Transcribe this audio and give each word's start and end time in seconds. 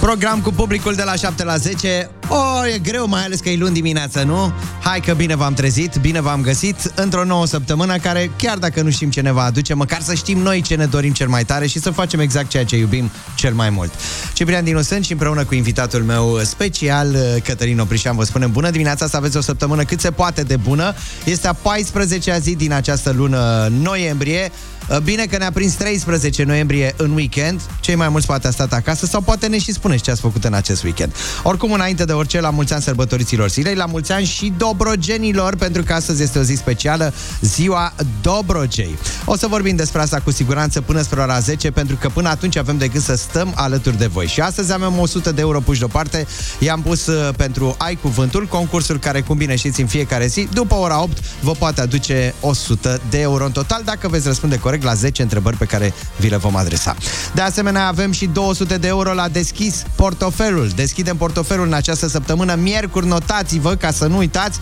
Program 0.00 0.40
cu 0.40 0.50
publicul 0.50 0.94
de 0.94 1.02
la 1.02 1.14
7 1.14 1.44
la 1.44 1.56
10 1.56 2.10
O, 2.28 2.66
e 2.66 2.78
greu, 2.78 3.08
mai 3.08 3.24
ales 3.24 3.40
că 3.40 3.48
e 3.48 3.56
luni 3.56 3.74
dimineață, 3.74 4.22
nu? 4.22 4.52
Hai 4.82 5.00
că 5.00 5.14
bine 5.14 5.36
v-am 5.36 5.54
trezit, 5.54 5.96
bine 6.00 6.20
v-am 6.20 6.40
găsit 6.40 6.92
Într-o 6.94 7.24
nouă 7.24 7.46
săptămână 7.46 7.96
care, 7.96 8.30
chiar 8.36 8.58
dacă 8.58 8.82
nu 8.82 8.90
știm 8.90 9.10
ce 9.10 9.20
ne 9.20 9.32
va 9.32 9.42
aduce 9.42 9.74
Măcar 9.74 10.00
să 10.00 10.14
știm 10.14 10.38
noi 10.38 10.60
ce 10.60 10.74
ne 10.74 10.86
dorim 10.86 11.12
cel 11.12 11.28
mai 11.28 11.44
tare 11.44 11.66
Și 11.66 11.80
să 11.80 11.90
facem 11.90 12.20
exact 12.20 12.48
ceea 12.48 12.64
ce 12.64 12.76
iubim 12.76 13.10
cel 13.34 13.54
mai 13.54 13.70
mult. 13.70 13.92
Ciprian 14.32 14.64
Dinu 14.64 14.82
sunt 14.82 15.04
și 15.04 15.12
împreună 15.12 15.44
cu 15.44 15.54
invitatul 15.54 16.02
meu 16.02 16.38
special 16.42 17.16
Cătălin 17.44 17.78
Oprișan 17.78 18.16
Vă 18.16 18.24
spunem 18.24 18.50
bună 18.50 18.70
dimineața, 18.70 19.06
să 19.06 19.16
aveți 19.16 19.36
o 19.36 19.40
săptămână 19.40 19.84
cât 19.84 20.00
se 20.00 20.10
poate 20.10 20.42
de 20.42 20.56
bună. 20.56 20.94
Este 21.24 21.48
a 21.48 21.54
14-a 21.54 22.38
zi 22.38 22.54
din 22.54 22.72
această 22.72 23.12
lună 23.16 23.68
noiembrie 23.82 24.50
Bine 24.98 25.26
că 25.26 25.36
ne-a 25.36 25.50
prins 25.50 25.74
13 25.74 26.42
noiembrie 26.42 26.94
în 26.96 27.10
weekend. 27.10 27.60
Cei 27.80 27.94
mai 27.94 28.08
mulți 28.08 28.26
poate 28.26 28.46
a 28.46 28.50
stat 28.50 28.72
acasă 28.72 29.06
sau 29.06 29.20
poate 29.20 29.46
ne 29.46 29.58
și 29.58 29.72
spuneți 29.72 30.02
ce 30.02 30.10
ați 30.10 30.20
făcut 30.20 30.44
în 30.44 30.52
acest 30.52 30.82
weekend. 30.82 31.14
Oricum, 31.42 31.72
înainte 31.72 32.04
de 32.04 32.12
orice, 32.12 32.40
la 32.40 32.50
mulți 32.50 32.72
ani 32.72 32.82
sărbătoriților 32.82 33.48
zilei, 33.48 33.74
la 33.74 33.86
mulți 33.86 34.12
ani 34.12 34.24
și 34.24 34.52
dobrogenilor, 34.56 35.56
pentru 35.56 35.82
că 35.82 35.92
astăzi 35.92 36.22
este 36.22 36.38
o 36.38 36.42
zi 36.42 36.54
specială, 36.54 37.14
ziua 37.40 37.94
Dobrogei. 38.22 38.98
O 39.24 39.36
să 39.36 39.46
vorbim 39.46 39.76
despre 39.76 40.00
asta 40.00 40.20
cu 40.20 40.30
siguranță 40.30 40.80
până 40.80 41.02
spre 41.02 41.20
ora 41.20 41.38
10, 41.38 41.70
pentru 41.70 41.96
că 41.96 42.08
până 42.08 42.28
atunci 42.28 42.56
avem 42.56 42.78
de 42.78 42.88
gând 42.88 43.04
să 43.04 43.14
stăm 43.14 43.52
alături 43.54 43.98
de 43.98 44.06
voi. 44.06 44.26
Și 44.26 44.40
astăzi 44.40 44.72
avem 44.72 44.98
100 44.98 45.32
de 45.32 45.40
euro 45.40 45.60
puși 45.60 45.78
deoparte. 45.78 46.26
I-am 46.58 46.82
pus 46.82 47.06
uh, 47.06 47.34
pentru 47.36 47.74
Ai 47.78 47.98
Cuvântul, 48.02 48.46
concursul 48.46 48.98
care, 48.98 49.20
cum 49.20 49.36
bine 49.36 49.56
știți, 49.56 49.80
în 49.80 49.86
fiecare 49.86 50.26
zi, 50.26 50.48
după 50.52 50.74
ora 50.74 51.02
8, 51.02 51.18
vă 51.40 51.52
poate 51.52 51.80
aduce 51.80 52.34
100 52.40 53.00
de 53.10 53.20
euro 53.20 53.44
în 53.44 53.52
total, 53.52 53.82
dacă 53.84 54.08
veți 54.08 54.26
răspunde 54.26 54.58
corect 54.58 54.79
la 54.82 54.94
10 54.94 55.22
întrebări 55.22 55.56
pe 55.56 55.64
care 55.64 55.94
vi 56.16 56.28
le 56.28 56.36
vom 56.36 56.56
adresa. 56.56 56.96
De 57.34 57.40
asemenea, 57.40 57.86
avem 57.86 58.12
și 58.12 58.26
200 58.26 58.76
de 58.76 58.86
euro 58.86 59.12
la 59.12 59.28
deschis 59.28 59.82
portofelul. 59.94 60.68
Deschidem 60.74 61.16
portofelul 61.16 61.66
în 61.66 61.72
această 61.72 62.08
săptămână. 62.08 62.54
Miercuri, 62.54 63.06
notați-vă 63.06 63.74
ca 63.74 63.90
să 63.90 64.06
nu 64.06 64.16
uitați 64.16 64.58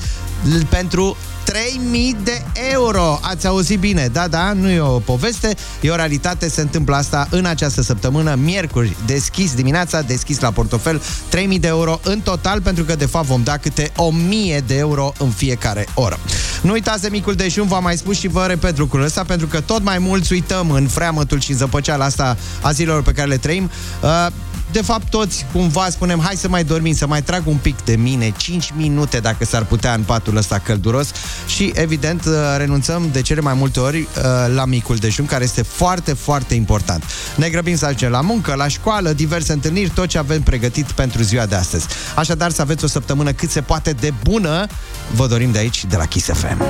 pentru 0.68 1.16
3000 1.48 2.16
de 2.24 2.42
euro. 2.72 3.18
Ați 3.22 3.46
auzit 3.46 3.78
bine, 3.78 4.08
da, 4.12 4.28
da, 4.28 4.52
nu 4.52 4.70
e 4.70 4.80
o 4.80 4.98
poveste, 4.98 5.54
e 5.80 5.90
o 5.90 5.94
realitate, 5.94 6.48
se 6.48 6.60
întâmplă 6.60 6.96
asta 6.96 7.26
în 7.30 7.44
această 7.44 7.82
săptămână, 7.82 8.34
miercuri, 8.34 8.96
deschis 9.06 9.54
dimineața, 9.54 10.00
deschis 10.00 10.40
la 10.40 10.50
portofel, 10.50 11.02
3000 11.28 11.58
de 11.58 11.68
euro 11.68 12.00
în 12.02 12.20
total, 12.20 12.60
pentru 12.60 12.84
că 12.84 12.94
de 12.94 13.06
fapt 13.06 13.26
vom 13.26 13.42
da 13.42 13.56
câte 13.56 13.92
1000 13.96 14.62
de 14.66 14.76
euro 14.76 15.12
în 15.18 15.30
fiecare 15.30 15.86
oră. 15.94 16.18
Nu 16.60 16.72
uitați 16.72 17.02
de 17.02 17.08
micul 17.10 17.34
dejun, 17.34 17.66
v-am 17.66 17.82
mai 17.82 17.96
spus 17.96 18.18
și 18.18 18.28
vă 18.28 18.44
repet 18.46 18.78
lucrul 18.78 19.02
ăsta, 19.02 19.24
pentru 19.24 19.46
că 19.46 19.60
tot 19.60 19.82
mai 19.82 19.98
mulți 19.98 20.32
uităm 20.32 20.70
în 20.70 20.86
freamătul 20.86 21.40
și 21.40 21.52
zăpăceala 21.52 22.04
asta 22.04 22.36
a 22.62 22.72
zilelor 22.72 23.02
pe 23.02 23.12
care 23.12 23.28
le 23.28 23.36
trăim. 23.36 23.70
Uh, 24.02 24.26
de 24.72 24.82
fapt, 24.82 25.10
toți 25.10 25.46
cumva 25.52 25.88
spunem, 25.90 26.20
hai 26.24 26.34
să 26.36 26.48
mai 26.48 26.64
dormim, 26.64 26.94
să 26.94 27.06
mai 27.06 27.22
trag 27.22 27.46
un 27.46 27.56
pic 27.56 27.84
de 27.84 27.96
mine, 27.96 28.32
5 28.36 28.72
minute 28.76 29.18
dacă 29.18 29.44
s-ar 29.44 29.64
putea 29.64 29.94
în 29.94 30.02
patul 30.02 30.36
ăsta 30.36 30.58
călduros 30.58 31.10
și, 31.46 31.72
evident, 31.74 32.24
uh, 32.24 32.32
renunțăm 32.56 33.08
de 33.12 33.22
cele 33.22 33.40
mai 33.40 33.54
multe 33.54 33.80
ori 33.80 33.98
uh, 33.98 34.06
la 34.54 34.64
micul 34.64 34.96
dejun, 34.96 35.26
care 35.26 35.44
este 35.44 35.62
foarte, 35.62 36.12
foarte 36.12 36.54
important. 36.54 37.04
Ne 37.36 37.48
grăbim 37.48 37.76
să 37.76 37.84
ajungem 37.84 38.10
la 38.10 38.20
muncă, 38.20 38.54
la 38.54 38.68
școală, 38.68 39.12
diverse 39.12 39.52
întâlniri, 39.52 39.90
tot 39.90 40.06
ce 40.06 40.18
avem 40.18 40.42
pregătit 40.42 40.86
pentru 40.92 41.22
ziua 41.22 41.46
de 41.46 41.54
astăzi. 41.54 41.86
Așadar, 42.14 42.50
să 42.50 42.62
aveți 42.62 42.84
o 42.84 42.86
săptămână 42.86 43.32
cât 43.32 43.50
se 43.50 43.60
poate 43.60 43.92
de 43.92 44.12
bună, 44.22 44.66
vă 45.14 45.26
dorim 45.26 45.52
de 45.52 45.58
aici, 45.58 45.84
de 45.84 45.96
la 45.96 46.04
Kiss 46.04 46.26
FM. 46.26 46.62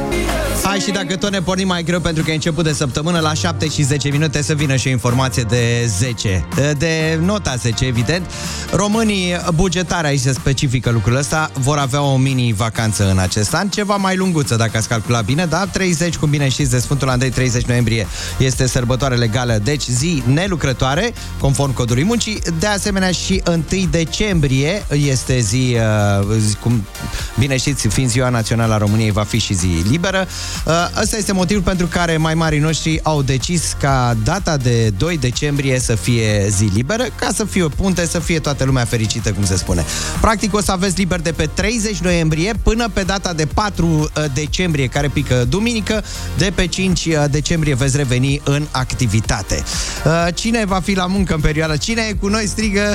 Hai 0.63 0.79
și 0.79 0.91
dacă 0.91 1.17
tot 1.17 1.31
ne 1.31 1.41
pornim 1.41 1.67
mai 1.67 1.83
greu 1.83 2.01
pentru 2.01 2.23
că 2.23 2.31
e 2.31 2.35
început 2.35 2.65
de 2.65 2.73
săptămână, 2.73 3.19
la 3.19 3.35
7 3.35 3.69
și 3.69 3.83
10 3.83 4.09
minute 4.09 4.43
să 4.43 4.55
vină 4.55 4.77
și 4.77 4.87
o 4.87 4.91
informație 4.91 5.43
de 5.43 5.91
10, 5.99 6.49
de 6.79 7.19
nota 7.23 7.55
10, 7.57 7.88
evident. 7.89 8.27
Românii 8.73 9.37
bugetari, 9.55 10.07
aici 10.07 10.21
se 10.21 10.33
specifică 10.33 10.91
lucrul 10.91 11.17
ăsta, 11.17 11.51
vor 11.59 11.79
avea 11.79 12.03
o 12.03 12.17
mini-vacanță 12.17 13.11
în 13.11 13.19
acest 13.19 13.55
an, 13.55 13.69
ceva 13.69 13.97
mai 13.97 14.17
lunguță, 14.17 14.57
dacă 14.57 14.77
ați 14.77 14.89
calculat 14.89 15.25
bine, 15.25 15.47
da? 15.47 15.67
30, 15.67 16.17
cum 16.17 16.31
bine 16.31 16.49
știți, 16.49 16.71
de 16.71 16.79
Sfântul 16.79 17.09
Andrei, 17.09 17.31
30 17.31 17.65
noiembrie 17.65 18.07
este 18.39 18.67
sărbătoare 18.67 19.15
legală, 19.15 19.61
deci 19.63 19.85
zi 19.85 20.23
nelucrătoare, 20.27 21.13
conform 21.41 21.73
codului 21.73 22.05
muncii. 22.05 22.39
De 22.59 22.67
asemenea, 22.67 23.11
și 23.11 23.43
1 23.47 23.65
decembrie 23.91 24.87
este 24.91 25.39
zi, 25.39 25.77
uh, 26.21 26.27
zi 26.39 26.55
cum 26.55 26.85
bine 27.39 27.57
știți, 27.57 27.89
fiind 27.89 28.11
ziua 28.11 28.29
națională 28.29 28.75
a 28.75 28.79
României, 28.79 29.11
va 29.11 29.23
fi 29.23 29.39
și 29.39 29.55
zi 29.55 29.67
liberă. 29.91 30.27
Uh, 30.65 30.73
ăsta 31.01 31.17
este 31.17 31.33
motivul 31.33 31.63
pentru 31.63 31.87
care 31.87 32.17
mai 32.17 32.35
marii 32.35 32.59
noștri 32.59 33.01
au 33.03 33.23
decis 33.23 33.77
ca 33.81 34.17
data 34.25 34.57
de 34.57 34.91
2 34.91 35.19
decembrie 35.19 35.79
să 35.81 35.95
fie 35.95 36.47
zi 36.49 36.65
liberă, 36.65 37.05
ca 37.15 37.29
să 37.35 37.45
fie 37.45 37.63
o 37.63 37.69
punte, 37.79 38.07
să 38.07 38.19
fie 38.19 38.39
toată 38.39 38.65
lumea 38.65 38.85
fericită, 38.85 39.33
cum 39.33 39.45
se 39.45 39.57
spune. 39.57 39.85
Practic 40.21 40.55
o 40.55 40.61
să 40.61 40.73
aveți 40.73 40.97
liber 40.97 41.21
de 41.21 41.33
pe 41.33 41.49
30 41.55 41.99
noiembrie 41.99 42.53
până 42.63 42.89
pe 42.93 43.03
data 43.03 43.33
de 43.33 43.47
4 43.47 43.87
uh, 43.87 44.25
decembrie, 44.35 44.87
care 44.87 45.09
pică 45.09 45.45
duminică, 45.49 46.05
de 46.37 46.53
pe 46.55 46.67
5 46.67 47.05
uh, 47.05 47.25
decembrie 47.31 47.75
veți 47.75 47.97
reveni 47.97 48.41
în 48.45 48.67
activitate. 48.71 49.63
Cine 50.35 50.65
va 50.65 50.81
fi 50.81 50.95
la 50.95 51.07
muncă 51.07 51.35
în 51.35 51.41
perioada? 51.41 51.77
Cine 51.77 52.03
e 52.09 52.13
cu 52.13 52.29
noi 52.29 52.47
strigă 52.47 52.95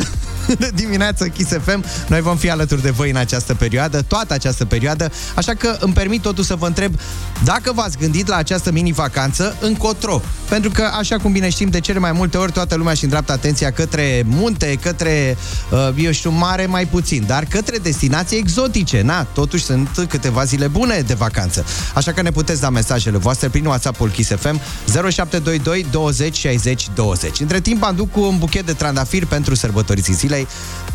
dimineața 0.82 1.28
Kiss 1.28 1.52
FM. 1.64 1.84
Noi 2.08 2.22
vom 2.22 2.38
fi 2.38 2.50
alături 2.50 2.82
de 2.82 2.90
voi 2.90 3.10
în 3.10 3.16
această 3.16 3.54
perioadă, 3.54 4.02
toată 4.02 4.34
această 4.34 4.66
perioadă, 4.66 5.12
așa 5.36 5.54
că 5.54 5.78
îmi 5.80 5.94
permit 5.94 6.22
totuși 6.22 6.48
să 6.48 6.56
vă 6.56 6.68
întreb 6.68 6.96
dacă 7.44 7.72
v-ați 7.74 7.98
gândit 7.98 8.28
la 8.28 8.36
această 8.36 8.72
mini-vacanță 8.72 9.56
încotro. 9.62 10.22
Pentru 10.50 10.70
că, 10.72 10.90
așa 10.98 11.18
cum 11.18 11.32
bine 11.32 11.50
știm, 11.50 11.70
de 11.70 11.80
cele 11.80 12.00
mai 12.00 12.12
multe 12.12 12.38
ori 12.38 12.52
toată 12.52 12.76
lumea 12.76 12.94
și 12.94 13.04
îndreaptă 13.04 13.32
atenția 13.32 13.72
către 13.72 14.24
munte, 14.26 14.78
către, 14.82 15.38
uh, 15.72 15.90
eu 15.98 16.12
știu, 16.12 16.30
mare 16.30 16.66
mai 16.66 16.86
puțin, 16.86 17.24
dar 17.28 17.46
către 17.46 17.78
destinații 17.78 18.38
exotice. 18.38 19.02
Na, 19.02 19.24
totuși 19.24 19.64
sunt 19.64 20.06
câteva 20.10 20.44
zile 20.44 20.68
bune 20.68 21.04
de 21.08 21.14
vacanță. 21.14 21.66
Așa 21.94 22.12
că 22.12 22.22
ne 22.22 22.32
puteți 22.32 22.62
da 22.62 22.70
mesajele 22.70 23.18
voastre 23.18 23.50
prin 23.50 23.66
WhatsApp-ul 23.66 24.10
Kiss 24.10 24.30
FM 24.30 24.62
0722 24.86 25.86
20 25.92 26.38
60 26.38 26.88
20. 26.96 27.40
Între 27.40 27.60
timp 27.60 27.84
am 27.84 27.96
duc 27.96 28.12
cu 28.12 28.22
un 28.22 28.38
buchet 28.38 28.66
de 28.66 28.74
trandafiri 28.74 29.26
pentru 29.26 29.56
sărbătoriții 29.56 30.14
zilei 30.34 30.48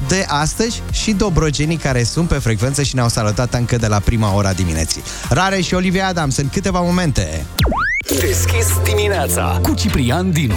de 0.09 0.25
astăzi 0.29 0.83
și 0.91 1.13
dobrogenii 1.13 1.77
care 1.77 2.03
sunt 2.03 2.29
pe 2.29 2.35
frecvență 2.35 2.83
și 2.83 2.95
ne-au 2.95 3.09
salutat 3.09 3.55
încă 3.55 3.77
de 3.77 3.87
la 3.87 3.99
prima 3.99 4.35
ora 4.35 4.53
dimineții. 4.53 5.03
Rare 5.29 5.61
și 5.61 5.75
Olivia 5.75 6.07
Adams 6.07 6.37
în 6.37 6.49
câteva 6.49 6.81
momente. 6.81 7.47
Deschis 8.21 8.67
dimineața 8.85 9.61
Cu 9.63 9.75
Ciprian 9.75 10.31
Dinu. 10.31 10.55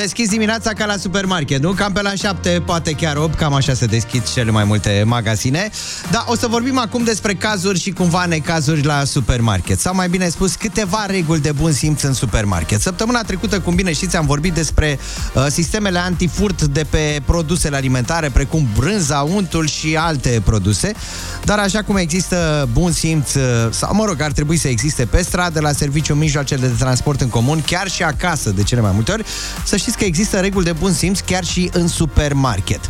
Deschis 0.00 0.28
dimineața 0.28 0.72
ca 0.72 0.86
la 0.86 0.96
supermarket, 0.96 1.62
nu? 1.62 1.72
Cam 1.72 1.92
pe 1.92 2.02
la 2.02 2.14
7, 2.14 2.62
poate 2.66 2.92
chiar 2.92 3.16
8, 3.16 3.34
cam 3.34 3.54
așa 3.54 3.74
se 3.74 3.86
deschid 3.86 4.32
cele 4.32 4.50
mai 4.50 4.64
multe 4.64 5.02
magazine. 5.06 5.70
Dar 6.10 6.24
o 6.26 6.36
să 6.36 6.46
vorbim 6.46 6.78
acum 6.78 7.04
despre 7.04 7.34
cazuri 7.34 7.80
și 7.80 7.90
cumva 7.90 8.24
necazuri 8.24 8.84
la 8.84 9.04
supermarket. 9.04 9.80
Sau 9.80 9.94
mai 9.94 10.08
bine 10.08 10.28
spus, 10.28 10.54
câteva 10.54 11.06
reguli 11.06 11.40
de 11.40 11.52
bun 11.52 11.72
simț 11.72 12.02
în 12.02 12.12
supermarket. 12.12 12.80
Săptămâna 12.80 13.22
trecută, 13.22 13.60
cum 13.60 13.74
bine 13.74 13.92
știți, 13.92 14.16
am 14.16 14.26
vorbit 14.26 14.52
despre 14.52 14.98
uh, 15.34 15.46
sistemele 15.48 15.98
antifurt 15.98 16.62
de 16.62 16.86
pe 16.90 17.22
produsele 17.24 17.76
alimentare, 17.76 18.28
precum 18.28 18.68
brânza, 18.76 19.20
untul 19.20 19.66
și 19.66 19.96
alte 19.96 20.42
produse. 20.44 20.92
Dar 21.44 21.58
așa 21.58 21.82
cum 21.82 21.96
există 21.96 22.68
bun 22.72 22.92
simț, 22.92 23.34
uh, 23.34 23.42
sau 23.70 23.94
mă 23.94 24.04
rog, 24.04 24.20
ar 24.20 24.32
trebui 24.32 24.56
să 24.56 24.68
existe 24.68 25.04
pe 25.04 25.22
stradă, 25.22 25.60
la 25.60 25.72
serviciu, 25.72 26.14
mijloacele 26.14 26.66
de 26.66 26.74
transport 26.78 27.20
în 27.20 27.28
comun, 27.28 27.62
chiar 27.66 27.88
și 27.88 28.02
acasă, 28.02 28.50
de 28.50 28.62
cele 28.62 28.80
mai 28.80 28.92
multe 28.94 29.12
ori, 29.12 29.24
să 29.64 29.76
știți 29.76 29.87
că 29.94 30.04
există 30.04 30.38
reguli 30.40 30.64
de 30.64 30.72
bun 30.72 30.92
simț 30.92 31.18
chiar 31.18 31.44
și 31.44 31.70
în 31.72 31.88
supermarket. 31.88 32.80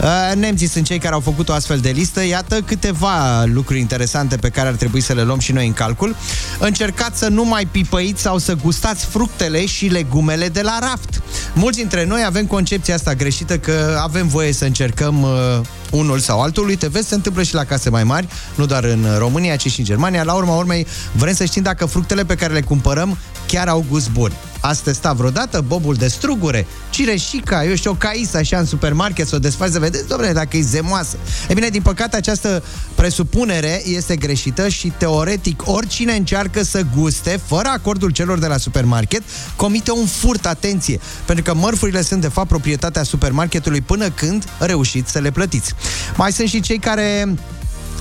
Uh, 0.00 0.36
Nemții 0.36 0.66
sunt 0.66 0.84
cei 0.84 0.98
care 0.98 1.14
au 1.14 1.20
făcut 1.20 1.48
o 1.48 1.52
astfel 1.52 1.78
de 1.78 1.90
listă. 1.90 2.24
Iată 2.24 2.60
câteva 2.60 3.44
lucruri 3.44 3.80
interesante 3.80 4.36
pe 4.36 4.48
care 4.48 4.68
ar 4.68 4.74
trebui 4.74 5.00
să 5.00 5.12
le 5.12 5.22
luăm 5.22 5.38
și 5.38 5.52
noi 5.52 5.66
în 5.66 5.72
calcul. 5.72 6.16
Încercați 6.58 7.18
să 7.18 7.28
nu 7.28 7.44
mai 7.44 7.66
pipăiți 7.70 8.22
sau 8.22 8.38
să 8.38 8.54
gustați 8.54 9.04
fructele 9.04 9.66
și 9.66 9.86
legumele 9.86 10.48
de 10.48 10.62
la 10.62 10.78
raft. 10.80 11.22
Mulți 11.54 11.78
dintre 11.78 12.04
noi 12.04 12.22
avem 12.26 12.46
concepția 12.46 12.94
asta 12.94 13.14
greșită 13.14 13.58
că 13.58 13.98
avem 14.02 14.28
voie 14.28 14.52
să 14.52 14.64
încercăm 14.64 15.22
uh, 15.22 15.60
unul 15.92 16.18
sau 16.18 16.40
altul. 16.40 16.68
Uite, 16.68 16.88
vezi, 16.88 17.08
se 17.08 17.14
întâmplă 17.14 17.42
și 17.42 17.54
la 17.54 17.64
case 17.64 17.90
mai 17.90 18.04
mari, 18.04 18.28
nu 18.54 18.66
doar 18.66 18.84
în 18.84 19.06
România, 19.18 19.56
ci 19.56 19.70
și 19.70 19.78
în 19.78 19.84
Germania. 19.84 20.22
La 20.22 20.32
urma 20.32 20.56
urmei, 20.56 20.86
vrem 21.12 21.34
să 21.34 21.44
știm 21.44 21.62
dacă 21.62 21.86
fructele 21.86 22.24
pe 22.24 22.34
care 22.34 22.52
le 22.52 22.60
cumpărăm 22.60 23.18
chiar 23.46 23.68
au 23.68 23.84
gust 23.88 24.10
bun. 24.10 24.32
Ați 24.60 24.82
testat 24.82 25.16
vreodată 25.16 25.64
bobul 25.66 25.94
de 25.94 26.08
strugure, 26.08 26.66
cireșica, 26.90 27.64
eu 27.64 27.74
știu, 27.74 27.90
o 27.90 27.94
caisa 27.94 28.38
așa 28.38 28.58
în 28.58 28.66
supermarket, 28.66 29.28
să 29.28 29.34
o 29.34 29.38
desfaci 29.38 29.70
să 29.70 29.78
vedeți, 29.78 30.06
domnule, 30.08 30.32
dacă 30.32 30.56
e 30.56 30.60
zemoasă. 30.60 31.16
E 31.48 31.54
bine, 31.54 31.68
din 31.68 31.82
păcate, 31.82 32.16
această 32.16 32.62
presupunere 32.94 33.82
este 33.84 34.16
greșită 34.16 34.68
și 34.68 34.92
teoretic 34.98 35.62
oricine 35.64 36.12
încearcă 36.12 36.62
să 36.62 36.82
guste, 36.96 37.40
fără 37.46 37.68
acordul 37.68 38.10
celor 38.10 38.38
de 38.38 38.46
la 38.46 38.56
supermarket, 38.56 39.22
comite 39.56 39.90
un 39.90 40.06
furt, 40.06 40.46
atenție, 40.46 41.00
pentru 41.24 41.44
că 41.44 41.54
mărfurile 41.54 42.02
sunt 42.02 42.20
de 42.20 42.28
fapt 42.28 42.48
proprietatea 42.48 43.02
supermarketului 43.02 43.80
până 43.80 44.10
când 44.10 44.44
reușiți 44.58 45.10
să 45.10 45.18
le 45.18 45.30
plătiți. 45.30 45.74
Mai 46.16 46.32
sunt 46.32 46.48
și 46.48 46.60
cei 46.60 46.78
care 46.78 47.34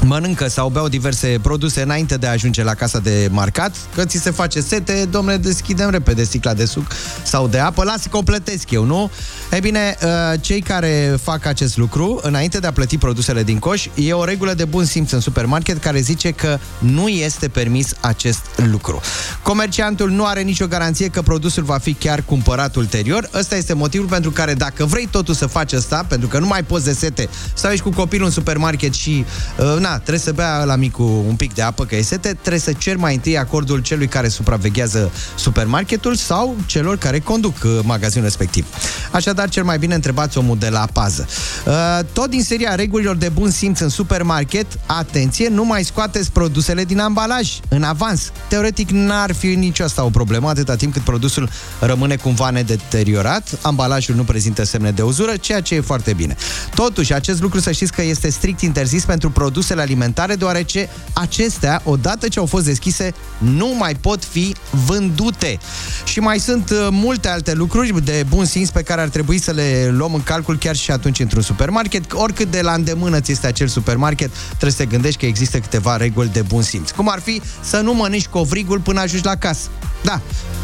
mănâncă 0.06 0.48
sau 0.48 0.70
beau 0.70 0.88
diverse 0.88 1.40
produse 1.42 1.82
înainte 1.82 2.18
de 2.18 2.28
a 2.28 2.32
ajunge 2.32 2.64
la 2.64 2.74
casa 2.74 3.00
de 3.00 3.28
marcat, 3.32 3.76
că 3.96 4.06
ți 4.06 4.18
se 4.18 4.32
face 4.32 4.62
sete, 4.62 5.08
domnule, 5.12 5.38
deschidem 5.38 5.90
repede 5.90 6.24
sticla 6.24 6.54
de 6.54 6.66
suc 6.66 6.86
sau 7.24 7.48
de 7.48 7.60
apă, 7.60 7.84
lasă 7.84 8.08
că 8.10 8.18
o 8.18 8.22
plătesc 8.22 8.72
eu, 8.72 8.84
nu? 8.84 9.12
E 9.52 9.60
bine, 9.60 9.98
uh, 10.04 10.40
cei 10.42 10.62
care 10.62 11.20
fac 11.24 11.46
acest 11.46 11.78
lucru, 11.78 12.20
înainte 12.22 12.60
de 12.60 12.68
a 12.68 12.72
plăti 12.72 12.98
produsele 12.98 13.44
din 13.44 13.60
coș, 13.60 13.88
e 13.96 14.14
o 14.14 14.24
regulă 14.24 14.54
de 14.54 14.66
bun 14.66 14.86
simț 14.86 15.12
în 15.12 15.20
supermarket 15.20 15.82
care 15.82 16.00
zice 16.00 16.32
că 16.32 16.60
nu 16.80 17.08
este 17.08 17.48
permis 17.48 17.94
acest 18.00 18.46
lucru. 18.56 19.02
Comerciantul 19.44 20.10
nu 20.10 20.26
are 20.26 20.42
nicio 20.42 20.68
garanție 20.68 21.08
că 21.08 21.22
produsul 21.22 21.64
va 21.64 21.78
fi 21.78 21.94
chiar 21.94 22.24
cumpărat 22.26 22.76
ulterior. 22.76 23.30
Ăsta 23.34 23.56
este 23.56 23.74
motivul 23.74 24.08
pentru 24.08 24.32
care 24.32 24.54
dacă 24.54 24.86
vrei 24.86 25.08
totul 25.12 25.34
să 25.34 25.46
faci 25.46 25.74
asta, 25.74 26.06
pentru 26.08 26.28
că 26.28 26.40
nu 26.40 26.48
mai 26.48 26.64
poți 26.64 26.86
de 26.86 26.94
sete, 26.94 27.30
să 27.54 27.70
ești 27.72 27.84
cu 27.84 27.90
copilul 27.90 28.26
în 28.26 28.32
supermarket 28.32 28.94
și 28.94 29.26
uh, 29.58 29.76
na, 29.92 29.98
trebuie 29.98 30.20
să 30.20 30.32
bea 30.32 30.64
la 30.64 30.76
micu 30.76 31.04
un 31.28 31.36
pic 31.36 31.54
de 31.54 31.62
apă, 31.62 31.86
că 31.86 31.96
e 31.96 32.02
sete, 32.02 32.34
trebuie 32.40 32.60
să 32.60 32.72
cer 32.74 32.98
mai 32.98 33.14
întâi 33.14 33.38
acordul 33.38 33.80
celui 33.80 34.08
care 34.08 34.28
supraveghează 34.28 35.12
supermarketul 35.36 36.16
sau 36.16 36.56
celor 36.66 36.98
care 36.98 37.20
conduc 37.20 37.56
uh, 37.64 37.80
magazinul 37.84 38.26
respectiv. 38.26 38.66
Așadar, 39.12 39.50
cel 39.50 39.64
mai 39.64 39.78
bine 39.78 39.96
întrebați 39.96 40.38
omul 40.38 40.58
de 40.58 40.70
la 40.70 40.88
pază. 40.94 41.28
Uh, 41.66 42.00
tot 42.14 42.30
din 42.30 42.44
seria 42.44 42.76
regulilor 42.76 43.16
de 43.16 43.30
bun 43.30 43.50
simț 43.50 43.80
în 43.80 43.90
supermarket, 43.90 44.66
atenție, 44.86 45.48
nu 45.48 45.66
mai 45.66 45.84
scoateți 45.84 46.32
produsele 46.32 46.84
din 46.84 47.00
ambalaj 47.00 47.60
în 47.70 47.84
avans. 47.84 48.32
Teoretic, 48.48 48.90
n-ar 48.90 49.34
fi 49.34 49.56
nici 49.56 49.80
asta 49.80 50.04
o 50.04 50.10
problemă, 50.10 50.50
atâta 50.50 50.76
timp 50.76 50.94
cât 50.94 51.02
produsul 51.02 51.50
rămâne 51.80 52.16
cumva 52.16 52.50
nedeteriorat, 52.50 53.60
ambalajul 53.62 54.16
nu 54.16 54.24
prezintă 54.24 54.64
semne 54.64 54.92
de 54.92 55.02
uzură, 55.02 55.32
ceea 55.38 55.62
ce 55.62 55.76
e 55.76 55.82
foarte 55.82 56.14
bine. 56.14 56.36
Totuși, 56.76 57.14
acest 57.14 57.42
lucru 57.42 57.60
să 57.60 57.72
știți 57.72 57.92
că 57.92 58.02
este 58.02 58.30
strict 58.30 58.62
interzis 58.62 59.04
pentru 59.04 59.32
produsele 59.32 59.81
alimentare, 59.82 60.36
deoarece 60.36 60.90
acestea, 61.14 61.82
odată 61.84 62.28
ce 62.28 62.40
au 62.40 62.46
fost 62.46 62.66
deschise, 62.66 63.14
nu 63.38 63.76
mai 63.78 63.96
pot 63.96 64.24
fi 64.24 64.56
vândute. 64.86 65.60
Și 66.04 66.20
mai 66.20 66.40
sunt 66.40 66.70
uh, 66.70 66.88
multe 66.92 67.28
alte 67.28 67.54
lucruri 67.54 68.04
de 68.04 68.26
bun 68.30 68.46
simț 68.46 68.70
pe 68.70 68.82
care 68.82 69.02
ar 69.02 69.08
trebui 69.08 69.40
să 69.40 69.52
le 69.52 69.90
luăm 69.92 70.14
în 70.14 70.24
calcul 70.24 70.58
chiar 70.58 70.76
și 70.76 70.92
atunci 70.92 71.20
într-un 71.20 71.42
supermarket. 71.42 72.12
Oricât 72.12 72.52
de 72.52 72.62
la 72.62 72.74
îndemână 72.74 73.20
ți 73.20 73.32
este 73.32 73.48
acel 73.48 73.68
supermarket, 73.68 74.32
trebuie 74.48 74.72
să 74.72 74.78
te 74.78 74.86
gândești 74.86 75.20
că 75.20 75.26
există 75.26 75.60
câteva 75.60 75.98
reguli 75.98 76.30
de 76.30 76.42
bun 76.42 76.62
simț. 76.62 76.92
Cum 76.92 77.10
ar 77.10 77.20
fi 77.20 77.42
să 77.62 77.80
nu 77.80 77.94
mănânci 77.94 78.28
covrigul 78.28 78.80
până 78.80 79.00
ajungi 79.00 79.26
la 79.26 79.36
casă. 79.36 79.70
Da. 80.04 80.22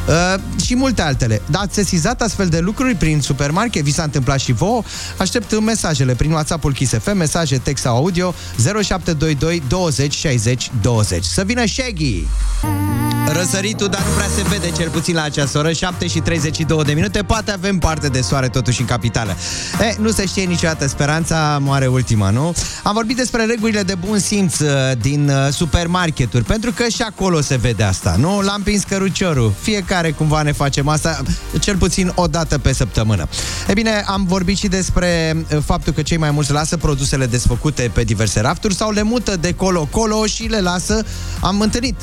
Uh, 0.07 0.41
și 0.65 0.75
multe 0.75 1.01
altele. 1.01 1.41
Dar 1.49 1.61
ați 1.61 1.73
sesizat 1.73 2.21
astfel 2.21 2.47
de 2.47 2.59
lucruri 2.59 2.95
prin 2.95 3.21
supermarket? 3.21 3.83
Vi 3.83 3.91
s-a 3.91 4.03
întâmplat 4.03 4.39
și 4.39 4.51
vouă? 4.51 4.83
Aștept 5.17 5.59
mesajele 5.59 6.13
prin 6.13 6.31
WhatsApp-ul 6.31 6.73
Kiss 6.73 6.93
FM, 6.93 7.17
mesaje, 7.17 7.57
text 7.57 7.83
sau 7.83 7.95
audio 7.95 8.33
0722 9.03 9.61
20 9.67 10.13
60 10.13 10.71
20. 10.81 11.23
Să 11.23 11.43
vină 11.43 11.65
Shaggy! 11.65 12.23
Răsăritul, 13.33 13.87
dar 13.87 14.01
nu 14.01 14.11
prea 14.15 14.27
se 14.35 14.41
vede, 14.49 14.71
cel 14.77 14.89
puțin 14.89 15.15
la 15.15 15.23
această 15.23 15.57
oră, 15.57 15.71
7 15.71 16.07
și 16.07 16.19
32 16.19 16.83
de 16.83 16.93
minute. 16.93 17.23
Poate 17.23 17.51
avem 17.51 17.77
parte 17.77 18.07
de 18.07 18.21
soare 18.21 18.47
totuși 18.47 18.81
în 18.81 18.87
capitală. 18.87 19.35
E, 19.81 19.95
nu 19.99 20.11
se 20.11 20.25
știe 20.25 20.43
niciodată, 20.43 20.87
speranța 20.87 21.57
moare 21.61 21.87
ultima, 21.87 22.29
nu? 22.29 22.53
Am 22.83 22.93
vorbit 22.93 23.17
despre 23.17 23.45
regulile 23.45 23.83
de 23.83 23.95
bun 23.95 24.19
simț 24.19 24.59
uh, 24.59 24.69
din 25.01 25.29
uh, 25.29 25.53
supermarketuri, 25.53 26.43
pentru 26.43 26.71
că 26.71 26.87
și 26.87 27.01
acolo 27.01 27.41
se 27.41 27.55
vede 27.55 27.83
asta, 27.83 28.15
nu? 28.19 28.41
L-am 28.41 28.61
prins 28.61 28.83
căruciorul. 28.83 29.53
Fiecare 29.61 30.11
cumva 30.11 30.41
ne 30.41 30.51
facem 30.51 30.87
asta, 30.87 31.21
cel 31.59 31.77
puțin 31.77 32.11
o 32.15 32.27
dată 32.27 32.57
pe 32.57 32.73
săptămână. 32.73 33.27
E 33.67 33.73
bine, 33.73 34.03
am 34.07 34.25
vorbit 34.27 34.57
și 34.57 34.67
despre 34.67 35.35
uh, 35.35 35.57
faptul 35.65 35.93
că 35.93 36.01
cei 36.01 36.17
mai 36.17 36.31
mulți 36.31 36.51
lasă 36.51 36.77
produsele 36.77 37.25
desfăcute 37.25 37.91
pe 37.93 38.03
diverse 38.03 38.39
rafturi 38.39 38.75
sau 38.75 38.91
le 38.91 39.01
mută 39.01 39.35
de 39.35 39.53
colo-colo 39.53 40.25
și 40.25 40.43
le 40.43 40.59
lasă. 40.59 41.03
Am 41.41 41.59
întâlnit 41.59 41.95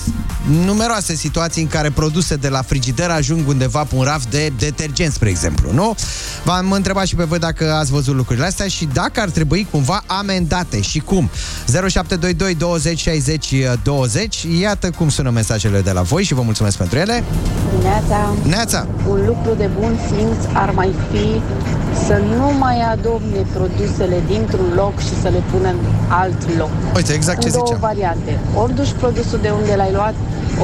numeroase 0.65 1.13
situații 1.16 1.62
în 1.62 1.69
care 1.69 1.90
produse 1.90 2.34
de 2.34 2.49
la 2.49 2.62
frigider 2.62 3.11
ajung 3.11 3.49
undeva 3.49 3.82
pe 3.84 3.94
un 3.94 4.02
raft 4.02 4.31
de 4.31 4.52
detergent, 4.58 5.12
spre 5.12 5.28
exemplu, 5.28 5.72
nu? 5.72 5.94
V-am 6.44 6.72
întrebat 6.72 7.06
și 7.06 7.14
pe 7.14 7.25
voi 7.25 7.38
dacă 7.38 7.72
ați 7.72 7.90
văzut 7.90 8.14
lucrurile 8.14 8.46
astea 8.46 8.66
și 8.66 8.88
dacă 8.93 9.20
ar 9.20 9.28
trebui 9.28 9.66
cumva 9.70 10.02
amendate 10.06 10.81
și 10.81 10.99
cum. 10.99 11.31
0722 11.88 12.55
20 12.55 12.99
60 12.99 13.55
20. 13.82 14.46
Iată 14.61 14.90
cum 14.90 15.08
sună 15.08 15.31
mesajele 15.31 15.81
de 15.81 15.90
la 15.90 16.02
voi 16.02 16.22
și 16.25 16.34
vă 16.34 16.43
mulțumesc 16.43 16.76
pentru 16.76 16.99
ele. 16.99 17.25
Neața, 17.82 18.34
Neața! 18.49 18.87
un 19.08 19.25
lucru 19.26 19.55
de 19.58 19.69
bun 19.81 19.99
simț 20.08 20.44
ar 20.52 20.70
mai 20.70 20.94
fi 21.11 21.40
să 22.06 22.20
nu 22.37 22.52
mai 22.58 22.81
adopne 22.93 23.46
produsele 23.52 24.22
dintr-un 24.26 24.72
loc 24.75 25.00
și 25.00 25.14
să 25.22 25.28
le 25.28 25.43
punem 25.52 25.76
alt 26.08 26.56
loc. 26.58 26.70
Uite, 26.96 27.12
exact 27.12 27.40
ce 27.40 27.49
Sunt 27.49 27.52
două 27.62 27.66
ziceam. 27.66 27.81
variante. 27.90 28.38
Ori 28.55 28.75
duci 28.75 28.93
produsul 28.99 29.38
de 29.43 29.49
unde 29.61 29.75
l-ai 29.76 29.93
luat, 29.93 30.14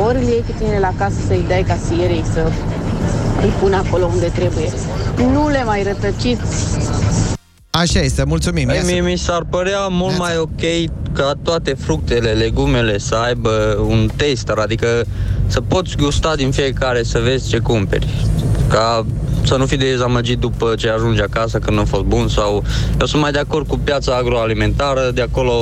ori 0.06 0.16
îl 0.16 0.22
iei 0.22 0.44
cu 0.46 0.54
tine 0.58 0.78
la 0.78 0.92
casă 0.98 1.16
să-i 1.26 1.44
dai 1.48 1.64
casierei 1.68 2.24
să 2.32 2.40
îl 3.42 3.52
pun 3.60 3.72
acolo 3.72 4.04
unde 4.14 4.26
trebuie. 4.34 4.70
Nu 5.16 5.48
le 5.48 5.64
mai 5.64 5.82
rătăciți 5.82 6.78
Așa 7.70 8.00
este, 8.00 8.24
mulțumim. 8.24 8.68
Ia 8.68 8.74
Ei, 8.74 8.80
să- 8.80 8.90
mie 8.90 9.00
mi 9.00 9.16
s-ar 9.18 9.44
părea 9.50 9.86
mult 9.88 10.16
Neața. 10.16 10.22
mai 10.24 10.36
ok 10.38 10.90
ca 11.12 11.32
toate 11.42 11.74
fructele, 11.78 12.30
legumele 12.30 12.98
să 12.98 13.14
aibă 13.14 13.50
un 13.88 14.08
taster, 14.16 14.58
adică 14.58 14.86
să 15.46 15.60
poți 15.60 15.96
gusta 15.96 16.34
din 16.36 16.50
fiecare 16.50 17.02
să 17.02 17.18
vezi 17.18 17.48
ce 17.48 17.58
cumperi. 17.58 18.06
Ca 18.68 19.06
să 19.44 19.56
nu 19.56 19.66
fii 19.66 19.76
dezamăgit 19.76 20.38
după 20.38 20.74
ce 20.78 20.88
ajungi 20.88 21.20
acasă 21.20 21.58
că 21.58 21.70
nu 21.70 21.80
a 21.80 21.84
fost 21.84 22.02
bun 22.02 22.28
sau... 22.28 22.64
Eu 23.00 23.06
sunt 23.06 23.22
mai 23.22 23.32
de 23.32 23.38
acord 23.38 23.66
cu 23.66 23.78
piața 23.84 24.14
agroalimentară, 24.16 25.10
de 25.14 25.20
acolo 25.22 25.52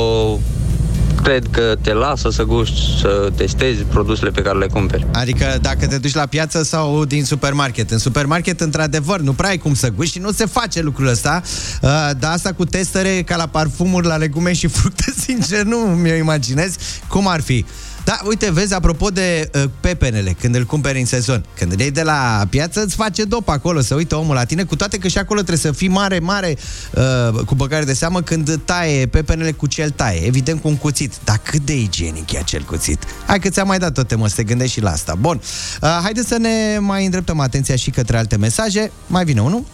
cred 1.28 1.46
că 1.50 1.76
te 1.80 1.92
lasă 1.92 2.30
să 2.30 2.42
gusti, 2.42 2.80
să 3.00 3.32
testezi 3.36 3.82
produsele 3.82 4.30
pe 4.30 4.42
care 4.42 4.58
le 4.58 4.66
cumperi. 4.66 5.06
Adică 5.12 5.58
dacă 5.60 5.86
te 5.86 5.98
duci 5.98 6.14
la 6.14 6.26
piață 6.26 6.62
sau 6.62 7.04
din 7.04 7.24
supermarket. 7.24 7.90
În 7.90 7.98
supermarket, 7.98 8.60
într-adevăr, 8.60 9.20
nu 9.20 9.32
prea 9.32 9.48
ai 9.48 9.58
cum 9.58 9.74
să 9.74 9.90
guști 9.90 10.12
și 10.12 10.18
nu 10.18 10.32
se 10.32 10.46
face 10.46 10.82
lucrul 10.82 11.06
ăsta. 11.06 11.42
Uh, 11.82 11.90
dar 12.18 12.32
asta 12.32 12.52
cu 12.52 12.64
testere 12.64 13.22
ca 13.22 13.36
la 13.36 13.46
parfumuri, 13.46 14.06
la 14.06 14.16
legume 14.16 14.52
și 14.52 14.66
fructe, 14.76 15.14
sincer, 15.16 15.62
nu 15.62 15.76
mi-o 15.76 16.14
imaginez 16.14 16.76
cum 17.08 17.26
ar 17.26 17.40
fi. 17.40 17.64
Da, 18.08 18.18
uite, 18.26 18.50
vezi, 18.50 18.74
apropo 18.74 19.08
de 19.08 19.50
uh, 19.54 19.64
pepenele, 19.80 20.36
când 20.40 20.54
îl 20.54 20.64
cumperi 20.64 20.98
în 20.98 21.04
sezon, 21.04 21.44
când 21.58 21.72
îl 21.72 21.80
iei 21.80 21.90
de 21.90 22.02
la 22.02 22.46
piață, 22.50 22.82
îți 22.82 22.94
face 22.94 23.24
dop 23.24 23.48
acolo, 23.48 23.80
să 23.80 23.94
uită 23.94 24.16
omul 24.16 24.34
la 24.34 24.44
tine, 24.44 24.64
cu 24.64 24.76
toate 24.76 24.98
că 24.98 25.08
și 25.08 25.18
acolo 25.18 25.38
trebuie 25.38 25.58
să 25.58 25.72
fii 25.72 25.88
mare, 25.88 26.18
mare, 26.18 26.56
uh, 26.94 27.44
cu 27.44 27.54
băgare 27.54 27.84
de 27.84 27.92
seamă, 27.92 28.20
când 28.20 28.60
taie 28.64 29.06
pepenele 29.06 29.52
cu 29.52 29.66
cel 29.66 29.90
taie, 29.90 30.26
evident 30.26 30.60
cu 30.60 30.68
un 30.68 30.76
cuțit. 30.76 31.12
Dar 31.24 31.40
cât 31.42 31.60
de 31.60 31.76
igienic 31.76 32.32
e 32.32 32.38
acel 32.38 32.62
cuțit? 32.62 33.04
Hai 33.26 33.38
că 33.38 33.48
ți-am 33.48 33.66
mai 33.66 33.78
dat 33.78 33.92
tot 33.92 34.08
temă, 34.08 34.28
să 34.28 34.34
te 34.34 34.44
gândești 34.44 34.72
și 34.72 34.80
la 34.80 34.90
asta. 34.90 35.14
Bun, 35.20 35.40
uh, 35.82 35.88
haideți 36.02 36.28
să 36.28 36.38
ne 36.38 36.78
mai 36.80 37.04
îndreptăm 37.04 37.40
atenția 37.40 37.76
și 37.76 37.90
către 37.90 38.16
alte 38.16 38.36
mesaje. 38.36 38.90
Mai 39.06 39.24
vine 39.24 39.40
unul. 39.40 39.64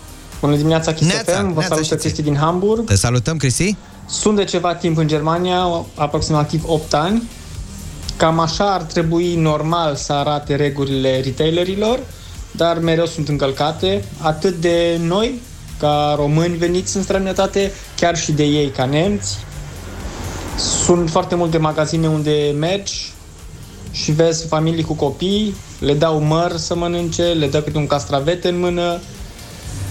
Bună 0.41 0.57
dimineața, 0.57 0.93
Kiss 0.93 1.13
Neața, 1.13 1.33
FM, 1.33 1.53
vă 1.53 1.61
neața, 1.61 1.63
salută 1.63 1.83
și 1.83 1.89
ție. 1.89 1.99
Cristi 1.99 2.23
din 2.23 2.37
Hamburg. 2.37 2.87
Te 2.87 2.97
salutăm, 2.97 3.37
Cristi. 3.37 3.77
Sunt 4.09 4.37
de 4.37 4.45
ceva 4.45 4.75
timp 4.75 4.97
în 4.97 5.09
Germania, 5.09 5.59
aproximativ 5.95 6.63
8 6.67 6.95
ani. 6.95 7.23
Cam 8.17 8.39
așa 8.39 8.73
ar 8.73 8.83
trebui 8.83 9.35
normal 9.35 9.95
să 9.95 10.13
arate 10.13 10.57
regulile 10.57 11.21
retailerilor, 11.21 11.99
dar 12.51 12.79
mereu 12.79 13.07
sunt 13.07 13.29
încălcate, 13.29 14.05
atât 14.21 14.55
de 14.55 14.99
noi, 15.03 15.41
ca 15.79 16.15
români 16.17 16.57
veniți 16.57 16.97
în 16.97 17.03
străinătate, 17.03 17.73
chiar 17.97 18.17
și 18.17 18.33
de 18.33 18.45
ei, 18.45 18.69
ca 18.69 18.85
nemți. 18.85 19.37
Sunt 20.85 21.11
foarte 21.11 21.35
multe 21.35 21.59
magazine 21.59 22.09
unde 22.09 22.55
mergi 22.59 23.13
și 23.91 24.13
vezi 24.13 24.47
familii 24.47 24.85
cu 24.85 24.95
copii, 24.95 25.55
le 25.79 25.95
dau 25.95 26.21
măr 26.21 26.57
să 26.57 26.75
mănânce, 26.75 27.23
le 27.23 27.47
dă 27.47 27.63
câte 27.63 27.79
un 27.79 27.87
castravete 27.87 28.49
în 28.49 28.59
mână, 28.59 28.99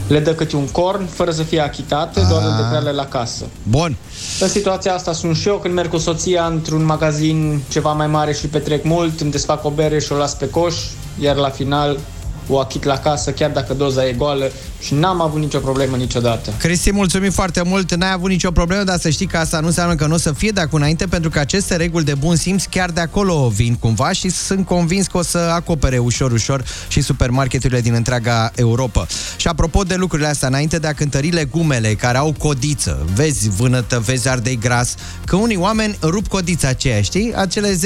le 0.07 0.19
dă 0.19 0.33
câte 0.33 0.55
un 0.55 0.67
corn, 0.67 1.07
fără 1.07 1.31
să 1.31 1.43
fie 1.43 1.59
achitate, 1.59 2.21
doar 2.29 2.41
Ah. 2.41 2.47
îl 2.47 2.63
declară 2.63 2.95
la 2.95 3.05
casă. 3.05 3.45
Bun. 3.63 3.95
În 4.39 4.47
situația 4.47 4.93
asta 4.93 5.13
sunt 5.13 5.35
și 5.35 5.47
eu 5.47 5.55
când 5.57 5.73
merg 5.73 5.89
cu 5.89 5.97
soția 5.97 6.45
într-un 6.45 6.85
magazin 6.85 7.61
ceva 7.69 7.91
mai 7.93 8.07
mare 8.07 8.33
și 8.33 8.47
petrec 8.47 8.83
mult, 8.83 9.19
îmi 9.21 9.31
desfac 9.31 9.65
o 9.65 9.69
bere 9.69 9.99
și 9.99 10.11
o 10.11 10.15
las 10.15 10.33
pe 10.33 10.49
coș, 10.49 10.75
iar 11.19 11.35
la 11.35 11.49
final 11.49 11.97
o 12.47 12.59
achit 12.59 12.83
la 12.83 12.97
casă, 12.97 13.31
chiar 13.31 13.51
dacă 13.51 13.73
doza 13.73 14.07
e 14.07 14.13
goală 14.13 14.51
și 14.81 14.93
n-am 14.93 15.21
avut 15.21 15.39
nicio 15.39 15.59
problemă 15.59 15.95
niciodată. 15.95 16.53
Cristi, 16.59 16.91
mulțumim 16.91 17.31
foarte 17.31 17.61
mult, 17.65 17.95
n-ai 17.95 18.11
avut 18.11 18.29
nicio 18.29 18.51
problemă, 18.51 18.83
dar 18.83 18.99
să 18.99 19.09
știi 19.09 19.25
că 19.25 19.37
asta 19.37 19.59
nu 19.59 19.67
înseamnă 19.67 19.95
că 19.95 20.05
nu 20.05 20.13
o 20.13 20.17
să 20.17 20.31
fie 20.31 20.51
de 20.51 20.59
acum 20.59 20.79
înainte, 20.79 21.05
pentru 21.05 21.29
că 21.29 21.39
aceste 21.39 21.75
reguli 21.75 22.03
de 22.03 22.13
bun 22.13 22.35
simț 22.35 22.63
chiar 22.63 22.89
de 22.89 23.01
acolo 23.01 23.51
vin 23.55 23.75
cumva 23.75 24.11
și 24.11 24.29
sunt 24.29 24.65
convins 24.65 25.07
că 25.07 25.17
o 25.17 25.21
să 25.21 25.37
acopere 25.37 25.97
ușor, 25.97 26.31
ușor 26.31 26.63
și 26.87 27.01
supermarketurile 27.01 27.81
din 27.81 27.93
întreaga 27.93 28.51
Europa. 28.55 29.05
Și 29.37 29.47
apropo 29.47 29.83
de 29.83 29.95
lucrurile 29.95 30.27
astea, 30.27 30.47
înainte 30.47 30.79
de 30.79 30.87
a 30.87 30.93
cântări 30.93 31.29
legumele 31.29 31.93
care 31.93 32.17
au 32.17 32.35
codiță, 32.37 33.05
vezi 33.13 33.49
vânătă, 33.49 33.99
vezi 33.99 34.27
ardei 34.27 34.57
gras, 34.57 34.95
că 35.25 35.35
unii 35.35 35.57
oameni 35.57 35.97
rup 36.01 36.27
codița 36.27 36.67
aceea, 36.67 37.01
știi? 37.01 37.33
Acele 37.35 37.79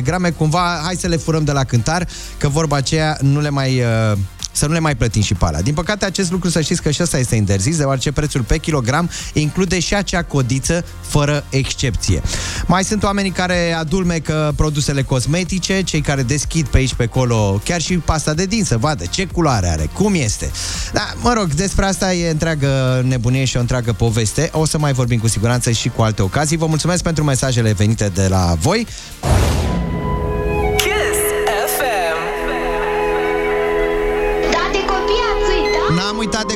10-15 0.00 0.02
grame, 0.04 0.30
cumva, 0.30 0.80
hai 0.84 0.94
să 0.94 1.06
le 1.06 1.16
furăm 1.16 1.44
de 1.44 1.52
la 1.52 1.64
cântar, 1.64 2.08
că 2.38 2.48
vorba 2.48 2.76
aceea 2.76 3.18
nu 3.32 3.40
le 3.40 3.50
mai... 3.50 3.80
Uh, 3.80 4.18
să 4.52 4.66
nu 4.66 4.72
le 4.72 4.78
mai 4.78 4.96
plătim 4.96 5.22
și 5.22 5.34
pe 5.34 5.44
alea. 5.44 5.62
Din 5.62 5.74
păcate, 5.74 6.04
acest 6.04 6.30
lucru 6.30 6.48
să 6.48 6.60
știți 6.60 6.82
că 6.82 6.90
și 6.90 7.02
ăsta 7.02 7.18
este 7.18 7.36
interzis, 7.36 7.76
deoarece 7.76 8.12
prețul 8.12 8.42
pe 8.42 8.58
kilogram 8.58 9.10
include 9.32 9.78
și 9.78 9.94
acea 9.94 10.22
codiță 10.22 10.84
fără 11.00 11.44
excepție. 11.50 12.22
Mai 12.66 12.84
sunt 12.84 13.02
oamenii 13.02 13.30
care 13.30 13.72
adulmecă 13.72 14.52
produsele 14.56 15.02
cosmetice, 15.02 15.82
cei 15.82 16.00
care 16.00 16.22
deschid 16.22 16.66
pe 16.66 16.76
aici 16.76 16.94
pe 16.94 17.02
acolo 17.02 17.60
chiar 17.64 17.80
și 17.80 17.94
pasta 17.94 18.34
de 18.34 18.46
dinți, 18.46 18.68
să 18.68 18.78
vadă 18.78 19.04
ce 19.10 19.26
culoare 19.26 19.68
are, 19.68 19.88
cum 19.92 20.14
este. 20.14 20.50
Da, 20.92 21.12
mă 21.22 21.32
rog, 21.32 21.52
despre 21.52 21.84
asta 21.84 22.14
e 22.14 22.30
întreagă 22.30 23.02
nebunie 23.06 23.44
și 23.44 23.56
o 23.56 23.60
întreagă 23.60 23.92
poveste. 23.92 24.50
O 24.52 24.64
să 24.66 24.78
mai 24.78 24.92
vorbim 24.92 25.18
cu 25.18 25.28
siguranță 25.28 25.70
și 25.70 25.88
cu 25.88 26.02
alte 26.02 26.22
ocazii. 26.22 26.56
Vă 26.56 26.66
mulțumesc 26.66 27.02
pentru 27.02 27.24
mesajele 27.24 27.72
venite 27.72 28.10
de 28.14 28.26
la 28.28 28.56
voi. 28.60 28.86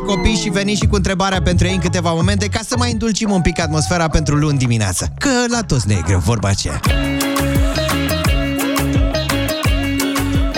Copii 0.05 0.35
și 0.35 0.51
veni 0.51 0.75
și 0.75 0.87
cu 0.87 0.95
întrebarea 0.95 1.43
pentru 1.43 1.67
ei 1.67 1.75
în 1.75 1.81
câteva 1.81 2.13
momente 2.13 2.49
ca 2.49 2.61
să 2.67 2.75
mai 2.79 2.93
îndulcim 2.93 3.31
un 3.31 3.41
pic 3.41 3.61
atmosfera 3.61 4.09
pentru 4.09 4.35
luni 4.35 4.59
dimineața. 4.59 5.07
Că 5.19 5.29
la 5.49 5.61
toți 5.61 5.89
ne 5.89 5.95
e 5.95 6.03
greu, 6.05 6.19
vorba 6.19 6.49
aceea. 6.49 6.81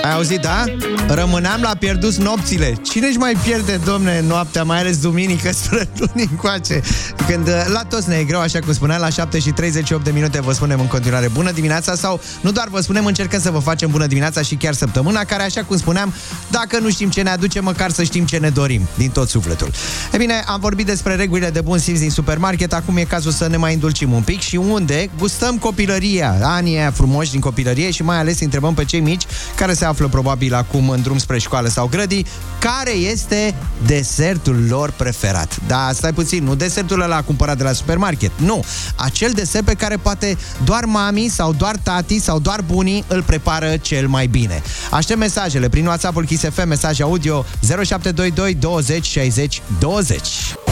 Ai 0.06 0.12
auzit, 0.12 0.40
da? 0.40 0.64
Rămâneam 1.08 1.60
la 1.60 1.76
pierdut 1.78 2.14
nopțile. 2.14 2.74
Cine 2.82 3.06
își 3.06 3.16
mai 3.16 3.36
pierde, 3.44 3.80
domne, 3.84 4.24
noaptea, 4.26 4.62
mai 4.62 4.78
ales 4.78 4.98
duminică 5.00 5.52
spre 5.62 5.88
luni 5.98 6.28
încoace? 6.30 6.80
Când 7.26 7.48
uh, 7.48 7.64
la 7.72 7.82
toți 7.88 8.08
ne 8.08 8.16
e 8.16 8.24
greu, 8.24 8.40
așa 8.40 8.58
cum 8.58 8.72
spuneam, 8.72 9.00
la 9.00 9.08
7 9.08 9.38
și 9.38 9.50
38 9.50 10.04
de 10.04 10.10
minute 10.10 10.40
vă 10.40 10.52
spunem 10.52 10.80
în 10.80 10.86
continuare 10.86 11.28
bună 11.28 11.50
dimineața 11.50 11.94
sau 11.94 12.20
nu 12.40 12.50
doar 12.52 12.68
vă 12.68 12.80
spunem, 12.80 13.06
încercăm 13.06 13.40
să 13.40 13.50
vă 13.50 13.58
facem 13.58 13.90
bună 13.90 14.06
dimineața 14.06 14.42
și 14.42 14.54
chiar 14.54 14.74
săptămâna, 14.74 15.24
care, 15.24 15.42
așa 15.42 15.64
cum 15.64 15.76
spuneam, 15.76 16.14
dacă 16.50 16.78
nu 16.78 16.90
știm 16.90 17.10
ce 17.10 17.22
ne 17.22 17.30
aduce, 17.30 17.60
măcar 17.60 17.90
să 17.90 18.02
știm 18.02 18.24
ce 18.24 18.36
ne 18.36 18.48
dorim 18.48 18.88
din 18.94 19.10
tot 19.10 19.28
sufletul. 19.28 19.70
E 20.12 20.16
bine, 20.16 20.44
am 20.46 20.60
vorbit 20.60 20.86
despre 20.86 21.14
regulile 21.14 21.50
de 21.50 21.60
bun 21.60 21.78
simț 21.78 21.98
din 21.98 22.10
supermarket, 22.10 22.72
acum 22.72 22.96
e 22.96 23.02
cazul 23.02 23.32
să 23.32 23.48
ne 23.48 23.56
mai 23.56 23.74
îndulcim 23.74 24.12
un 24.12 24.22
pic 24.22 24.40
și 24.40 24.56
unde 24.56 25.10
gustăm 25.18 25.58
copilăria, 25.58 26.36
anii 26.42 26.76
aia 26.76 26.90
frumoși 26.90 27.30
din 27.30 27.40
copilărie 27.40 27.90
și 27.90 28.02
mai 28.02 28.18
ales 28.18 28.38
îi 28.38 28.44
întrebăm 28.44 28.74
pe 28.74 28.84
cei 28.84 29.00
mici 29.00 29.22
care 29.54 29.74
se 29.74 29.84
află 29.84 29.95
probabil 30.04 30.54
acum 30.54 30.88
în 30.88 31.02
drum 31.02 31.18
spre 31.18 31.38
școală 31.38 31.68
sau 31.68 31.86
grădii, 31.86 32.26
care 32.58 32.90
este 32.90 33.54
desertul 33.86 34.66
lor 34.68 34.90
preferat. 34.90 35.56
Da, 35.66 35.90
stai 35.92 36.12
puțin, 36.12 36.44
nu 36.44 36.54
desertul 36.54 37.00
ăla 37.00 37.22
cumpărat 37.22 37.56
de 37.56 37.62
la 37.62 37.72
supermarket, 37.72 38.30
nu. 38.36 38.64
Acel 38.96 39.32
desert 39.32 39.64
pe 39.64 39.74
care 39.74 39.96
poate 39.96 40.36
doar 40.64 40.84
mami 40.84 41.28
sau 41.28 41.52
doar 41.52 41.76
tati 41.82 42.18
sau 42.18 42.38
doar 42.38 42.60
bunii 42.60 43.04
îl 43.06 43.22
prepară 43.22 43.76
cel 43.76 44.08
mai 44.08 44.26
bine. 44.26 44.62
Aștept 44.90 45.18
mesajele 45.18 45.68
prin 45.68 45.86
WhatsApp-ul 45.86 46.24
Kiss 46.24 46.44
FM, 46.52 46.68
mesaj 46.68 47.00
audio 47.00 47.44
0722 47.60 48.54
20 48.54 49.06
60 49.06 49.62
20. 49.78 50.65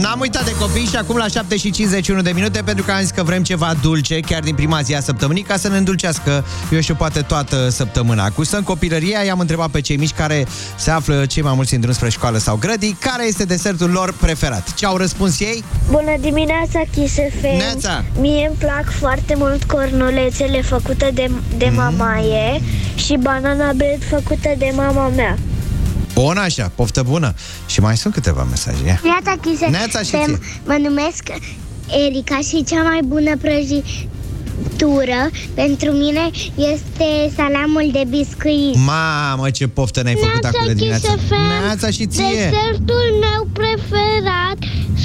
N-am 0.00 0.20
uitat 0.20 0.44
de 0.44 0.54
copii 0.58 0.84
și 0.86 0.96
acum 0.96 1.16
la 1.16 1.26
7 1.28 1.56
și 1.56 1.70
51 1.70 2.20
de 2.22 2.30
minute 2.30 2.62
pentru 2.64 2.84
că 2.84 2.92
am 2.92 3.00
zis 3.00 3.10
că 3.10 3.22
vrem 3.22 3.42
ceva 3.42 3.74
dulce 3.82 4.20
chiar 4.20 4.42
din 4.42 4.54
prima 4.54 4.80
zi 4.80 4.94
a 4.94 5.00
săptămânii 5.00 5.42
ca 5.42 5.56
să 5.56 5.68
ne 5.68 5.76
îndulcească, 5.76 6.44
eu 6.72 6.80
știu, 6.80 6.94
poate 6.94 7.20
toată 7.20 7.68
săptămâna. 7.68 8.30
Cu 8.30 8.42
în 8.52 8.62
copilăria, 8.62 9.22
i-am 9.22 9.38
întrebat 9.38 9.68
pe 9.68 9.80
cei 9.80 9.96
mici 9.96 10.12
care 10.12 10.46
se 10.76 10.90
află 10.90 11.26
cei 11.26 11.42
mai 11.42 11.52
mulți 11.54 11.74
în 11.74 11.80
drum 11.80 11.92
spre 11.92 12.08
școală 12.10 12.38
sau 12.38 12.56
grădii, 12.56 12.96
care 13.00 13.26
este 13.26 13.44
desertul 13.44 13.90
lor 13.90 14.12
preferat. 14.20 14.74
Ce 14.74 14.86
au 14.86 14.96
răspuns 14.96 15.40
ei? 15.40 15.64
Bună 15.90 16.14
dimineața, 16.20 16.80
Kiss 16.94 17.14
FM. 17.14 17.56
Neața! 17.56 18.04
Mie 18.20 18.46
îmi 18.46 18.56
plac 18.58 18.90
foarte 18.98 19.34
mult 19.36 19.64
cornulețele 19.64 20.62
făcute 20.62 21.10
de, 21.14 21.30
de 21.56 21.64
Mhm. 21.66 21.74
mamaie 21.76 22.60
și 22.94 23.16
banana 23.20 23.72
bread 23.72 24.02
făcută 24.08 24.48
de 24.58 24.72
mama 24.74 25.08
mea. 25.08 25.38
Bun 26.22 26.36
așa, 26.36 26.72
poftă 26.74 27.02
bună. 27.02 27.34
Și 27.66 27.80
mai 27.80 27.96
sunt 27.96 28.14
câteva 28.14 28.42
mesaje. 28.42 28.76
Ia. 28.86 29.00
Neața, 29.02 29.40
Kiss 29.40 29.60
Neața 29.60 29.98
și 29.98 30.10
ție. 30.10 30.38
Mă 30.64 30.76
numesc 30.82 31.22
Erica 32.06 32.38
și 32.48 32.64
cea 32.64 32.82
mai 32.82 33.00
bună 33.04 33.36
prăjitură 33.36 35.20
pentru 35.54 35.90
mine 35.90 36.30
este 36.54 37.32
salamul 37.36 37.88
de 37.92 38.02
biscuit. 38.08 38.74
Mamă, 38.74 39.50
ce 39.50 39.68
poftă 39.68 40.02
ne-ai 40.02 40.16
făcut 40.20 40.44
acum 40.44 40.66
de 40.66 40.74
dimineață. 40.74 41.18
Neața 41.64 41.90
și 41.90 42.06
ție. 42.06 42.24
Desertul 42.28 43.06
meu 43.20 43.48
preferat 43.52 44.58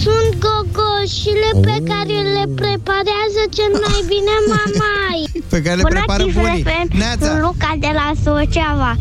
sunt 0.03 0.29
gogoșile 0.45 1.49
Oh. 1.53 1.59
pe 1.61 1.77
care 1.91 2.15
le 2.35 2.45
preparează 2.55 3.41
cel 3.57 3.71
mai 3.87 3.99
bine 4.13 4.35
mamai. 4.51 5.19
Pe 5.49 5.61
care 5.61 5.75
le 5.75 5.81
Bună, 5.81 5.93
prepară 5.95 6.23
Kiss 6.23 6.35
bunii. 6.37 6.63
FM, 6.63 6.97
Neața. 6.97 7.25
Sunt 7.25 7.39
Luca 7.41 7.75
de 7.79 7.91
la 7.93 8.11
Suceava. 8.23 8.95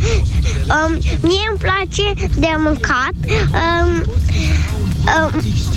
Um, 0.74 0.92
mie 1.20 1.46
îmi 1.50 1.58
place 1.58 2.28
de 2.38 2.52
mâncat 2.58 3.14
um, 3.62 4.02
um, 5.16 5.30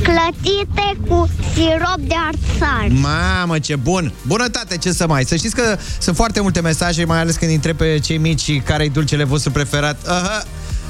clătite 0.04 0.98
cu 1.08 1.30
sirop 1.54 2.00
de 2.00 2.16
arțar. 2.28 2.88
Mamă, 2.90 3.60
ce 3.60 3.76
bun! 3.76 4.12
Bunătate, 4.28 4.78
ce 4.78 4.92
să 4.92 5.08
mai... 5.08 5.24
Să 5.24 5.36
știți 5.36 5.56
că 5.56 5.78
sunt 6.00 6.16
foarte 6.16 6.40
multe 6.42 6.62
mesaje, 6.62 7.06
mai 7.06 7.20
ales 7.20 7.36
când 7.36 7.52
întreb 7.52 7.78
pe 7.78 8.00
cei 8.04 8.18
mici 8.18 8.62
care-i 8.62 8.90
dulcele 8.90 9.24
vostru 9.24 9.52
preferat. 9.52 10.08
Aha, 10.08 10.44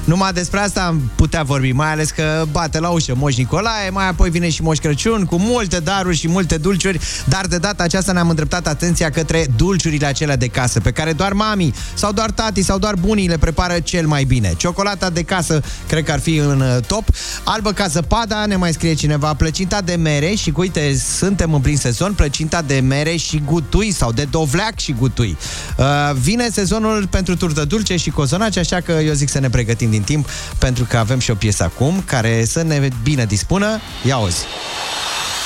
numai 0.07 0.33
despre 0.33 0.59
asta 0.59 0.85
am 0.85 1.11
putea 1.15 1.43
vorbi, 1.43 1.71
mai 1.71 1.91
ales 1.91 2.09
că 2.09 2.45
bate 2.51 2.79
la 2.79 2.89
ușă 2.89 3.15
Moș 3.15 3.35
Nicolae, 3.35 3.89
mai 3.89 4.07
apoi 4.07 4.29
vine 4.29 4.49
și 4.49 4.61
Moș 4.61 4.77
Crăciun 4.77 5.25
cu 5.25 5.35
multe 5.37 5.79
daruri 5.79 6.17
și 6.17 6.27
multe 6.27 6.57
dulciuri, 6.57 6.99
dar 7.25 7.45
de 7.45 7.57
data 7.57 7.83
aceasta 7.83 8.11
ne-am 8.11 8.29
îndreptat 8.29 8.67
atenția 8.67 9.09
către 9.09 9.45
dulciurile 9.55 10.05
acelea 10.05 10.35
de 10.35 10.47
casă, 10.47 10.79
pe 10.79 10.91
care 10.91 11.13
doar 11.13 11.33
mami 11.33 11.73
sau 11.93 12.11
doar 12.11 12.31
tati 12.31 12.61
sau 12.61 12.77
doar 12.77 12.95
bunii 12.95 13.27
le 13.27 13.37
prepară 13.37 13.79
cel 13.79 14.07
mai 14.07 14.23
bine. 14.23 14.53
Ciocolata 14.57 15.09
de 15.09 15.23
casă 15.23 15.61
cred 15.87 16.03
că 16.03 16.11
ar 16.11 16.19
fi 16.19 16.35
în 16.35 16.59
uh, 16.59 16.83
top. 16.87 17.03
Albă 17.43 17.71
ca 17.71 17.87
zăpada, 17.87 18.45
ne 18.45 18.55
mai 18.55 18.73
scrie 18.73 18.93
cineva, 18.93 19.33
plăcinta 19.33 19.81
de 19.81 19.95
mere 19.95 20.33
și 20.35 20.51
cu 20.51 20.61
uite, 20.61 20.95
suntem 21.17 21.53
în 21.53 21.61
plin 21.61 21.77
sezon, 21.77 22.13
plăcinta 22.13 22.61
de 22.61 22.79
mere 22.79 23.15
și 23.15 23.41
gutui 23.45 23.91
sau 23.91 24.11
de 24.11 24.27
dovleac 24.31 24.79
și 24.79 24.93
gutui. 24.93 25.37
Uh, 25.77 25.85
vine 26.19 26.49
sezonul 26.51 27.07
pentru 27.07 27.35
turtă 27.35 27.65
dulce 27.65 27.95
și 27.95 28.09
cozonaci, 28.09 28.57
așa 28.57 28.81
că 28.81 28.91
eu 28.91 29.13
zic 29.13 29.29
să 29.29 29.39
ne 29.39 29.49
pregătim 29.49 29.89
din 29.89 29.97
timp 30.01 30.30
pentru 30.58 30.86
că 30.89 30.98
avem 30.98 31.20
și 31.20 31.32
o 31.32 31.36
piesă 31.36 31.63
acum 31.63 32.04
care 32.06 32.46
să 32.46 32.62
ne 32.62 32.88
bine 33.04 33.25
dispună. 33.25 33.80
Ia 34.04 34.16
auzi! 34.16 34.46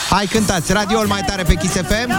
Hai, 0.10 0.26
cântați 0.26 0.72
radioul 0.74 1.08
mai 1.08 1.22
tare 1.28 1.44
pe 1.44 1.54
Kiss 1.54 1.74
FM 1.74 2.10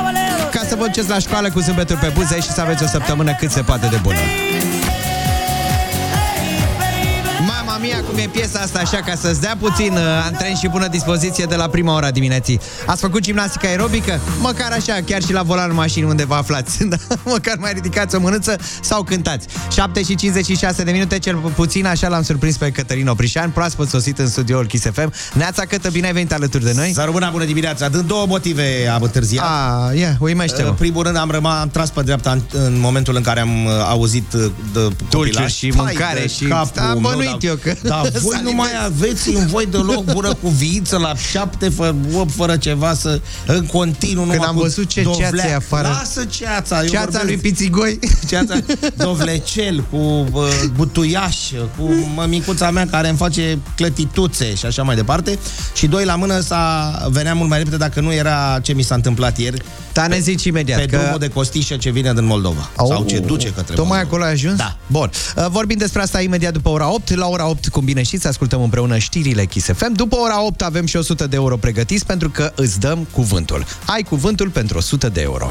ca 0.51 0.61
să 0.69 0.75
vă 0.75 0.85
duceți 0.85 1.09
la 1.09 1.19
școală 1.19 1.51
cu 1.51 1.61
zâmbetul 1.61 1.97
pe 1.97 2.13
buze 2.15 2.41
și 2.41 2.51
să 2.51 2.61
aveți 2.61 2.83
o 2.83 2.87
săptămână 2.87 3.35
cât 3.35 3.51
se 3.51 3.61
poate 3.61 3.87
de 3.87 3.97
bună. 4.03 4.19
Mama 7.83 7.95
mia, 7.95 8.05
cum 8.09 8.19
e 8.19 8.29
piesa 8.33 8.59
asta 8.61 8.79
așa 8.79 8.97
ca 8.97 9.15
să-ți 9.15 9.41
dea 9.41 9.57
puțin 9.61 9.93
uh, 9.93 10.01
antrenș 10.25 10.59
și 10.59 10.69
bună 10.69 10.89
dispoziție 10.89 11.45
de 11.45 11.55
la 11.55 11.69
prima 11.69 11.95
ora 11.95 12.11
dimineții. 12.11 12.61
Ați 12.87 13.01
făcut 13.01 13.21
gimnastică 13.23 13.67
aerobică? 13.67 14.21
Măcar 14.41 14.73
așa, 14.73 14.99
chiar 15.07 15.23
și 15.23 15.33
la 15.33 15.43
volanul 15.43 15.75
mașinii 15.75 16.09
unde 16.09 16.25
vă 16.25 16.35
aflați. 16.35 16.79
Da? 16.93 16.97
Măcar 17.25 17.57
mai 17.59 17.73
ridicați 17.73 18.15
o 18.15 18.21
mânuță 18.21 18.57
sau 18.83 19.03
cântați. 19.03 19.47
7 19.73 20.03
și 20.03 20.15
56 20.15 20.83
de 20.83 20.91
minute, 20.91 21.19
cel 21.19 21.37
puțin 21.37 21.87
așa 21.87 22.09
l-am 22.09 22.23
surprins 22.23 22.57
pe 22.57 22.71
Cătălin 22.71 23.09
Oprișan, 23.09 23.51
proaspăt 23.51 23.89
sosit 23.89 24.19
în 24.19 24.29
studioul 24.29 24.67
Kiss 24.67 24.85
FM. 24.93 25.13
Neața 25.33 25.63
Cătă, 25.65 25.91
bine 25.91 26.07
ai 26.07 26.13
venit 26.13 26.33
alături 26.33 26.65
de 26.65 26.73
noi. 26.77 26.91
Să 26.95 27.03
rămână 27.05 27.29
bună 27.33 27.45
dimineața. 27.45 27.89
Din 27.89 28.07
două 28.07 28.27
motive 28.27 28.89
am 28.95 29.03
întârziat. 29.03 29.45
Ah, 29.45 29.99
ia, 29.99 30.17
uimește-mă. 30.21 30.69
În 30.69 30.75
primul 30.75 31.03
rând 31.03 31.17
am 31.17 31.31
rămas, 31.31 31.61
am 31.61 31.69
tras 31.69 31.91
pe 31.91 32.03
dreapta 32.03 32.31
în, 32.31 32.41
în 32.51 32.81
momentul 32.81 33.17
în 33.17 33.23
care 33.23 33.41
am 33.41 33.65
uh, 33.65 33.71
auzit 33.89 34.33
uh, 34.33 34.41
de 34.73 34.81
Dulciuri 34.81 34.97
copilaș. 35.11 35.55
și 35.55 35.73
mâncare 35.77 36.05
Hai 36.05 36.15
de 36.21 36.27
și- 36.27 36.45
capul 36.45 36.81
Am 36.83 36.89
meu, 36.91 36.99
bănuit 37.01 37.29
dar 37.29 37.39
eu 37.41 37.55
că- 37.55 37.72
că 37.83 37.89
Da, 37.89 38.03
voi 38.23 38.41
nu 38.43 38.53
mai 38.53 38.71
aveți 38.85 39.29
în 39.35 39.47
voi 39.47 39.67
deloc 39.67 40.05
bună 40.13 40.35
cuvință 40.43 40.97
la 40.97 41.15
șapte, 41.31 41.69
fă, 41.69 41.95
opt, 42.15 42.33
fără 42.35 42.57
ceva 42.57 42.95
să 42.95 43.21
în 43.47 43.67
continuu 43.67 44.23
numai 44.23 44.37
Când 44.37 44.49
am 44.49 44.55
cu 44.55 44.61
văzut 44.61 44.87
ce 44.89 45.03
dovlea. 45.03 45.31
ceață 45.31 45.47
e 45.49 45.55
afară. 45.55 45.89
Lasă 45.89 46.25
ceața. 46.25 46.83
eu 46.83 46.89
Ceața 46.89 47.05
vorbesc- 47.19 47.25
lui 47.25 47.37
Pițigoi. 47.37 47.99
Ceața, 48.31 48.55
dovlecel, 48.97 49.85
cu 49.91 49.97
uh, 50.33 50.43
butuiaș, 50.77 51.37
cu 51.79 51.91
mămicuța 52.15 52.71
mea 52.71 52.87
care 52.91 53.09
îmi 53.09 53.17
face 53.17 53.59
clătituțe 53.77 54.55
și 54.55 54.67
așa 54.67 54.83
mai 54.83 54.95
departe. 54.97 55.39
Și 55.75 55.87
doi 55.87 56.05
la 56.05 56.15
mână 56.17 56.41
s-a 56.41 56.91
venea 57.11 57.35
mult 57.35 57.49
mai 57.49 57.59
repede 57.59 57.77
dacă 57.77 58.01
nu 58.01 58.13
era 58.13 58.59
ce 58.63 58.73
mi 58.73 58.83
s-a 58.83 58.95
întâmplat 58.95 59.39
ieri. 59.39 59.63
Da, 59.93 60.07
ne 60.07 60.19
zici 60.19 60.45
imediat 60.45 60.79
Pe 60.81 60.87
că- 60.87 60.97
drumul 60.97 61.19
de 61.19 61.29
Costișă 61.29 61.77
ce 61.77 61.91
vine 61.91 62.13
din 62.13 62.25
Moldova. 62.27 62.71
Sau 62.77 63.05
ce 63.09 63.19
duce 63.19 63.47
către 63.49 63.75
Tocmai 63.75 63.87
Moldova. 63.87 64.01
acolo 64.07 64.25
ai 64.25 64.31
ajuns? 64.33 64.57
Da. 64.57 64.77
Bun. 64.87 65.11
Uh, 65.37 65.47
Vorbim 65.51 65.79
despre 65.79 66.03
asta 66.03 66.21
imediat 66.21 66.53
după 66.53 66.69
ora 66.69 66.93
8. 66.93 67.15
La 67.17 67.27
ora 67.27 67.49
8, 67.49 67.62
cum 67.71 67.85
bine 67.85 68.03
știți, 68.03 68.27
ascultăm 68.27 68.63
împreună 68.63 68.99
știrile 68.99 69.45
Kiss 69.45 69.67
FM. 69.73 69.93
După 69.93 70.17
ora 70.17 70.43
8 70.43 70.63
avem 70.63 70.87
și 70.87 70.97
100 70.97 71.27
de 71.27 71.37
euro 71.37 71.57
pregătiți 71.57 72.07
pentru 72.07 72.31
că 72.31 72.53
îți 72.55 72.81
dăm 72.81 73.07
cuvântul. 73.11 73.65
Ai 73.87 74.03
cuvântul 74.03 74.49
pentru 74.49 74.79
100 74.79 75.09
de 75.09 75.21
euro. 75.21 75.47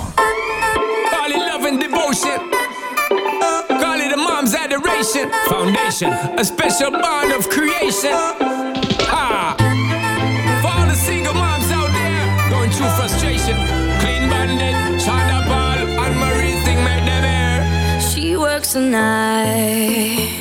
Call 1.14 1.32
it 1.36 1.42
love 1.52 1.68
and 1.70 1.80
devotion. 1.80 2.40
Call 3.82 4.00
it 4.06 4.12
a 4.18 4.20
mom's 4.30 4.54
adoration. 4.66 5.26
Foundation, 5.54 6.12
a 6.42 6.44
special 6.54 6.92
bond 7.04 7.30
of 7.38 7.44
creation. 7.56 8.18
Ha! 9.14 9.56
For 10.62 10.72
all 10.78 10.88
the 10.94 11.00
single 11.10 11.36
moms 11.44 11.70
out 11.78 11.92
there 12.00 12.24
going 12.54 12.72
through 12.76 12.94
frustration. 13.00 13.58
Clean 14.02 14.24
bandit, 14.32 14.76
Shonda 15.04 15.40
Ball, 15.50 15.80
and 16.04 16.14
Marie 16.24 16.58
thing 16.66 16.80
make 16.90 17.04
them 17.12 17.24
air. 17.42 17.60
She 18.10 18.26
works 18.46 18.70
the 18.74 18.84
nights 19.00 20.41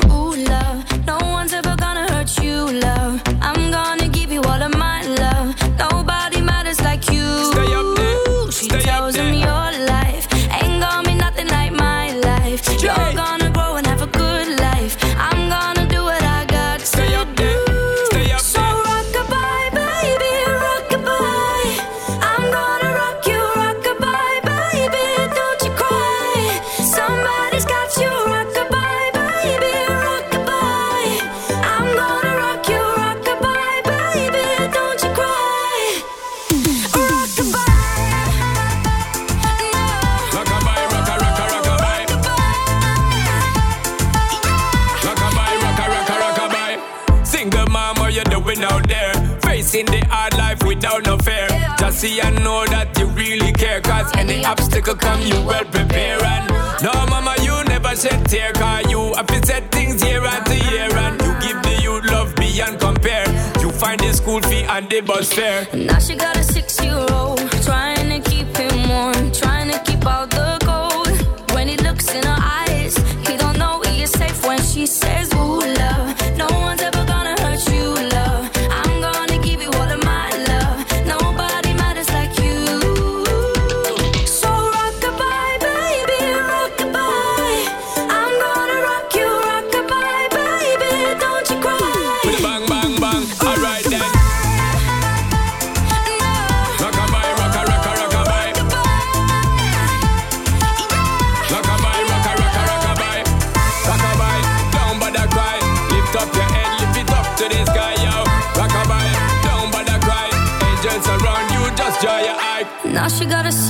Facing 49.71 49.85
the 49.85 50.05
hard 50.09 50.33
life 50.33 50.61
without 50.63 51.05
no 51.05 51.17
fear. 51.19 51.47
Just 51.79 52.01
see 52.01 52.19
and 52.19 52.35
know 52.43 52.65
that 52.65 52.91
you 52.99 53.05
really 53.07 53.53
care. 53.53 53.79
Cause 53.79 54.11
any 54.17 54.43
obstacle 54.43 54.95
come, 54.95 55.21
you 55.21 55.41
well 55.45 55.63
prepare. 55.63 56.21
And 56.21 56.51
no, 56.83 56.91
mama, 57.07 57.35
you 57.41 57.55
never 57.63 57.95
shed 57.95 58.25
tear. 58.27 58.51
Cause 58.51 58.91
you 58.91 59.13
have 59.13 59.27
to 59.27 59.45
set 59.45 59.71
things 59.71 60.03
year 60.03 60.25
after 60.25 60.55
year. 60.55 60.91
And 60.91 61.21
you 61.21 61.31
give 61.39 61.63
the 61.63 61.79
youth 61.81 62.03
love 62.11 62.35
beyond 62.35 62.81
compare. 62.81 63.25
You 63.61 63.71
find 63.71 63.97
the 64.01 64.11
school 64.11 64.41
fee 64.41 64.63
and 64.63 64.89
the 64.89 64.99
bus 64.99 65.31
fare. 65.31 65.65
Now 65.73 65.99
she 65.99 66.15
got 66.15 66.35
a 66.35 66.43
six-year-old 66.43 67.39
trying 67.63 68.09
to 68.09 68.29
keep 68.29 68.47
him 68.57 68.89
warm, 68.89 69.31
trying 69.31 69.71
to 69.71 69.79
keep 69.89 70.05
out 70.05 70.31
the 70.31 70.59
cold. 70.67 71.07
When 71.55 71.69
he 71.69 71.77
looks 71.77 72.13
in 72.13 72.25
her 72.25 72.41
eyes, 72.67 72.97
he 73.25 73.37
don't 73.37 73.57
know 73.57 73.81
he 73.87 74.03
is 74.03 74.11
safe 74.11 74.45
when 74.45 74.61
she 74.61 74.85
says, 74.85 75.33
"Ooh, 75.33 75.60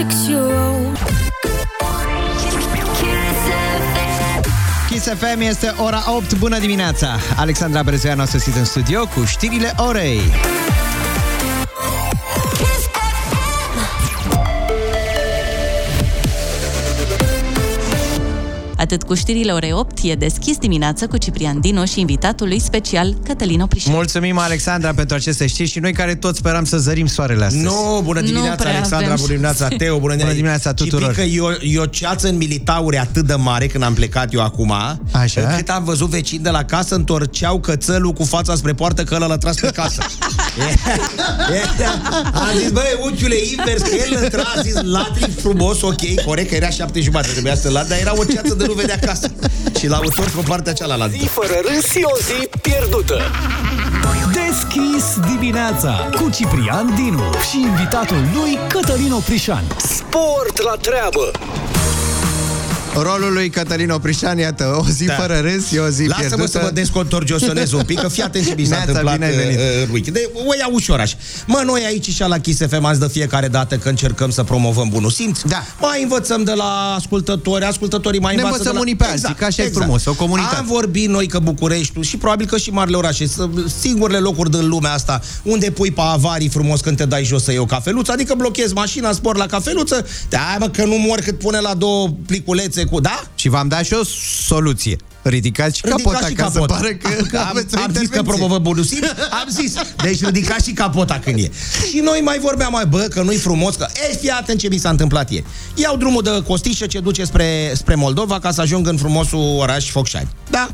six-year-old. 0.01 0.97
Kiss 4.89 5.05
FM 5.05 5.39
este 5.39 5.73
ora 5.77 6.03
8. 6.15 6.37
Bună 6.37 6.59
dimineața! 6.59 7.19
Alexandra 7.35 7.83
Brezoianu 7.83 8.21
a 8.21 8.25
sosit 8.25 8.55
în 8.55 8.65
studio 8.65 9.05
cu 9.05 9.25
știrile 9.25 9.73
orei. 9.77 10.21
Atât 18.91 19.07
cu 19.07 19.13
știrile 19.13 19.51
orei 19.51 19.71
8, 19.71 19.97
e 20.03 20.13
deschis 20.13 20.57
dimineața 20.57 21.07
cu 21.07 21.17
Ciprian 21.17 21.59
Dino 21.59 21.85
și 21.85 21.99
invitatul 21.99 22.47
lui 22.47 22.59
special, 22.59 23.15
Cătălin 23.25 23.61
Oprișan. 23.61 23.93
Mulțumim, 23.93 24.37
Alexandra, 24.37 24.93
pentru 24.93 25.15
aceste 25.15 25.47
știri 25.47 25.69
și 25.69 25.79
noi 25.79 25.93
care 25.93 26.15
toți 26.15 26.37
speram 26.37 26.65
să 26.65 26.77
zărim 26.77 27.07
soarele 27.07 27.45
astăzi. 27.45 27.63
Nu, 27.63 28.01
bună 28.03 28.19
Nu 28.19 28.25
dimineața, 28.25 28.55
prea 28.55 28.71
Alexandra, 28.71 29.05
avem. 29.05 29.15
bună 29.15 29.27
dimineața, 29.31 29.67
Teo, 29.67 29.99
bună, 29.99 30.15
Bună 30.15 30.31
dimineața 30.33 30.73
tuturor. 30.73 31.09
Și 31.09 31.15
că 31.15 31.21
eu, 31.21 31.45
eu 31.61 31.85
ceață 31.85 32.27
în 32.27 32.37
militauri 32.37 32.97
atât 32.97 33.25
de 33.25 33.33
mare 33.33 33.67
când 33.67 33.83
am 33.83 33.93
plecat 33.93 34.33
eu 34.33 34.41
acum, 34.41 34.73
Așa. 35.11 35.41
încât 35.41 35.69
am 35.69 35.83
văzut 35.83 36.09
vecini 36.09 36.43
de 36.43 36.49
la 36.49 36.63
casă 36.63 36.95
întorceau 36.95 37.59
cățelul 37.59 38.11
cu 38.11 38.23
fața 38.23 38.55
spre 38.55 38.73
poartă 38.73 39.03
că 39.03 39.15
ăla 39.15 39.25
l-a 39.25 39.37
tras 39.37 39.55
pe 39.55 39.67
casă. 39.73 40.01
E- 40.59 41.53
e- 41.55 41.85
am 42.33 42.47
zis, 42.59 42.69
băi, 42.71 42.99
unchiule, 43.03 43.35
invers, 43.57 43.81
că 43.81 43.95
el 43.95 44.23
intra, 44.23 44.41
a 44.55 44.61
zis, 44.61 44.73
latri 44.81 45.31
frumos, 45.31 45.81
ok, 45.81 46.21
corect, 46.25 46.49
că 46.49 46.55
era 46.55 46.69
șapte 46.69 47.01
jumate, 47.01 47.27
trebuia 47.31 47.55
să 47.55 47.69
lat, 47.69 47.87
dar 47.87 47.97
era 47.99 48.13
o 48.15 48.23
ceață 48.23 48.53
de 48.53 48.65
nu 48.67 48.73
vedea 48.81 48.99
casă. 49.09 49.31
Și 49.79 49.87
l-au 49.87 50.01
întors 50.03 50.31
pe 50.31 50.43
partea 50.47 50.73
cealaltă. 50.73 51.07
Zi 51.19 51.25
fără 51.25 51.53
râs 51.67 51.85
și 51.91 52.01
o 52.03 52.17
zi 52.17 52.49
pierdută. 52.61 53.21
Deschis 54.33 55.19
dimineața 55.29 56.09
cu 56.15 56.29
Ciprian 56.29 56.95
Dinu 56.95 57.23
și 57.49 57.59
invitatul 57.59 58.23
lui 58.33 58.59
Cătălin 58.69 59.11
Oprișan. 59.11 59.63
Sport 59.77 60.61
la 60.61 60.75
treabă. 60.81 61.31
Rolul 62.95 63.33
lui 63.33 63.49
Cătălin 63.49 63.89
Oprișan, 63.89 64.37
iată, 64.37 64.75
o 64.81 64.89
zi 64.89 65.05
Da. 65.05 65.13
fără 65.13 65.39
râs, 65.39 65.71
e 65.71 65.79
o 65.79 65.87
zi 65.89 66.03
Lasă-mă 66.07 66.27
pierdută. 66.27 66.47
să 66.51 66.59
mă 66.63 66.69
descontorsionez 66.73 67.71
un 67.71 67.83
pic, 67.83 67.99
că 67.99 68.07
fii 68.07 68.23
atent 68.23 68.45
ce 68.47 68.53
mi 68.57 68.63
s-a 68.65 68.69
Neața, 68.75 68.87
întâmplat 68.87 69.13
bine 69.13 69.25
ai 69.25 69.35
venit. 69.35 69.57
uh, 69.57 69.63
în 69.85 69.89
weekend. 69.91 70.15
De, 70.15 70.29
o 70.33 70.53
ia 70.59 70.67
ușoraș. 70.71 71.13
Mă, 71.47 71.61
noi 71.65 71.81
aici 71.85 72.09
și 72.09 72.23
la 72.27 72.37
Kiss 72.37 72.61
FM 72.69 72.83
azi 72.83 72.99
de 72.99 73.07
fiecare 73.07 73.47
dată 73.47 73.75
că 73.75 73.89
încercăm 73.89 74.29
să 74.29 74.43
promovăm 74.43 74.89
bunul 74.89 75.09
simț. 75.09 75.39
Da. 75.41 75.63
Mai 75.81 76.01
învățăm 76.03 76.43
de 76.43 76.51
la 76.53 76.93
ascultători, 76.97 77.63
ascultătorii 77.65 78.19
mai 78.19 78.35
Ne 78.35 78.41
învață 78.41 78.57
învățăm 78.61 78.71
de 78.73 78.77
la... 78.77 78.83
unii 78.83 78.95
pe 78.95 79.05
alții, 79.05 79.35
că 79.37 79.45
așa 79.45 79.63
e 79.63 79.69
frumos, 79.69 80.05
o 80.05 80.13
comunitate. 80.13 80.55
Am 80.55 80.65
vorbit 80.65 81.07
noi 81.09 81.27
că 81.27 81.39
Bucureștiul 81.39 82.03
și 82.03 82.17
probabil 82.17 82.45
că 82.45 82.57
și 82.57 82.69
marile 82.69 82.97
orașe 82.97 83.27
sunt 83.27 83.71
singurele 83.79 84.19
locuri 84.19 84.51
din 84.51 84.67
lumea 84.67 84.91
asta 84.93 85.21
unde 85.43 85.69
pui 85.71 85.91
pe 85.91 86.01
avarii 86.03 86.49
frumos 86.49 86.79
când 86.81 86.97
te 86.97 87.05
dai 87.05 87.23
jos 87.23 87.43
să 87.43 87.51
iei 87.51 87.59
o 87.59 87.65
cafeluță, 87.65 88.11
adică 88.11 88.33
blochezi 88.37 88.73
mașina, 88.73 89.11
spor 89.11 89.37
la 89.37 89.45
cafeluță, 89.45 90.05
da, 90.29 90.55
mă, 90.59 90.69
că 90.69 90.85
nu 90.85 90.95
mor 90.95 91.19
cât 91.19 91.37
pune 91.39 91.59
la 91.59 91.73
două 91.73 92.09
pliculețe 92.25 92.80
cu, 92.85 92.99
da? 92.99 93.23
Și 93.35 93.49
v-am 93.49 93.67
dat 93.67 93.85
și 93.85 93.93
o 93.93 94.03
soluție. 94.45 94.97
Ridicați 95.23 95.77
și 95.77 95.81
Ridicați 95.85 96.03
capota, 96.11 96.27
și 96.27 96.33
ca 96.33 96.43
capota. 96.43 96.73
să 96.75 96.79
pare 96.81 96.95
că 97.31 97.37
am, 97.37 97.47
aveți 97.49 97.75
o 97.77 97.81
am 97.81 97.87
zis 97.87 97.97
că 97.97 98.01
intervenție. 98.03 98.21
promovăm 98.23 98.61
bonusim, 98.63 99.03
am 99.31 99.47
zis. 99.49 99.73
Deci 100.03 100.23
ridicați 100.23 100.67
și 100.67 100.73
capota 100.73 101.19
când 101.23 101.37
e. 101.39 101.51
Și 101.89 101.99
noi 102.03 102.21
mai 102.23 102.39
vorbeam, 102.39 102.71
mai 102.71 102.85
bă, 102.85 102.99
că 102.99 103.21
nu-i 103.21 103.35
frumos, 103.37 103.75
că 103.75 103.87
e, 104.11 104.15
fii 104.15 104.29
atent 104.29 104.59
ce 104.59 104.67
mi 104.67 104.77
s-a 104.77 104.89
întâmplat 104.89 105.29
ieri. 105.31 105.45
Iau 105.75 105.97
drumul 105.97 106.21
de 106.23 106.43
Costișă 106.47 106.85
ce 106.85 106.99
duce 106.99 107.23
spre, 107.23 107.71
spre 107.75 107.95
Moldova 107.95 108.39
ca 108.39 108.51
să 108.51 108.61
ajung 108.61 108.87
în 108.87 108.97
frumosul 108.97 109.55
oraș 109.59 109.89
Focșani. 109.89 110.27
Da? 110.49 110.67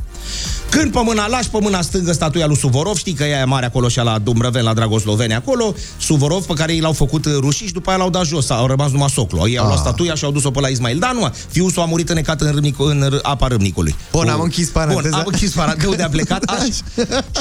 Când 0.70 0.92
pe 0.92 1.00
mâna 1.04 1.28
lași, 1.28 1.50
pe 1.50 1.58
mâna 1.62 1.82
stângă 1.82 2.12
statuia 2.12 2.46
lui 2.46 2.58
Suvorov, 2.58 2.98
știi 2.98 3.14
că 3.14 3.24
ea 3.24 3.40
e 3.40 3.44
mare 3.44 3.66
acolo 3.66 3.88
și 3.88 3.98
la 3.98 4.18
Dumbrăven, 4.20 4.64
la 4.64 4.74
Dragosloveni 4.74 5.34
acolo, 5.34 5.74
Suvorov 6.00 6.46
pe 6.46 6.54
care 6.54 6.74
i 6.74 6.80
l-au 6.80 6.92
făcut 6.94 7.26
uh, 7.26 7.34
rușiși 7.40 7.66
și 7.68 7.74
după 7.74 7.90
aia 7.90 7.98
l-au 7.98 8.10
dat 8.10 8.26
jos, 8.26 8.50
au 8.50 8.68
rămas 8.68 8.92
numai 8.92 9.10
soclu. 9.10 9.48
Ei 9.48 9.58
au 9.58 9.66
luat 9.66 9.78
Ah. 9.78 9.84
statuia 9.84 10.16
și 10.16 10.26
au 10.26 10.32
dus-o 10.32 10.52
pe 10.52 10.60
la 10.60 10.68
Ismail. 10.68 11.00
Da, 11.00 11.12
nu, 11.12 11.20
mă, 11.20 11.32
fiul 11.50 11.72
său 11.72 11.84
a 11.84 11.86
murit 11.86 12.10
înecat 12.10 12.42
în, 12.42 12.52
râmnic, 12.52 12.76
în 12.80 13.10
r- 13.18 13.22
apa 13.22 13.48
râmnicului. 13.48 13.96
Bun, 14.12 14.28
am 14.38 14.44
închis 14.44 14.70
paranteza. 14.70 15.10
Bun, 15.10 15.20
am 15.20 15.24
închis 15.26 15.52
paranteza, 15.52 15.82
de 15.86 15.92
unde 15.92 16.04
a 16.04 16.10
plecat. 16.10 16.44
Așa. 16.52 16.66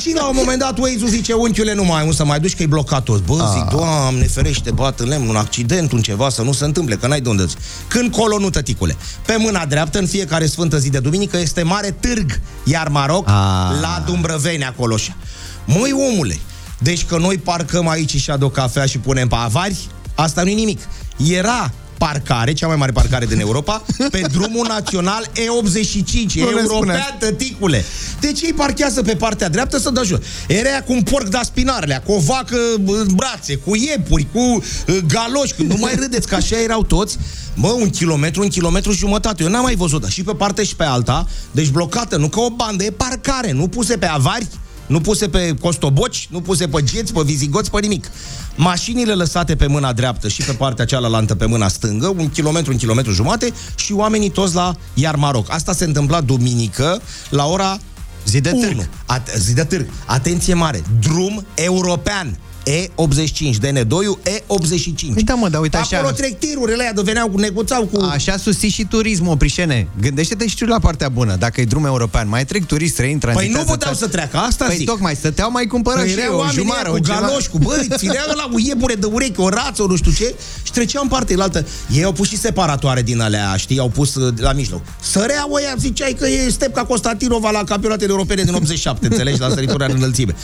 și 0.00 0.12
la 0.14 0.26
un 0.28 0.34
moment 0.36 0.58
dat 0.58 0.78
Waze-ul 0.78 1.08
zice, 1.08 1.32
unchiule, 1.32 1.74
nu 1.74 1.84
mai 1.84 1.96
ai 1.96 2.02
unde 2.02 2.16
să 2.16 2.24
mai 2.24 2.40
duci, 2.40 2.54
că 2.56 2.62
e 2.62 2.66
blocat 2.66 3.02
tot. 3.02 3.24
Bă, 3.24 3.34
zic, 3.34 3.62
Ah. 3.64 3.70
doamne, 3.70 4.24
ferește, 4.26 4.70
bat 4.70 5.00
în 5.00 5.08
lemn, 5.08 5.28
un 5.28 5.36
accident, 5.36 5.92
un 5.92 6.00
ceva, 6.02 6.28
să 6.28 6.42
nu 6.42 6.52
se 6.52 6.64
întâmple, 6.64 6.96
că 6.96 7.06
n-ai 7.06 7.20
de 7.20 7.28
unde 7.28 7.42
duci. 7.42 7.54
Când 7.88 8.10
colo, 8.12 8.38
nu, 8.38 8.50
tăticule. 8.50 8.96
Pe 9.26 9.36
mâna 9.38 9.64
dreaptă, 9.66 9.98
în 9.98 10.06
fiecare 10.06 10.46
sfântă 10.46 10.78
zi 10.78 10.90
de 10.90 10.98
duminică, 10.98 11.38
este 11.38 11.62
mare 11.62 11.90
târg, 11.90 12.40
iar 12.64 12.88
Maroc, 12.88 13.28
Ah. 13.28 13.34
la 13.80 14.02
Dumbrăveni, 14.06 14.64
acolo 14.64 14.94
așa. 14.94 15.16
Măi, 15.64 15.92
omule, 16.12 16.38
deci 16.78 17.04
că 17.04 17.16
noi 17.18 17.38
parcăm 17.38 17.88
aici 17.88 18.16
și 18.16 18.30
o 18.40 18.48
cafea 18.48 18.86
și 18.86 18.98
punem 18.98 19.28
pe 19.28 19.36
avari, 19.38 19.78
asta 20.14 20.42
nu-i 20.42 20.54
nimic. 20.54 20.80
Era 21.28 21.72
parcare, 21.98 22.52
cea 22.52 22.66
mai 22.66 22.76
mare 22.76 22.92
parcare 22.92 23.26
din 23.26 23.40
Europa, 23.40 23.82
pe 24.10 24.20
drumul 24.32 24.66
național 24.68 25.26
E85, 25.32 26.32
Nu 26.34 26.44
ne 26.44 26.50
european, 26.50 26.66
spuneți. 26.66 27.00
tăticule. 27.18 27.84
Deci 28.20 28.40
ei 28.40 28.52
parchează 28.52 29.02
pe 29.02 29.14
partea 29.16 29.48
dreaptă 29.48 29.78
să 29.78 29.90
dă 29.90 30.02
jos. 30.04 30.18
Era 30.46 30.68
ea 30.68 30.82
cu 30.82 30.92
un 30.92 31.02
porc 31.02 31.28
de 31.28 31.38
spinarele, 31.44 32.02
cu 32.06 32.12
o 32.12 32.18
vacă 32.18 32.56
în 32.86 33.06
brațe, 33.14 33.54
cu 33.56 33.76
iepuri, 33.76 34.26
cu 34.32 34.38
uh, 34.38 34.96
galoși, 35.08 35.54
cu... 35.54 35.62
nu 35.62 35.76
mai 35.78 35.94
râdeți, 35.94 36.28
că 36.28 36.34
așa 36.34 36.60
erau 36.62 36.82
toți. 36.82 37.16
Mă, 37.54 37.68
un 37.68 37.90
kilometru, 37.90 38.42
un 38.42 38.48
kilometru 38.48 38.92
și 38.92 38.98
jumătate. 38.98 39.42
Eu 39.42 39.48
n-am 39.48 39.62
mai 39.62 39.74
văzut 39.74 40.04
și 40.04 40.22
pe 40.22 40.32
parte 40.32 40.64
și 40.64 40.76
pe 40.76 40.84
alta. 40.84 41.26
Deci 41.50 41.68
blocată, 41.68 42.16
nu 42.16 42.28
ca 42.28 42.40
o 42.40 42.50
bandă, 42.50 42.84
e 42.84 42.90
parcare, 42.90 43.52
nu 43.52 43.68
puse 43.68 43.96
pe 43.96 44.06
avari, 44.06 44.46
nu 44.86 45.00
puse 45.00 45.28
pe 45.28 45.54
costoboci, 45.60 46.28
nu 46.30 46.40
puse 46.40 46.68
pe 46.68 46.82
geți, 46.82 47.12
pe 47.12 47.20
vizigoți, 47.24 47.70
pe 47.70 47.80
nimic. 47.80 48.10
Mașinile 48.56 49.12
lăsate 49.12 49.56
pe 49.56 49.66
mâna 49.66 49.92
dreaptă 49.92 50.28
și 50.28 50.42
pe 50.42 50.52
partea 50.52 50.84
cealaltă 50.84 51.34
pe 51.34 51.46
mâna 51.46 51.68
stângă, 51.68 52.14
un 52.16 52.30
kilometru, 52.30 52.72
un 52.72 52.78
kilometru 52.78 53.12
jumate 53.12 53.52
și 53.76 53.92
oamenii 53.92 54.30
toți 54.30 54.54
la 54.54 54.74
Iar 54.94 55.16
Maroc. 55.16 55.50
Asta 55.52 55.72
se 55.72 55.84
întâmpla 55.84 56.20
duminică 56.20 57.00
la 57.30 57.46
ora 57.46 57.78
Zi 58.26 58.40
de 58.40 58.50
1. 58.54 58.60
târg. 58.60 58.88
At- 59.14 59.36
zi 59.36 59.54
de 59.54 59.64
târg. 59.64 59.88
Atenție 60.06 60.54
mare. 60.54 60.82
Drum 61.00 61.46
european. 61.54 62.38
E85, 62.66 63.56
DN2, 63.60 63.94
E85. 64.22 65.12
Păi 65.14 65.22
da, 65.24 65.34
mă, 65.34 65.48
dar 65.48 65.60
uite 65.60 65.76
așa- 65.76 65.96
Acolo 65.96 66.12
trec 66.14 66.38
tirurile 66.38 66.82
aia 66.82 66.92
de 66.92 67.00
veneau 67.04 67.28
cu 67.28 67.38
neguțau 67.38 67.84
cu... 67.92 68.00
Așa 68.10 68.36
susții 68.36 68.68
și 68.68 68.84
turismul, 68.84 69.32
Oprișene. 69.32 69.88
Gândește-te 70.00 70.46
și 70.46 70.56
tu 70.56 70.64
la 70.64 70.78
partea 70.78 71.08
bună. 71.08 71.36
Dacă 71.36 71.60
e 71.60 71.64
drum 71.64 71.84
european, 71.84 72.28
mai 72.28 72.44
trec 72.44 72.64
turiști 72.66 72.92
străini, 72.92 73.18
Păi 73.20 73.30
tranzitează 73.32 73.64
nu 73.66 73.72
puteau 73.72 73.94
țări. 73.94 74.04
să 74.04 74.16
treacă, 74.16 74.36
asta 74.36 74.64
Păi 74.64 74.76
zic. 74.76 74.86
tocmai, 74.86 75.14
stăteau 75.14 75.50
mai 75.50 75.66
cumpără 75.66 76.00
Păi 76.00 76.08
și 76.10 76.18
erau 76.20 76.34
o 76.34 76.36
oamenii 76.38 76.58
jumară, 76.62 76.80
aia 76.88 76.90
o 76.90 76.98
cu 76.98 77.04
ceva. 77.04 77.20
galoși, 77.20 77.48
cu 77.48 77.58
băi, 77.58 77.88
ținea 77.96 78.24
la 78.36 78.42
cu 78.52 78.58
iepure 78.58 78.94
de 78.94 79.06
urechi, 79.06 79.40
o 79.40 79.48
rață, 79.48 79.82
o 79.82 79.86
nu 79.86 79.96
știu 79.96 80.12
ce, 80.12 80.34
și 80.62 80.72
trecea 80.72 81.00
în 81.02 81.08
partea 81.08 81.36
altă. 81.42 81.66
Ei 81.92 82.04
au 82.04 82.12
pus 82.12 82.28
și 82.28 82.36
separatoare 82.38 83.02
din 83.02 83.20
alea, 83.20 83.56
știi, 83.56 83.78
au 83.78 83.88
pus 83.88 84.14
uh, 84.14 84.34
la 84.38 84.52
mijloc. 84.52 84.80
Sărea 85.00 85.46
oia, 85.48 85.74
ziceai 85.78 86.16
că 86.18 86.26
e 86.28 86.48
Stepca 86.50 86.84
Constantinova 86.84 87.50
la 87.50 87.64
campionatele 87.64 88.10
europene 88.10 88.42
din 88.42 88.54
87, 88.54 89.06
înțelegi, 89.06 89.40
la 89.40 89.48
săritura 89.48 89.84
în 89.84 89.92
înălțime. 89.96 90.34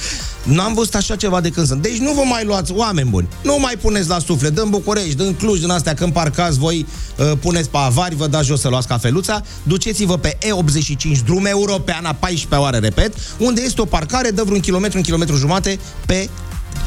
N-am 0.42 0.74
văzut 0.74 0.94
așa 0.94 1.16
ceva 1.16 1.40
de 1.40 1.48
când 1.48 1.66
sunt. 1.66 1.82
Deci 1.82 1.96
nu 1.98 2.11
vă 2.14 2.22
mai 2.24 2.44
luați, 2.44 2.72
oameni 2.72 3.10
buni, 3.10 3.28
nu 3.42 3.56
mai 3.60 3.74
puneți 3.80 4.08
la 4.08 4.18
suflet, 4.18 4.54
dă 4.54 4.60
în 4.60 4.70
București, 4.70 5.14
dă 5.14 5.22
în 5.22 5.34
Cluj, 5.34 5.60
din 5.60 5.70
astea, 5.70 5.94
când 5.94 6.12
parcați 6.12 6.58
voi, 6.58 6.86
uh, 7.18 7.32
puneți 7.40 7.70
pe 7.70 7.76
avari, 7.80 8.14
vă 8.14 8.26
dați 8.26 8.46
jos 8.46 8.60
să 8.60 8.68
luați 8.68 8.86
cafeluța, 8.86 9.42
duceți-vă 9.62 10.18
pe 10.18 10.38
E85, 10.38 11.24
drum 11.24 11.46
european, 11.46 12.04
a 12.04 12.12
14 12.12 12.60
oare, 12.60 12.78
repet, 12.78 13.14
unde 13.38 13.62
este 13.64 13.80
o 13.80 13.84
parcare, 13.84 14.30
dă 14.30 14.42
vreun 14.42 14.60
kilometru, 14.60 14.98
un 14.98 15.04
kilometru 15.04 15.36
jumate, 15.36 15.78
pe 16.06 16.28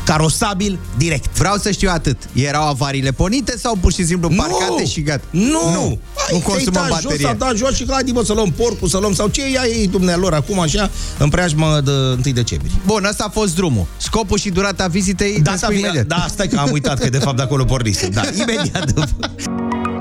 carosabil 0.05 0.79
direct. 0.97 1.37
Vreau 1.37 1.55
să 1.57 1.71
știu 1.71 1.89
atât. 1.93 2.17
Erau 2.33 2.67
avariile 2.67 3.11
pornite 3.11 3.57
sau 3.57 3.75
pur 3.81 3.93
și 3.93 4.05
simplu 4.05 4.29
parcate 4.29 4.85
și 4.85 5.01
gata? 5.01 5.23
Nu! 5.29 5.41
Nu, 5.73 5.99
Hai, 6.15 6.27
nu 6.31 6.37
ți-ai 6.37 6.41
consumăm 6.41 6.85
dat 6.89 6.89
baterie. 6.89 7.17
Jos, 7.17 7.29
a 7.29 7.33
dat 7.33 7.55
jos 7.55 7.75
și 7.75 7.85
hai, 7.89 8.03
bă, 8.13 8.23
să 8.23 8.33
luăm 8.33 8.51
porcul, 8.51 8.87
să 8.87 8.97
luăm 8.97 9.13
sau 9.13 9.27
ce 9.27 9.49
ia 9.49 9.63
ei 9.65 9.87
dumnealor 9.87 10.33
acum 10.33 10.59
așa 10.59 10.89
în 11.17 11.29
preajmă 11.29 11.81
de 11.83 11.91
1 11.91 12.15
decembrie. 12.33 12.71
Bun, 12.85 13.05
ăsta 13.09 13.23
a 13.27 13.29
fost 13.29 13.55
drumul. 13.55 13.85
Scopul 13.97 14.37
și 14.37 14.49
durata 14.49 14.87
vizitei 14.87 15.39
Da, 15.41 15.51
ne 15.51 15.57
da, 15.57 15.65
spui 15.65 15.75
vine, 15.75 15.87
imediat. 15.87 16.05
da, 16.19 16.25
stai 16.29 16.47
că 16.47 16.59
am 16.59 16.69
uitat 16.71 16.99
că 16.99 17.09
de 17.09 17.17
fapt 17.17 17.35
de 17.35 17.41
acolo 17.41 17.63
pornise. 17.63 18.07
Da, 18.07 18.21
imediat. 18.41 18.93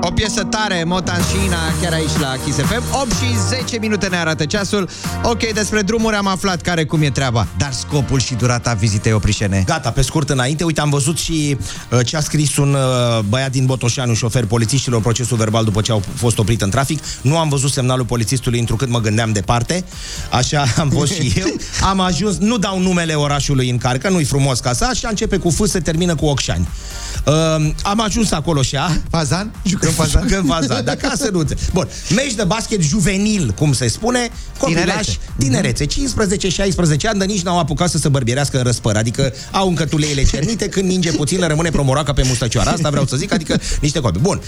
O 0.07 0.11
piesă 0.11 0.43
tare, 0.43 0.83
Motan 0.83 1.21
și 1.21 1.45
Ina, 1.45 1.57
chiar 1.81 1.93
aici 1.93 2.17
la 2.19 2.35
Kiss 2.43 2.57
FM. 2.57 2.83
8 3.01 3.11
și 3.11 3.37
10 3.47 3.77
minute 3.79 4.07
ne 4.07 4.17
arată 4.17 4.45
ceasul. 4.45 4.89
Ok, 5.23 5.53
despre 5.53 5.81
drumuri 5.81 6.15
am 6.15 6.27
aflat 6.27 6.61
care 6.61 6.85
cum 6.85 7.01
e 7.01 7.09
treaba. 7.09 7.47
Dar 7.57 7.71
scopul 7.71 8.19
și 8.19 8.33
durata 8.33 8.73
vizitei 8.73 9.11
oprișene. 9.11 9.63
Gata, 9.65 9.89
pe 9.89 10.01
scurt 10.01 10.29
înainte, 10.29 10.63
uite, 10.63 10.81
am 10.81 10.89
văzut 10.89 11.17
și 11.17 11.57
uh, 11.91 12.05
ce 12.05 12.17
a 12.17 12.19
scris 12.19 12.57
un 12.57 12.73
uh, 12.73 13.19
băiat 13.29 13.51
din 13.51 13.65
Botoșani, 13.65 14.09
un 14.09 14.15
șofer 14.15 14.45
polițiștilor, 14.45 15.01
procesul 15.01 15.37
verbal 15.37 15.63
după 15.63 15.81
ce 15.81 15.91
au 15.91 16.03
fost 16.15 16.37
oprit 16.37 16.61
în 16.61 16.69
trafic. 16.69 17.03
Nu 17.21 17.37
am 17.37 17.49
văzut 17.49 17.71
semnalul 17.71 18.05
polițistului, 18.05 18.59
întrucât 18.59 18.89
mă 18.89 18.99
gândeam 18.99 19.31
departe. 19.31 19.85
Așa 20.31 20.65
am 20.79 20.89
fost 20.89 21.13
și 21.13 21.33
eu. 21.37 21.47
Am 21.89 21.99
ajuns, 21.99 22.37
nu 22.37 22.57
dau 22.57 22.79
numele 22.79 23.13
orașului 23.13 23.69
în 23.69 23.77
care, 23.77 23.97
că 23.97 24.09
nu-i 24.09 24.25
frumos 24.25 24.59
ca 24.59 24.73
să, 24.73 24.91
și 24.95 25.05
începe 25.09 25.37
cu 25.37 25.49
F, 25.49 25.67
se 25.67 25.79
termină 25.79 26.15
cu 26.15 26.25
Ocșani. 26.25 26.67
Uh, 27.25 27.33
am 27.83 28.01
ajuns 28.01 28.31
acolo 28.31 28.61
și 28.61 28.75
a... 28.75 28.89
Fazan? 29.09 29.51
Jucăm 29.63 29.93
fazan? 29.95 30.27
Jucăm 30.27 30.45
fazan, 30.45 30.83
dar 30.83 30.95
ca 30.95 31.13
să 31.17 31.29
nu 31.31 31.43
te... 31.43 31.55
Bun, 31.73 31.87
meci 32.15 32.33
de 32.33 32.43
basket 32.43 32.81
juvenil, 32.81 33.51
cum 33.57 33.73
se 33.73 33.87
spune, 33.87 34.29
copilași, 34.59 35.19
Tinerețe. 35.37 35.85
tinerețe, 35.85 35.85
15-16 37.05 37.09
ani, 37.09 37.19
dar 37.19 37.27
nici 37.27 37.41
n-au 37.41 37.59
apucat 37.59 37.89
să 37.89 37.97
se 37.97 38.09
bărbierească 38.09 38.57
în 38.57 38.63
răspăr, 38.63 38.95
adică 38.95 39.33
au 39.51 39.67
încă 39.67 39.85
tuleile 39.85 40.23
cernite, 40.23 40.69
când 40.69 40.89
ninge 40.89 41.11
puțin 41.11 41.39
le 41.39 41.47
rămâne 41.47 41.69
promoroaca 41.69 42.13
pe 42.13 42.23
mustăcioară, 42.27 42.69
asta 42.69 42.89
vreau 42.89 43.05
să 43.05 43.15
zic, 43.15 43.33
adică 43.33 43.59
niște 43.81 43.99
copii. 43.99 44.21
Bun, 44.21 44.41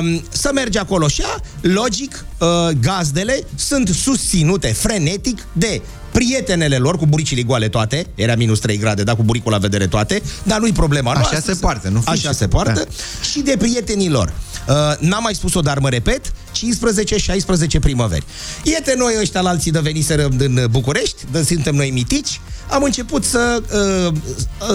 um, 0.00 0.22
să 0.28 0.50
merge 0.54 0.78
acolo 0.78 1.08
și 1.08 1.22
a, 1.22 1.40
logic, 1.60 2.24
uh, 2.38 2.48
gazdele 2.80 3.38
sunt 3.54 3.88
susținute 3.88 4.66
frenetic 4.68 5.46
de 5.52 5.82
prietenele 6.16 6.76
lor, 6.76 6.96
cu 6.96 7.06
buricile 7.06 7.42
goale 7.42 7.68
toate, 7.68 8.06
era 8.14 8.34
minus 8.34 8.58
3 8.58 8.76
grade, 8.78 9.02
da, 9.02 9.14
cu 9.14 9.22
buricul 9.22 9.52
la 9.52 9.58
vedere 9.58 9.86
toate, 9.86 10.22
dar 10.42 10.58
nu-i 10.60 10.72
problema 10.72 11.10
Așa 11.10 11.20
noastră. 11.20 11.52
se 11.52 11.58
poartă, 11.60 11.88
nu 11.88 12.00
fi 12.00 12.08
Așa 12.08 12.30
și- 12.30 12.34
se 12.34 12.48
poartă. 12.48 12.72
Da. 12.72 12.84
Și 13.30 13.40
de 13.40 13.54
prietenii 13.58 14.08
lor. 14.08 14.32
Uh, 14.68 14.74
n-am 14.98 15.22
mai 15.22 15.34
spus-o, 15.34 15.60
dar 15.60 15.78
mă 15.78 15.88
repet, 15.88 16.32
15-16 16.52 17.78
primăveri. 17.80 18.24
Iete 18.62 18.94
noi 18.98 19.14
ăștia 19.20 19.40
la 19.40 19.48
alții 19.48 19.70
de 19.70 19.78
veniseră 19.78 20.28
din 20.36 20.66
București, 20.70 21.16
de 21.32 21.42
suntem 21.42 21.74
noi 21.74 21.90
mitici, 21.90 22.40
am 22.70 22.82
început 22.82 23.24
să 23.24 23.62
uh, 24.06 24.12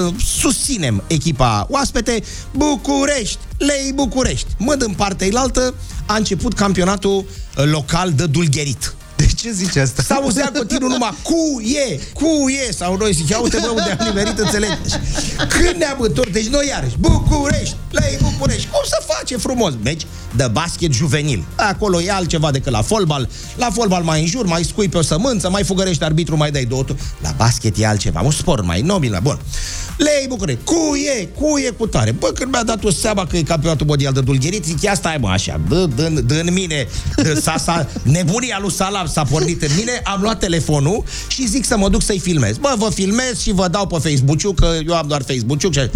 uh, 0.08 0.14
susținem 0.40 1.04
echipa 1.08 1.68
oaspete 1.70 2.24
București, 2.52 3.38
lei 3.58 3.92
București. 3.96 4.48
Mă, 4.58 4.76
în 4.80 4.94
partea 4.94 5.28
ilaltă 5.28 5.74
a 6.06 6.16
început 6.16 6.54
campionatul 6.54 7.26
uh, 7.58 7.64
local 7.66 8.12
de 8.12 8.26
dulgherit. 8.26 8.94
De 9.42 9.48
ce 9.48 9.54
zici 9.54 9.76
asta? 9.76 10.04
S-auzea 10.04 10.52
continuu 10.56 10.88
numai 10.90 11.14
cu 11.24 11.62
e, 11.62 12.00
cu 12.14 12.50
e, 12.68 12.72
sau 12.72 12.96
noi 12.98 13.14
zic, 13.14 13.30
ia 13.30 13.40
uite 13.40 13.58
bă, 13.62 13.68
unde 13.68 13.98
am 14.00 14.06
nimerit, 14.08 14.38
înțelegi? 14.40 14.74
Când 15.50 15.76
ne-am 15.78 15.98
întors, 16.00 16.32
deci 16.32 16.46
noi 16.48 16.68
iarăși, 16.68 16.96
București, 17.00 17.76
lei 17.90 18.18
București, 18.22 18.68
cum 18.72 18.82
să 18.86 19.04
face 19.16 19.38
frumos? 19.38 19.74
Meci 19.84 20.02
de 20.36 20.48
basket 20.52 20.94
juvenil. 20.94 21.44
Acolo 21.56 22.02
e 22.02 22.12
altceva 22.12 22.52
decât 22.52 22.72
la 22.72 22.82
fotbal. 22.82 23.30
La 23.56 23.70
fotbal 23.74 24.04
mai 24.04 24.20
înjur, 24.22 24.46
mai 24.46 24.64
scui 24.64 24.90
pe 24.90 24.98
o 24.98 25.02
sămânță, 25.02 25.50
mai 25.50 25.64
fugărești 25.64 26.04
arbitru, 26.04 26.38
mai 26.38 26.52
dai 26.52 26.64
două. 26.66 26.84
tu- 26.84 26.98
La 27.22 27.34
basket 27.38 27.78
e 27.78 27.88
altceva, 27.88 28.22
un 28.22 28.32
sport 28.32 28.66
mai 28.66 28.82
nobil, 28.82 29.20
bun. 29.22 29.40
Lei 29.98 30.26
București, 30.28 30.64
cu 30.64 30.76
e, 31.20 31.26
cu 31.26 31.58
e 31.58 31.70
cu 31.78 31.88
tare. 31.88 32.12
Bă, 32.12 32.28
când 32.28 32.52
mi-a 32.52 32.64
dat 32.64 32.84
o 32.84 32.90
seama 32.92 33.26
că 33.26 33.38
e 33.38 33.42
campionatul 33.42 33.86
mondial 33.86 34.14
de 34.14 34.22
dulgherit, 34.22 34.66
zic, 34.66 34.82
ia 34.82 34.94
stai 34.94 35.18
mă 35.20 35.30
așa, 35.30 35.60
dă, 35.70 35.86
dă, 35.96 36.10
dă 36.10 36.34
în 36.46 36.54
mine, 36.54 36.88
dă, 37.16 37.34
s-a, 37.44 37.58
s-a, 37.58 37.88
nebunia 38.04 38.58
lui 38.62 38.72
Salam 38.72 39.08
s-a 39.08 39.24
pornit 39.32 39.62
în 39.62 39.70
mine, 39.78 40.02
am 40.04 40.22
luat 40.22 40.40
telefonul 40.40 41.04
și 41.28 41.48
zic 41.48 41.66
să 41.66 41.78
mă 41.78 41.90
duc 41.90 42.02
să-i 42.02 42.20
filmez. 42.20 42.58
Bă, 42.58 42.74
vă 42.78 42.90
filmez 42.94 43.40
și 43.42 43.52
vă 43.52 43.68
dau 43.68 43.88
pe 43.88 44.10
Facebook-ul, 44.10 44.54
că 44.54 44.78
eu 44.88 44.96
am 44.96 45.08
doar 45.08 45.24
Facebook-ul. 45.28 45.72
Și... 45.72 45.90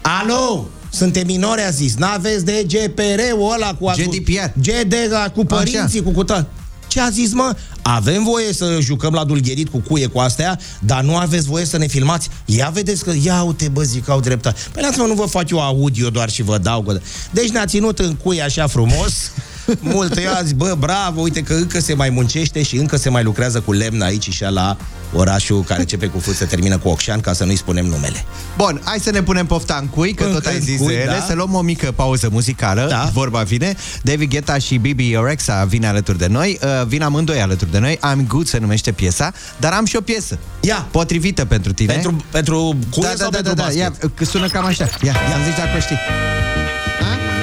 Alo! 0.00 0.68
Suntem 0.90 1.26
minori, 1.26 1.62
a 1.62 1.70
zis. 1.70 1.94
N-aveți 1.94 2.44
de 2.44 2.66
GPR-ul 2.68 3.52
ăla 3.52 3.74
cu... 3.74 3.90
GDPR. 3.96 4.58
GD 4.60 4.94
cu 5.34 5.44
părinții, 5.44 5.78
Așa. 5.98 6.02
cu 6.02 6.10
cu 6.10 6.24
tot. 6.24 6.46
Ce 6.86 7.00
a 7.00 7.08
zis, 7.08 7.32
mă? 7.32 7.56
Avem 7.82 8.24
voie 8.24 8.52
să 8.52 8.78
jucăm 8.80 9.12
la 9.12 9.24
dulgherit 9.24 9.68
cu 9.68 9.78
cuie 9.78 10.06
cu 10.06 10.18
astea, 10.18 10.58
dar 10.80 11.02
nu 11.02 11.16
aveți 11.16 11.46
voie 11.46 11.64
să 11.64 11.76
ne 11.76 11.86
filmați. 11.86 12.28
Ia 12.44 12.70
vedeți 12.72 13.04
că, 13.04 13.12
ia 13.22 13.42
uite, 13.42 13.68
bă, 13.68 13.82
zic, 13.82 14.08
au 14.08 14.20
dreptate. 14.20 14.60
Păi, 14.72 14.82
lasă-mă, 14.82 15.06
nu 15.06 15.14
vă 15.14 15.26
fac 15.26 15.50
eu 15.50 15.60
audio 15.60 16.10
doar 16.10 16.30
și 16.30 16.42
vă 16.42 16.58
dau. 16.58 16.82
Că... 16.82 17.00
Deci 17.30 17.48
ne-a 17.48 17.66
ținut 17.66 17.98
în 17.98 18.14
cuie 18.14 18.42
așa 18.42 18.66
frumos. 18.66 19.12
Mult. 19.80 20.16
Eu 20.16 20.30
am 20.30 20.42
zis, 20.42 20.52
bă, 20.52 20.76
bravo, 20.78 21.20
uite 21.20 21.40
că 21.40 21.54
încă 21.54 21.80
se 21.80 21.94
mai 21.94 22.10
muncește 22.10 22.62
și 22.62 22.76
încă 22.76 22.96
se 22.96 23.08
mai 23.08 23.22
lucrează 23.22 23.60
cu 23.60 23.72
lemn 23.72 24.00
aici 24.02 24.28
și 24.30 24.44
la 24.48 24.76
orașul 25.14 25.62
care 25.62 25.80
începe 25.80 26.06
cu 26.06 26.18
F, 26.18 26.34
se 26.34 26.44
termină 26.44 26.78
cu 26.78 26.88
Ocșan, 26.88 27.20
ca 27.20 27.32
să 27.32 27.44
nu-i 27.44 27.56
spunem 27.56 27.86
numele. 27.86 28.24
Bun, 28.56 28.80
hai 28.84 28.98
să 28.98 29.10
ne 29.10 29.22
punem 29.22 29.46
pofta 29.46 29.78
în 29.80 29.86
cui, 29.86 30.14
că 30.14 30.24
Încă 30.24 30.34
tot 30.34 30.46
ai 30.46 30.54
în 30.54 30.60
zis 30.60 30.78
cui, 30.80 30.86
de 30.86 31.00
ele, 31.00 31.16
da. 31.18 31.24
să 31.26 31.34
luăm 31.34 31.54
o 31.54 31.60
mică 31.60 31.92
pauză 31.92 32.28
muzicală, 32.32 32.86
Da. 32.88 33.10
vorba 33.12 33.42
vine. 33.42 33.74
David 34.02 34.30
Guetta 34.30 34.58
și 34.58 34.76
Bibi 34.76 35.16
Rexa 35.24 35.64
vine 35.64 35.86
alături 35.86 36.18
de 36.18 36.26
noi, 36.26 36.58
uh, 36.62 36.86
vin 36.86 37.02
amândoi 37.02 37.40
alături 37.40 37.70
de 37.70 37.71
noi, 37.78 37.98
I'm 37.98 38.26
Good 38.26 38.46
se 38.46 38.58
numește 38.58 38.92
piesa, 38.92 39.32
dar 39.56 39.72
am 39.72 39.84
și 39.84 39.96
o 39.96 40.00
piesă. 40.00 40.38
Ia. 40.60 40.86
Potrivită 40.90 41.44
pentru 41.44 41.72
tine. 41.72 41.92
Pentru, 41.92 42.24
pentru 42.30 42.76
cuie 42.90 43.06
da, 43.06 43.08
da, 43.08 43.14
sau 43.16 43.30
da, 43.30 43.36
pentru 43.36 43.54
da, 43.54 43.62
da, 43.62 43.68
basket? 43.68 44.02
ia, 44.02 44.10
că 44.14 44.24
sună 44.24 44.46
cam 44.46 44.64
așa. 44.64 44.88
Ia, 45.02 45.14
ia, 45.28 45.36
îmi 45.36 45.44
zici 45.44 45.56
dacă 45.56 45.76
o 45.76 45.80
știi. 45.80 45.98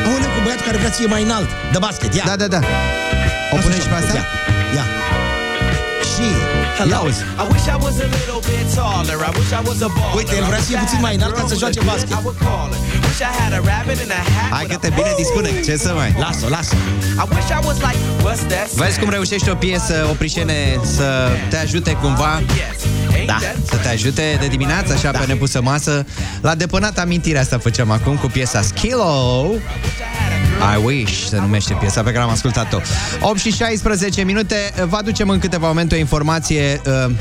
Aoleu, 0.06 0.30
cu 0.36 0.42
băiatul 0.44 0.66
care 0.66 0.78
vrea 0.78 0.92
să 0.92 0.98
fie 0.98 1.08
mai 1.08 1.24
înalt. 1.24 1.50
De 1.72 1.78
basket, 1.80 2.16
ia. 2.16 2.24
Da, 2.26 2.36
da, 2.36 2.48
da. 2.48 2.62
O 3.52 3.56
punem 3.58 3.80
și 3.80 3.88
pe 3.88 3.94
asta? 3.94 4.14
Ia, 4.14 4.26
ia. 4.76 4.86
Și... 6.12 6.49
Ia 6.88 6.98
auzi. 6.98 7.22
I 7.44 7.46
wish 7.54 7.66
I 7.74 7.78
was 7.86 7.96
a 8.06 8.08
little 8.18 8.42
bit 8.50 8.66
taller. 8.76 9.18
I 9.30 9.32
wish 9.40 9.52
I 9.60 9.62
was 9.70 9.80
a 9.88 9.90
baller. 9.96 10.16
Uite, 10.20 10.36
el 10.40 10.46
vrea 10.52 10.60
să 10.60 10.66
fie 10.66 10.78
puțin 10.86 11.00
mai 11.06 11.16
înalt 11.16 11.34
ca 11.36 11.44
să 11.48 11.56
joace 11.62 11.82
basket. 11.90 12.10
I 12.10 12.22
would 12.26 12.38
call 12.46 12.70
her. 12.74 12.80
Wish 13.08 13.22
I 13.30 13.32
had 13.40 13.52
a 13.60 13.62
rabbit 13.72 13.98
in 14.06 14.12
a 14.20 14.22
hat. 14.36 14.50
Hai 14.58 14.66
că 14.72 14.78
te 14.84 14.90
bine 14.98 15.12
dispune, 15.18 15.50
ce 15.66 15.74
să 15.86 15.92
mai... 16.00 16.10
Lasă, 16.26 16.46
lasă. 16.56 16.74
I 17.24 17.26
wish 17.36 17.50
I 17.58 17.60
was 17.68 17.78
like, 17.88 18.00
what's 18.26 18.44
that? 18.52 18.68
Vezi 18.82 19.00
cum 19.00 19.10
reușești 19.10 19.50
o 19.50 19.56
piesă, 19.56 19.96
o 20.12 20.14
prișene, 20.22 20.80
să 20.96 21.08
te 21.50 21.58
ajute 21.58 21.92
cumva 22.02 22.42
Da. 23.26 23.38
Să 23.70 23.76
te 23.76 23.88
ajute 23.88 24.38
de 24.40 24.48
dimineață, 24.48 24.94
așa, 24.94 25.12
da. 25.12 25.20
pe 25.20 25.26
nepusă 25.26 25.62
masă 25.62 26.06
La 26.42 26.56
depănat 26.56 27.00
amintirea 27.00 27.42
asta 27.42 27.58
făceam 27.58 27.92
acum 27.92 28.16
cu 28.16 28.28
piesa 28.28 28.62
Skillo 28.62 29.46
I 30.60 30.84
Wish 30.84 31.28
se 31.28 31.40
numește 31.40 31.74
piesa 31.80 32.02
pe 32.02 32.12
care 32.12 32.24
am 32.24 32.30
ascultat-o 32.30 32.78
8 33.22 33.40
și 33.40 33.52
16 33.52 34.24
minute 34.24 34.74
Vă 34.90 34.96
aducem 34.96 35.30
în 35.30 35.40
câteva 35.40 35.68
momente 35.68 35.96
o 35.96 35.98
informație 35.98 36.82
uh, 37.06 37.12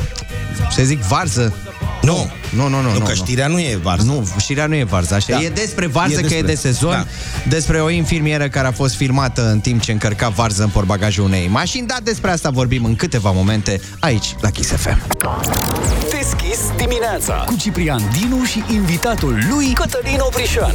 Să 0.71 0.83
zic 0.83 1.01
varză 1.01 1.55
Nu. 2.03 2.31
Nu, 2.51 2.69
nu, 2.69 2.81
nu. 2.81 2.93
Nu, 2.93 2.99
că 2.99 3.13
știrea 3.13 3.47
nu 3.47 3.59
e 3.59 3.79
varză. 3.83 4.07
Nu, 4.07 4.29
știrea 4.39 4.67
nu 4.67 4.75
e 4.75 4.85
varză, 4.85 5.15
așa. 5.15 5.27
Da. 5.29 5.41
E 5.41 5.49
despre 5.49 5.87
varză, 5.87 6.21
E 6.21 6.23
că 6.23 6.35
e 6.35 6.43
despre. 6.43 6.47
de 6.47 6.55
sezon. 6.55 6.91
Da. 6.91 7.07
Despre 7.49 7.81
o 7.81 7.91
infirmieră 7.91 8.49
care 8.49 8.67
a 8.67 8.73
fost 8.73 8.95
filmată 8.95 9.51
în 9.51 9.61
timp 9.61 9.81
ce 9.81 9.93
încărca 9.93 10.29
varză 10.29 10.63
în 10.63 10.69
portbagajul 10.69 11.25
unei 11.25 11.49
mașini. 11.49 11.87
Dar 11.87 11.99
despre 12.03 12.31
asta 12.31 12.51
vorbim 12.51 12.85
în 12.85 12.97
câteva 12.97 13.31
momente 13.31 13.81
aici, 14.01 14.35
la 14.41 14.51
Kiss 14.51 14.71
FM. 14.71 15.07
Deschis 16.11 16.59
dimineața 16.77 17.35
cu 17.47 17.57
Ciprian 17.57 18.03
Dinu 18.21 18.45
și 18.45 18.65
invitatul 18.73 19.39
lui 19.51 19.67
Cătălin 19.73 20.19
Oprișan. 20.21 20.75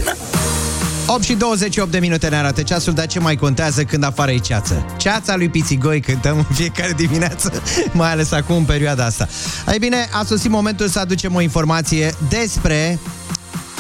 8 1.14 1.24
și 1.24 1.34
28 1.34 1.92
de 1.92 2.00
minute 2.00 2.28
ne 2.28 2.36
arată 2.36 2.62
ceasul, 2.62 2.94
dar 2.94 3.08
ce 3.08 3.20
mai 3.20 3.36
contează 3.36 3.84
când 3.84 4.04
afară 4.04 4.32
e 4.32 4.38
ceață? 4.38 4.86
Ceața 4.98 5.36
lui 5.36 5.50
Pițigoi 5.50 6.00
cântăm 6.00 6.38
în 6.38 6.56
fiecare 6.56 6.92
dimineață, 6.92 7.52
mai 7.92 8.12
ales 8.12 8.32
acum 8.32 8.56
în 8.56 8.64
perioada 8.64 9.06
asta. 9.06 9.28
Ei 9.72 9.80
bine, 9.80 10.10
a 10.12 10.24
sosit 10.24 10.50
momentul 10.50 10.88
să 10.88 11.00
aducem 11.00 11.36
o 11.36 11.42
informație 11.42 12.14
despre 12.30 13.00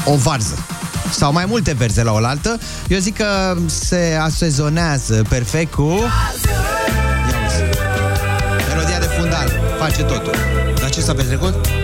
o 0.06 0.15
varză 0.15 0.65
sau 1.12 1.32
mai 1.32 1.46
multe 1.46 1.74
verze 1.74 2.04
la 2.04 2.12
oaltă. 2.12 2.60
Eu 2.88 3.00
zic 3.00 3.17
că 3.17 3.58
se 3.65 4.17
asezonează 4.22 5.26
perfect 5.30 5.74
cu... 5.74 5.82
Ia 5.82 7.38
uzi. 7.46 7.63
Melodia 8.67 9.00
de 9.00 9.06
fundal 9.06 9.52
face 9.80 10.04
totul. 10.04 10.34
Dar 10.80 10.89
ce 10.89 11.02
s-a 11.02 11.13
petrecut? 11.13 11.83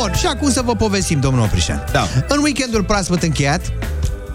Bun, 0.00 0.12
și 0.14 0.26
acum 0.26 0.50
să 0.50 0.62
vă 0.62 0.74
povestim, 0.74 1.20
domnul 1.20 1.42
Oprișan. 1.42 1.84
Da. 1.92 2.06
În 2.28 2.42
weekendul 2.42 2.84
proaspăt 2.84 3.22
încheiat, 3.22 3.60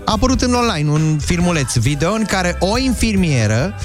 a 0.05 0.11
apărut 0.11 0.41
în 0.41 0.53
online 0.53 0.89
un 0.89 1.19
filmuleț 1.19 1.75
video 1.75 2.11
în 2.11 2.23
care 2.23 2.55
o 2.59 2.77
infirmieră 2.77 3.75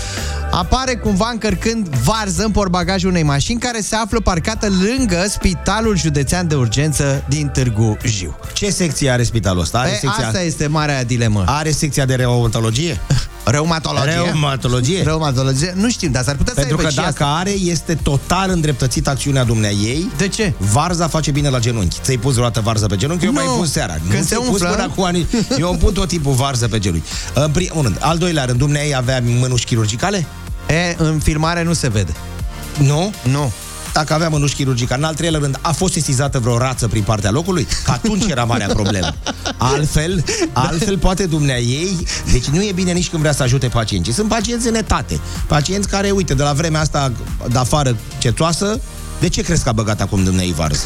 apare 0.51 0.95
cumva 0.97 1.29
încărcând 1.33 1.89
varză 1.89 2.45
în 2.45 2.51
portbagajul 2.51 3.11
unei 3.11 3.23
mașini 3.23 3.61
care 3.61 3.81
se 3.81 3.97
află 3.97 4.21
parcată 4.21 4.69
lângă 4.69 5.25
Spitalul 5.29 5.97
Județean 5.99 6.49
de 6.49 6.55
Urgență 6.55 7.25
din 7.29 7.47
Târgu 7.49 7.97
Jiu. 8.05 8.37
Ce 8.53 8.71
secție 8.71 9.11
are 9.11 9.23
spitalul 9.23 9.61
ăsta? 9.61 9.79
Are 9.79 9.91
E, 9.91 9.93
secția... 9.99 10.27
asta 10.27 10.41
este 10.43 10.67
marea 10.67 11.05
dilemă. 11.05 11.45
Are 11.47 11.71
secția 11.71 12.05
de 12.05 12.15
reumatologie? 12.15 13.01
Reumatologie? 13.45 14.13
Reumatologie? 14.25 15.03
Reumatologie? 15.03 15.73
Nu 15.77 15.91
știm, 15.91 16.11
dar 16.13 16.23
s-ar 16.25 16.35
putea 16.37 16.53
Pentru 16.57 16.77
să 16.77 16.83
că 16.83 16.89
aibă 16.89 17.01
și 17.01 17.09
dacă 17.11 17.25
asta. 17.25 17.39
are, 17.41 17.51
este 17.51 17.95
total 17.95 18.51
îndreptățit 18.51 19.09
acțiunea 19.09 19.45
dumnea 19.45 19.71
ei. 19.71 20.11
De 20.17 20.29
ce? 20.29 20.53
Varza 20.59 21.09
face 21.09 21.31
bine 21.31 21.49
la 21.49 21.59
genunchi. 21.59 21.99
Ți-ai 22.03 22.17
pus 22.17 22.33
vreodată 22.33 22.61
varză 22.61 22.87
pe 22.87 22.97
genunchi? 22.97 23.25
Eu 23.25 23.33
Nu. 23.33 23.37
mai 23.45 23.55
pun 23.57 23.67
seara. 23.67 23.93
Când 23.93 24.13
nu 24.13 24.17
se 24.19 24.23
ți-ai 24.25 24.39
pus 24.41 24.49
umflă. 24.49 24.69
până 24.69 24.83
acum 24.83 25.05
ani. 25.05 25.27
Eu 25.59 25.69
îmi 25.71 25.79
pun 25.79 25.93
tot 25.93 26.09
timpul 26.09 26.33
varză 26.33 26.69
pe 26.69 26.79
genunchi. 26.79 27.09
În 27.35 27.51
primul 27.51 27.83
rând. 27.83 27.97
Al 28.01 28.19
doilea 28.19 28.45
rând, 28.45 28.59
dumnea 28.59 28.83
ei 28.85 28.95
avea 28.95 29.23
mânuși 29.25 29.65
chirurgicale? 29.65 30.27
E, 30.69 30.95
în 30.99 31.19
filmare 31.19 31.63
nu 31.63 31.73
se 31.73 31.89
vede. 31.89 32.13
Nu? 32.79 33.13
Nu. 33.23 33.53
Dacă 33.93 34.15
avea 34.15 34.29
mânuși 34.29 34.55
chirurgicale. 34.55 35.01
În 35.01 35.07
al 35.07 35.15
treilea 35.15 35.41
rând, 35.41 35.59
a 35.61 35.73
fost 35.73 35.93
sesizată 35.93 36.39
vreo 36.39 36.59
rață 36.59 36.89
prin 36.89 37.03
partea 37.03 37.31
locului? 37.31 37.67
Că 37.85 37.91
atunci 37.91 38.25
era 38.29 38.45
marea 38.45 38.67
problemă. 38.67 39.15
Altfel, 39.57 40.25
altfel 40.53 40.99
poate 40.99 41.27
dumnea 41.27 41.59
ei, 41.59 42.07
deci 42.33 42.45
nu 42.45 42.63
e 42.63 42.73
bine 42.73 42.93
nici 42.93 43.09
când 43.09 43.23
vrea 43.23 43.33
să 43.33 43.43
ajute 43.43 43.69
pacienții. 43.69 44.13
Sunt 44.13 44.29
pacienți 44.29 44.69
în 44.69 44.75
etate. 44.75 45.21
Pacienți 45.47 45.89
care, 45.89 46.11
uite, 46.11 46.35
de 46.35 46.43
la 46.43 46.53
vremea 46.53 46.81
asta 46.81 47.13
de 47.49 47.59
afară 47.59 47.97
cețoasă, 48.19 48.81
de 49.21 49.29
ce 49.29 49.43
crezi 49.43 49.63
că 49.63 49.69
a 49.69 49.73
băgat 49.73 50.01
acum 50.01 50.25
dumneai 50.25 50.53
varză? 50.57 50.85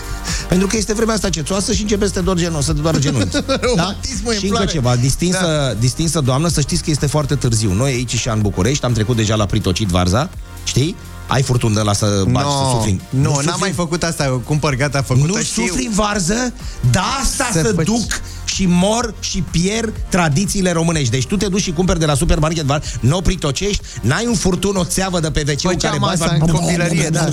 Pentru 0.49 0.67
că 0.67 0.77
este 0.77 0.93
vremea 0.95 1.15
asta 1.15 1.29
cețoasă 1.29 1.73
și 1.73 1.83
începe 1.83 2.07
să 2.07 2.13
te 2.13 2.21
doar 2.21 2.37
genunchi, 2.37 2.65
să 2.65 2.73
te 2.73 2.81
doară 2.81 2.99
genunchi. 2.99 3.37
Reumatismul 3.61 4.33
Și 4.33 4.45
încă 4.45 4.47
inflare. 4.47 4.67
ceva, 4.71 4.97
distinsă, 4.97 5.71
da. 5.73 5.81
distinsă 5.81 6.21
doamnă, 6.21 6.49
să 6.49 6.61
știți 6.61 6.83
că 6.83 6.91
este 6.91 7.07
foarte 7.07 7.35
târziu. 7.35 7.73
Noi 7.73 7.93
aici 7.93 8.15
și 8.19 8.29
în 8.29 8.41
București 8.41 8.85
am 8.85 8.93
trecut 8.93 9.17
deja 9.17 9.35
la 9.35 9.47
pritocit 9.47 9.89
varza, 9.89 10.31
știi? 10.65 10.97
Ai 11.27 11.43
furtun 11.43 11.73
de 11.75 11.81
la 11.81 11.93
să 11.93 12.23
bagi, 12.31 12.47
să 12.49 12.71
sufri. 12.77 13.01
nu, 13.09 13.31
sufri? 13.31 13.47
n-am 13.47 13.57
mai 13.61 13.71
făcut 13.73 14.03
asta, 14.03 14.25
eu 14.25 14.43
cumpăr 14.45 14.75
gata 14.75 15.03
făcută, 15.03 15.27
Nu 15.27 15.43
știu. 15.43 15.67
sufri 15.67 15.87
în 15.87 15.93
varză? 15.95 16.53
Da, 16.91 17.19
asta 17.23 17.49
Să 17.53 17.61
să, 17.65 17.73
faci- 17.75 17.85
duc 17.85 18.21
și 18.55 18.67
mor 18.67 19.15
și 19.21 19.45
pierd 19.51 19.93
tradițiile 20.09 20.73
românești. 20.73 21.11
Deci 21.11 21.27
tu 21.27 21.37
te 21.37 21.47
duci 21.49 21.63
și 21.63 21.73
cumperi 21.73 21.99
de 21.99 22.05
la 22.07 22.15
supermarket 22.15 22.65
var, 22.65 22.83
nu 23.01 23.21
pritocești, 23.21 23.83
n-ai 24.01 24.27
un 24.27 24.35
furtun, 24.35 24.77
o 24.77 24.85
țeavă 24.85 25.21
de 25.21 25.31
pe 25.31 25.45
wc 25.49 25.61
Făceam 25.61 25.77
care 25.79 25.99
bați- 25.99 26.23
asta 26.23 26.37
în 26.41 26.47
copilărie, 26.47 27.09
da. 27.09 27.29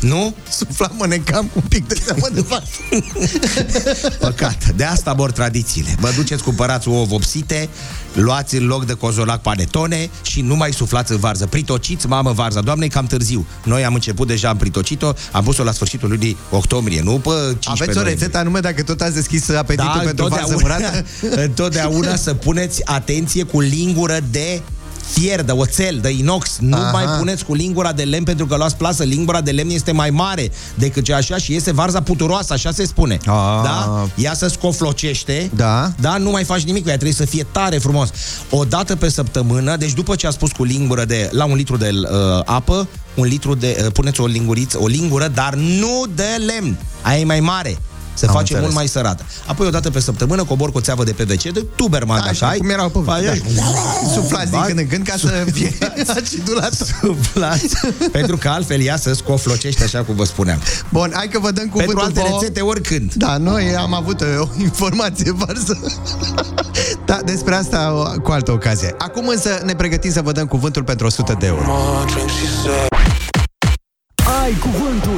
Nu? 0.00 0.34
Suflam, 0.50 0.92
mănecam 0.96 1.44
cu 1.44 1.52
un 1.62 1.68
pic 1.68 1.86
de 1.88 1.94
seamă 2.04 2.28
de 2.32 2.40
varză. 2.40 2.66
Păcat. 4.26 4.68
De 4.68 4.84
asta 4.84 5.12
mor 5.12 5.32
tradițiile. 5.32 5.96
Vă 6.00 6.10
duceți, 6.16 6.42
cumpărați 6.42 6.88
ouă 6.88 7.04
vopsite, 7.04 7.68
luați 8.14 8.56
în 8.56 8.66
loc 8.66 8.84
de 8.86 8.92
cozolac 8.92 9.40
panetone 9.40 10.10
și 10.22 10.40
nu 10.40 10.56
mai 10.56 10.72
suflați 10.72 11.12
în 11.12 11.18
varză. 11.18 11.46
Pritociți, 11.46 12.06
mamă, 12.06 12.32
varza. 12.32 12.60
Doamne, 12.60 12.84
e 12.84 12.88
cam 12.88 13.06
târziu. 13.06 13.46
Noi 13.64 13.84
am 13.84 13.94
început 13.94 14.26
deja, 14.26 14.48
am 14.48 14.56
pritocit-o, 14.56 15.12
am 15.32 15.44
pus-o 15.44 15.64
la 15.64 15.72
sfârșitul 15.72 16.08
lunii 16.08 16.36
octombrie, 16.50 17.00
nu 17.02 17.10
pe 17.10 17.28
15 17.28 17.68
Aveți 17.70 17.88
o 17.88 17.92
noiembrie. 17.92 18.14
rețetă 18.14 18.38
anume 18.38 18.60
dacă 18.60 18.82
tot 18.82 19.00
ați 19.00 19.14
deschis 19.14 19.48
apetitul 19.48 19.90
Da, 19.94 20.00
pentru 20.04 20.26
varză 20.26 20.52
întotdeauna, 20.52 20.78
murată? 20.78 21.06
întotdeauna 21.46 22.16
să 22.16 22.34
puneți 22.34 22.86
atenție 22.86 23.42
cu 23.42 23.60
lingură 23.60 24.18
de 24.30 24.60
fier, 25.12 25.42
de 25.42 25.52
oțel, 25.52 25.98
de 26.02 26.10
inox. 26.10 26.56
Nu 26.60 26.76
Aha. 26.76 26.90
mai 26.90 27.04
puneți 27.18 27.44
cu 27.44 27.54
lingura 27.54 27.92
de 27.92 28.02
lemn 28.02 28.24
pentru 28.24 28.46
că 28.46 28.56
luați 28.56 28.76
plasă. 28.76 29.02
Lingura 29.02 29.40
de 29.40 29.50
lemn 29.50 29.70
este 29.70 29.92
mai 29.92 30.10
mare 30.10 30.50
decât 30.74 31.04
cea 31.04 31.16
așa 31.16 31.36
și 31.36 31.52
iese 31.52 31.72
varza 31.72 32.02
puturoasă, 32.02 32.52
așa 32.52 32.70
se 32.70 32.86
spune. 32.86 33.18
Ah. 33.26 33.60
Da? 33.62 34.06
Ea 34.16 34.34
se 34.34 34.48
scoflocește. 34.48 35.50
Da. 35.54 35.92
Da, 36.00 36.16
nu 36.16 36.30
mai 36.30 36.44
faci 36.44 36.62
nimic 36.62 36.82
cu 36.82 36.88
ea, 36.88 36.94
trebuie 36.94 37.16
să 37.16 37.24
fie 37.24 37.46
tare 37.52 37.78
frumos. 37.78 38.10
O 38.50 38.64
dată 38.64 38.96
pe 38.96 39.08
săptămână, 39.08 39.76
deci 39.76 39.92
după 39.92 40.14
ce 40.14 40.26
a 40.26 40.30
spus 40.30 40.50
cu 40.50 40.64
lingură 40.64 41.04
de 41.04 41.28
la 41.32 41.44
un 41.44 41.54
litru 41.54 41.76
de 41.76 41.90
uh, 41.92 42.08
apă, 42.44 42.88
un 43.14 43.24
litru 43.24 43.54
de 43.54 43.82
uh, 43.84 43.92
puneți 43.92 44.20
o 44.20 44.26
linguriță, 44.26 44.78
o 44.80 44.86
lingură, 44.86 45.28
dar 45.28 45.54
nu 45.54 46.04
de 46.14 46.44
lemn. 46.46 46.78
Aia 47.02 47.18
e 47.18 47.24
mai 47.24 47.40
mare. 47.40 47.78
Se 48.14 48.26
Am 48.26 48.32
face 48.32 48.40
înțeles. 48.40 48.62
mult 48.62 48.74
mai 48.74 48.86
sărată. 48.88 49.24
Apoi 49.46 49.66
o 49.66 49.70
dată 49.70 49.90
pe 49.90 50.00
săptămână 50.00 50.44
cobor 50.44 50.70
cu 50.72 50.78
o 50.78 50.80
țeavă 50.80 51.04
de 51.04 51.12
PVC, 51.12 51.42
de 51.42 51.66
Tuberman, 51.76 52.20
Da, 52.24 52.28
așa 52.28 52.46
ai? 52.48 52.58
cum 52.58 52.70
erau 52.70 52.88
pe 52.88 52.98
Faci 53.04 53.22
da. 53.24 53.30
așa. 53.30 53.42
Suflați 54.14 54.50
din 54.50 54.58
Bag- 54.60 54.66
când 54.66 54.78
în 54.78 54.86
când 54.86 55.06
ca 55.06 55.14
să 55.18 55.44
fie 55.52 55.72
acidulat. 56.16 56.72
Suflați. 57.00 57.66
Pentru 58.12 58.36
că 58.36 58.48
altfel 58.48 58.80
ea 58.80 58.96
să 58.96 59.12
scoflocește 59.12 59.84
așa 59.84 60.02
cum 60.02 60.14
vă 60.14 60.24
spuneam. 60.24 60.58
Bun, 60.88 61.10
hai 61.14 61.28
că 61.28 61.38
vă 61.38 61.50
dăm 61.50 61.66
cuvântul 61.68 61.94
Pentru 61.94 62.04
alte 62.20 62.28
vouă. 62.28 62.40
rețete, 62.40 62.60
oricând. 62.60 63.12
Da, 63.14 63.36
noi 63.36 63.76
am 63.76 63.94
avut 63.94 64.20
uh, 64.20 64.26
o 64.38 64.46
informație 64.60 65.32
varză. 65.32 65.80
da, 67.06 67.18
despre 67.24 67.54
asta 67.54 67.92
o- 67.94 68.20
cu 68.20 68.30
altă 68.30 68.52
ocazie. 68.52 68.94
Acum 68.98 69.28
însă 69.28 69.60
ne 69.64 69.74
pregătim 69.74 70.10
să 70.12 70.22
vă 70.22 70.32
dăm 70.32 70.46
cuvântul 70.46 70.82
pentru 70.84 71.06
100 71.06 71.36
de 71.38 71.46
euro. 71.46 71.64
Ai 74.42 74.52
cuvântul. 74.60 75.11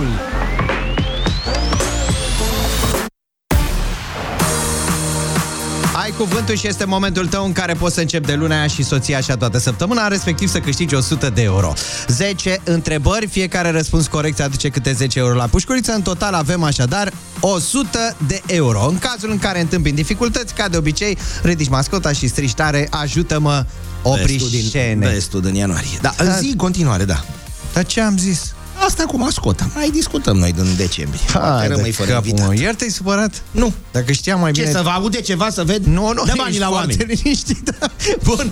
Cuvântul 6.17 6.55
și 6.57 6.67
este 6.67 6.85
momentul 6.85 7.27
tău 7.27 7.45
în 7.45 7.53
care 7.53 7.75
poți 7.75 7.95
să 7.95 8.01
începi 8.01 8.27
de 8.27 8.35
luna 8.35 8.59
aia 8.59 8.67
și 8.67 8.83
soția 8.83 9.17
așa 9.17 9.37
toată 9.37 9.59
săptămâna, 9.59 10.09
respectiv 10.09 10.49
să 10.49 10.59
câștigi 10.59 10.95
100 10.95 11.31
de 11.31 11.43
euro. 11.43 11.73
10 12.07 12.61
întrebări, 12.65 13.27
fiecare 13.27 13.71
răspuns 13.71 14.07
corect 14.07 14.41
aduce 14.41 14.69
câte 14.69 14.93
10 14.93 15.19
euro 15.19 15.35
la 15.35 15.47
pușculiță. 15.47 15.93
În 15.93 16.03
total 16.03 16.35
avem 16.35 16.63
așadar 16.63 17.13
100 17.41 18.17
de 18.27 18.41
euro. 18.47 18.87
În 18.89 18.99
cazul 18.99 19.31
în 19.31 19.39
care 19.39 19.61
întâmpini 19.61 19.97
dificultăți, 19.97 20.55
ca 20.55 20.69
de 20.69 20.77
obicei, 20.77 21.19
ridici 21.43 21.69
mascota 21.69 22.13
și 22.13 22.27
strici 22.27 22.55
tare, 22.55 22.87
ajută-mă, 22.91 23.65
oprișene. 24.03 25.09
Vestul 25.09 25.41
din 25.41 25.55
ianuarie. 25.55 25.99
Da, 26.01 26.15
da. 26.17 26.33
zi 26.33 26.47
în 26.47 26.57
continuare, 26.57 27.05
da. 27.05 27.25
Dar 27.73 27.85
ce 27.85 28.01
am 28.01 28.19
zis? 28.19 28.54
Asta 28.87 29.05
cu 29.05 29.17
mascota. 29.19 29.67
Mai 29.75 29.91
discutăm 29.91 30.37
noi 30.37 30.53
din 30.53 30.65
decembrie. 30.77 31.21
Poate 31.33 31.49
Hai 31.59 31.69
rămâi 31.69 31.85
de 31.85 31.91
fără 31.91 32.11
capul, 32.11 32.29
invitat. 32.29 32.49
mă. 32.55 32.61
Iar 32.63 32.75
te-ai 32.75 32.91
supărat? 32.91 33.43
Nu. 33.51 33.73
Dacă 33.93 34.13
știam 34.13 34.41
mai 34.41 34.53
Ce, 34.53 34.61
bine... 34.61 34.73
să 34.73 34.81
vă 34.83 34.89
aude 34.89 35.21
ceva, 35.21 35.51
să 35.51 35.65
ved? 35.65 35.85
Nu, 35.85 36.13
nu, 36.13 36.23
Dă 36.27 36.33
banii 36.37 36.59
la 36.59 36.71
oameni. 36.71 36.95
foarte 36.95 37.19
liniștit. 37.23 37.71
da. 37.79 37.87
Bun, 38.25 38.51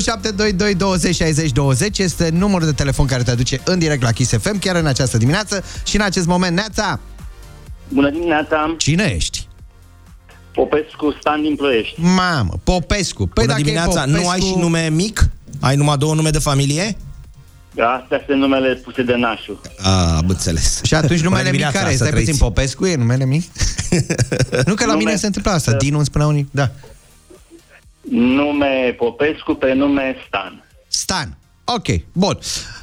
0722 0.00 0.74
20 0.74 1.14
60 1.14 1.50
20 1.52 1.98
este 1.98 2.28
numărul 2.32 2.66
de 2.66 2.72
telefon 2.72 3.06
care 3.06 3.22
te 3.22 3.30
aduce 3.30 3.60
în 3.64 3.78
direct 3.78 4.02
la 4.02 4.10
Kiss 4.12 4.30
FM, 4.40 4.58
chiar 4.58 4.76
în 4.76 4.86
această 4.86 5.16
dimineață 5.18 5.64
și 5.84 5.96
în 5.96 6.02
acest 6.02 6.26
moment, 6.26 6.56
Neața, 6.56 7.00
Bună 7.88 8.10
dimineața, 8.10 8.74
cine 8.78 9.12
ești? 9.16 9.48
Popescu, 10.54 11.16
Stan 11.20 11.42
din 11.42 11.56
Ploiești. 11.56 12.00
Mamă, 12.00 12.52
Popescu. 12.64 13.26
Păi 13.26 13.28
Bună 13.34 13.46
dacă 13.46 13.60
e 13.60 13.62
dimineața, 13.62 14.00
Popescu... 14.00 14.20
nu 14.22 14.28
ai 14.28 14.40
și 14.40 14.54
nume 14.58 14.88
mic? 14.92 15.28
Ai 15.60 15.76
numai 15.76 15.96
două 15.96 16.14
nume 16.14 16.30
de 16.30 16.38
familie? 16.38 16.96
Astea 17.82 18.22
sunt 18.26 18.38
numele 18.38 18.74
puse 18.74 19.02
de 19.02 19.14
nașul. 19.14 19.60
A, 19.82 20.16
am 20.16 20.28
înțeles. 20.28 20.80
Și 20.82 20.94
atunci 20.94 21.20
numele 21.20 21.42
Bună 21.42 21.42
mic 21.42 21.50
dimineața, 21.50 21.78
care? 21.78 21.90
să 21.90 21.96
Stai 21.96 22.08
puțin, 22.10 22.24
trăiți. 22.24 22.42
Popescu 22.44 22.86
e 22.86 22.94
numele 22.96 23.24
mic? 23.24 23.42
nu 24.66 24.74
că 24.74 24.84
la 24.84 24.92
Nume- 24.92 25.04
mine 25.04 25.16
se 25.16 25.26
întâmplă 25.26 25.50
asta, 25.50 25.72
Dinu 25.72 25.96
îmi 25.96 26.06
spunea 26.06 26.26
unii. 26.26 26.48
Da. 26.50 26.70
Nume 28.10 28.94
Popescu, 28.98 29.54
prenume 29.54 30.16
Stan. 30.26 30.64
Stan. 30.88 31.36
Ok, 31.64 31.86
bun. 32.12 32.38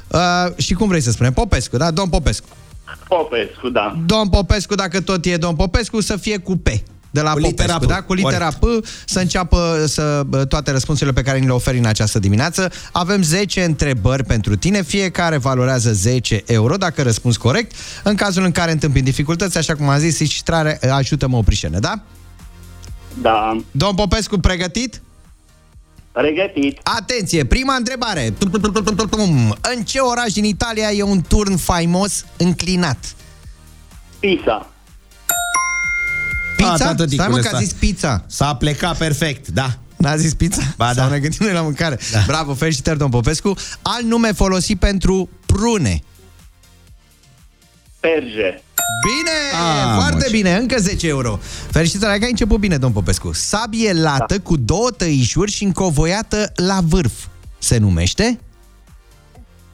Uh, 0.08 0.20
și 0.56 0.74
cum 0.74 0.88
vrei 0.88 1.00
să 1.00 1.10
spunem? 1.10 1.32
Popescu, 1.32 1.76
da? 1.76 1.90
Domn 1.90 2.08
Popescu. 2.10 2.46
Popescu, 3.08 3.68
da. 3.68 3.96
Domn 4.06 4.28
Popescu, 4.28 4.74
dacă 4.74 5.00
tot 5.00 5.24
e 5.24 5.36
Domn 5.36 5.56
Popescu, 5.56 6.00
să 6.00 6.16
fie 6.16 6.38
cu 6.38 6.56
P. 6.56 6.68
De 7.12 7.20
la 7.20 7.32
Cu 7.32 7.40
Popescu, 7.40 7.62
litera 7.62 7.78
P. 7.78 7.86
da? 7.86 8.02
Cu 8.02 8.14
litera 8.14 8.48
P, 8.48 8.64
să 9.04 9.20
înceapă 9.20 9.84
să, 9.86 10.22
bă, 10.26 10.44
toate 10.44 10.70
răspunsurile 10.70 11.14
pe 11.14 11.22
care 11.22 11.38
ni 11.38 11.46
le 11.46 11.52
oferi 11.52 11.78
în 11.78 11.84
această 11.84 12.18
dimineață. 12.18 12.70
Avem 12.92 13.22
10 13.22 13.64
întrebări 13.64 14.24
pentru 14.24 14.56
tine, 14.56 14.82
fiecare 14.82 15.36
valorează 15.36 15.92
10 15.92 16.42
euro 16.46 16.76
dacă 16.76 17.02
răspunzi 17.02 17.38
corect. 17.38 17.72
În 18.02 18.14
cazul 18.14 18.44
în 18.44 18.52
care 18.52 18.72
întâmpini 18.72 19.04
dificultăți, 19.04 19.58
așa 19.58 19.74
cum 19.74 19.88
am 19.88 19.98
zis, 19.98 20.30
și 20.30 20.42
trare, 20.42 20.78
ajută-mă 20.90 21.36
oprișene, 21.36 21.78
da? 21.78 22.02
Da. 23.20 23.56
Domn 23.70 23.94
Popescu, 23.94 24.38
pregătit? 24.38 25.02
Pregătit. 26.12 26.80
Atenție, 26.82 27.44
prima 27.44 27.74
întrebare. 27.74 28.34
În 29.76 29.84
ce 29.84 29.98
oraș 29.98 30.32
din 30.32 30.44
Italia 30.44 30.90
e 30.90 31.02
un 31.02 31.22
turn 31.28 31.56
faimos 31.56 32.24
înclinat? 32.36 33.14
Pisa. 34.18 34.71
Pizza? 36.68 36.84
A, 36.84 36.88
tată, 36.94 37.06
Stai 37.06 37.16
mă 37.16 37.24
ticule, 37.24 37.40
că 37.40 37.48
a 37.48 37.50
sta- 37.50 37.58
zis 37.64 37.72
pizza. 37.72 38.24
S-a 38.28 38.54
plecat 38.54 38.96
perfect, 38.96 39.48
da. 39.48 39.78
N-a 39.96 40.16
zis 40.16 40.34
pizza? 40.34 40.62
Ba 40.76 40.86
Sau 40.92 40.94
da. 41.08 41.12
ne 41.12 41.18
gândim 41.18 41.38
noi 41.46 41.52
la 41.52 41.60
mâncare? 41.62 41.98
Da. 42.12 42.22
Bravo, 42.26 42.54
felicitări, 42.54 42.98
domn 42.98 43.10
Popescu. 43.10 43.54
Alt 43.82 44.04
nume 44.04 44.32
folosit 44.32 44.78
pentru 44.78 45.28
prune. 45.46 46.02
Perge. 48.00 48.62
Bine, 49.06 49.36
Ah, 49.52 49.94
foarte 49.94 50.14
mă, 50.16 50.22
ce- 50.22 50.30
bine, 50.30 50.56
încă 50.56 50.78
10 50.78 51.08
euro. 51.08 51.38
Felicitări, 51.70 52.18
că 52.18 52.24
ai 52.24 52.30
început 52.30 52.58
bine, 52.60 52.76
domn 52.78 52.92
Popescu. 52.92 53.32
Sabie 53.32 53.92
lată 53.92 54.38
cu 54.40 54.56
două 54.56 54.90
tăișuri 54.90 55.50
și 55.50 55.64
încovoiată 55.64 56.52
la 56.56 56.78
vârf. 56.84 57.12
Se 57.58 57.76
numește? 57.78 58.40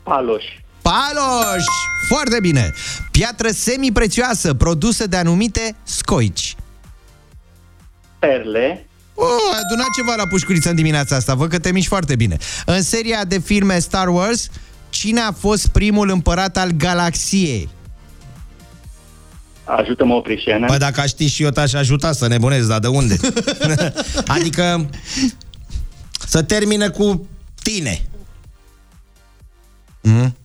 Paloș. 0.03 0.44
Paloș! 0.83 1.64
Foarte 2.09 2.38
bine! 2.40 2.72
Piatră 3.11 3.48
semiprețioasă 3.51 4.55
produsă 4.55 5.07
de 5.07 5.16
anumite 5.16 5.77
scoici. 5.83 6.57
Perle. 8.18 8.87
Oh, 9.14 9.26
ai 9.52 9.61
adunat 9.64 9.87
ceva 9.96 10.14
la 10.16 10.26
pușculiță 10.26 10.68
în 10.68 10.74
dimineața 10.74 11.16
asta, 11.16 11.35
văd 11.35 11.50
că 11.50 11.59
te 11.59 11.72
miști 11.72 11.88
foarte 11.88 12.16
bine. 12.16 12.37
În 12.66 12.83
seria 12.83 13.24
de 13.24 13.38
filme 13.38 13.78
Star 13.78 14.09
Wars, 14.09 14.48
cine 14.90 15.20
a 15.20 15.33
fost 15.33 15.68
primul 15.68 16.11
împărat 16.11 16.57
al 16.57 16.70
galaxiei? 16.70 17.68
Ajută-mă 19.64 20.14
oprișene. 20.14 20.66
Bă, 20.66 20.76
dacă 20.76 21.00
aș 21.00 21.09
ști 21.09 21.26
și 21.26 21.42
eu 21.42 21.50
te-aș 21.50 21.72
ajuta 21.72 22.12
să 22.12 22.26
nebunezi, 22.26 22.68
dar 22.68 22.78
de 22.78 22.87
unde? 22.87 23.16
adică 24.37 24.90
să 26.26 26.42
termină 26.42 26.90
cu 26.90 27.28
tine. 27.62 28.02
Mm? 30.02 30.37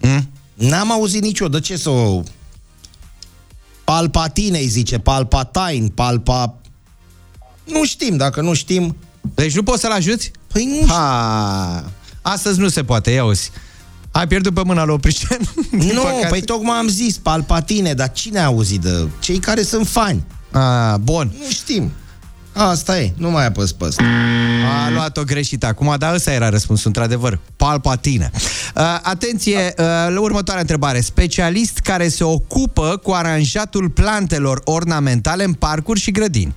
Mm? 0.00 0.28
N-am 0.54 0.92
auzit 0.92 1.22
nicio. 1.22 1.48
De 1.48 1.60
ce 1.60 1.76
să 1.76 1.90
o... 1.90 2.22
Palpatine 3.84 4.58
îi 4.58 4.66
zice, 4.66 4.98
Palpatine, 4.98 5.88
Palpa... 5.94 6.54
Nu 7.64 7.84
știm, 7.84 8.16
dacă 8.16 8.40
nu 8.40 8.54
știm... 8.54 8.96
Deci 9.34 9.54
nu 9.54 9.62
poți 9.62 9.80
să-l 9.80 9.90
ajuți? 9.92 10.30
Păi 10.52 10.78
nu 10.80 10.86
Ha, 10.86 11.84
astăzi 12.22 12.58
nu 12.60 12.68
se 12.68 12.84
poate, 12.84 13.10
ia 13.10 13.24
uzi. 13.24 13.50
Ai 14.10 14.26
pierdut 14.26 14.54
pe 14.54 14.62
mâna 14.64 14.84
lui 14.84 14.94
Oprișen. 14.94 15.38
din 15.70 15.90
Nu, 15.94 16.02
păcate. 16.02 16.26
păi 16.28 16.40
tocmai 16.42 16.76
am 16.76 16.88
zis, 16.88 17.16
Palpatine, 17.16 17.94
dar 17.94 18.12
cine 18.12 18.38
a 18.38 18.44
auzit 18.44 18.80
de... 18.80 19.08
Cei 19.20 19.38
care 19.38 19.62
sunt 19.62 19.86
fani. 19.86 20.24
A, 20.50 20.96
bun. 20.96 21.32
Nu 21.38 21.50
știm. 21.50 21.90
Asta 22.54 23.00
e, 23.00 23.12
nu 23.16 23.30
mai 23.30 23.46
apăs 23.46 23.72
pe 23.72 23.84
asta. 23.84 24.02
A 24.86 24.90
luat-o 24.90 25.22
greșit 25.22 25.64
acum, 25.64 25.94
dar 25.98 26.14
ăsta 26.14 26.32
era 26.32 26.48
răspunsul, 26.48 26.86
într-adevăr. 26.86 27.38
Palpatine. 27.56 28.30
Uh, 28.34 28.82
atenție, 29.02 29.58
uh, 29.58 29.84
la 30.14 30.20
următoarea 30.20 30.60
întrebare. 30.60 31.00
Specialist 31.00 31.78
care 31.78 32.08
se 32.08 32.24
ocupă 32.24 33.00
cu 33.02 33.12
aranjatul 33.12 33.90
plantelor 33.90 34.60
ornamentale 34.64 35.44
în 35.44 35.52
parcuri 35.52 36.00
și 36.00 36.10
grădini. 36.10 36.54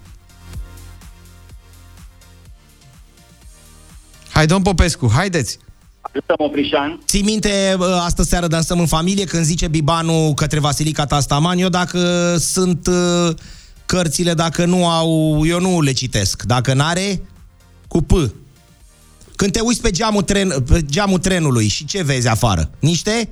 Hai, 4.30 4.46
domn 4.46 4.64
Popescu, 4.64 5.12
haideți! 5.14 5.58
Ajută-mă 6.02 6.48
oprișan. 6.48 7.00
Ții 7.06 7.22
minte, 7.22 7.76
bă, 7.78 8.02
astă 8.06 8.24
seară 8.24 8.48
dansăm 8.48 8.80
în 8.80 8.86
familie 8.86 9.24
când 9.24 9.44
zice 9.44 9.68
Bibanu 9.68 10.34
către 10.36 10.60
Vasilica 10.60 11.06
Tastaman, 11.06 11.58
eu 11.58 11.70
dacă 11.70 12.36
sunt 12.40 12.88
uh, 12.88 13.36
cărțile, 13.88 14.34
dacă 14.34 14.66
nu 14.66 14.88
au, 14.88 15.42
eu 15.46 15.60
nu 15.60 15.82
le 15.82 15.92
citesc. 15.92 16.44
Dacă 16.44 16.74
n-are, 16.74 17.22
cu 17.88 18.02
P. 18.02 18.12
Când 19.36 19.52
te 19.52 19.60
uiți 19.60 19.82
pe 19.82 19.92
geamul, 19.92 20.22
tren, 20.22 20.64
pe 20.68 20.86
geamul 20.86 21.20
trenului 21.20 21.68
și 21.68 21.86
ce 21.86 22.04
vezi 22.04 22.28
afară? 22.28 22.70
Niște? 22.80 23.30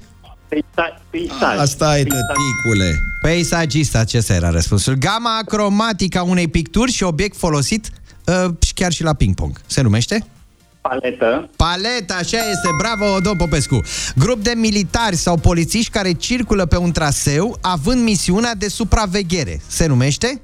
Peisaj. 0.48 0.92
peisaj. 1.10 1.58
Asta 1.58 2.00
e, 2.00 2.04
Peisaj. 2.04 2.20
tăticule. 2.20 3.00
Peisagist, 3.22 3.96
acesta 3.96 4.34
era 4.34 4.50
răspunsul. 4.50 4.94
Gama 4.94 5.40
cromatică 5.46 6.18
a 6.18 6.24
unei 6.24 6.48
picturi 6.48 6.92
și 6.92 7.04
obiect 7.04 7.38
folosit 7.38 7.90
uh, 8.26 8.54
și 8.60 8.74
chiar 8.74 8.92
și 8.92 9.04
la 9.04 9.14
ping-pong. 9.14 9.62
Se 9.66 9.82
numește? 9.82 10.26
Paletă. 10.90 11.50
Paleta, 11.56 12.14
așa 12.14 12.38
este, 12.38 12.70
bravo, 12.78 13.20
domn 13.20 13.38
Popescu. 13.38 13.82
Grup 14.16 14.44
de 14.44 14.54
militari 14.56 15.16
sau 15.16 15.38
polițiști 15.38 15.92
care 15.92 16.12
circulă 16.12 16.66
pe 16.66 16.78
un 16.78 16.92
traseu 16.92 17.58
având 17.62 18.04
misiunea 18.04 18.56
de 18.56 18.68
supraveghere. 18.68 19.62
Se 19.68 19.86
numește? 19.86 20.42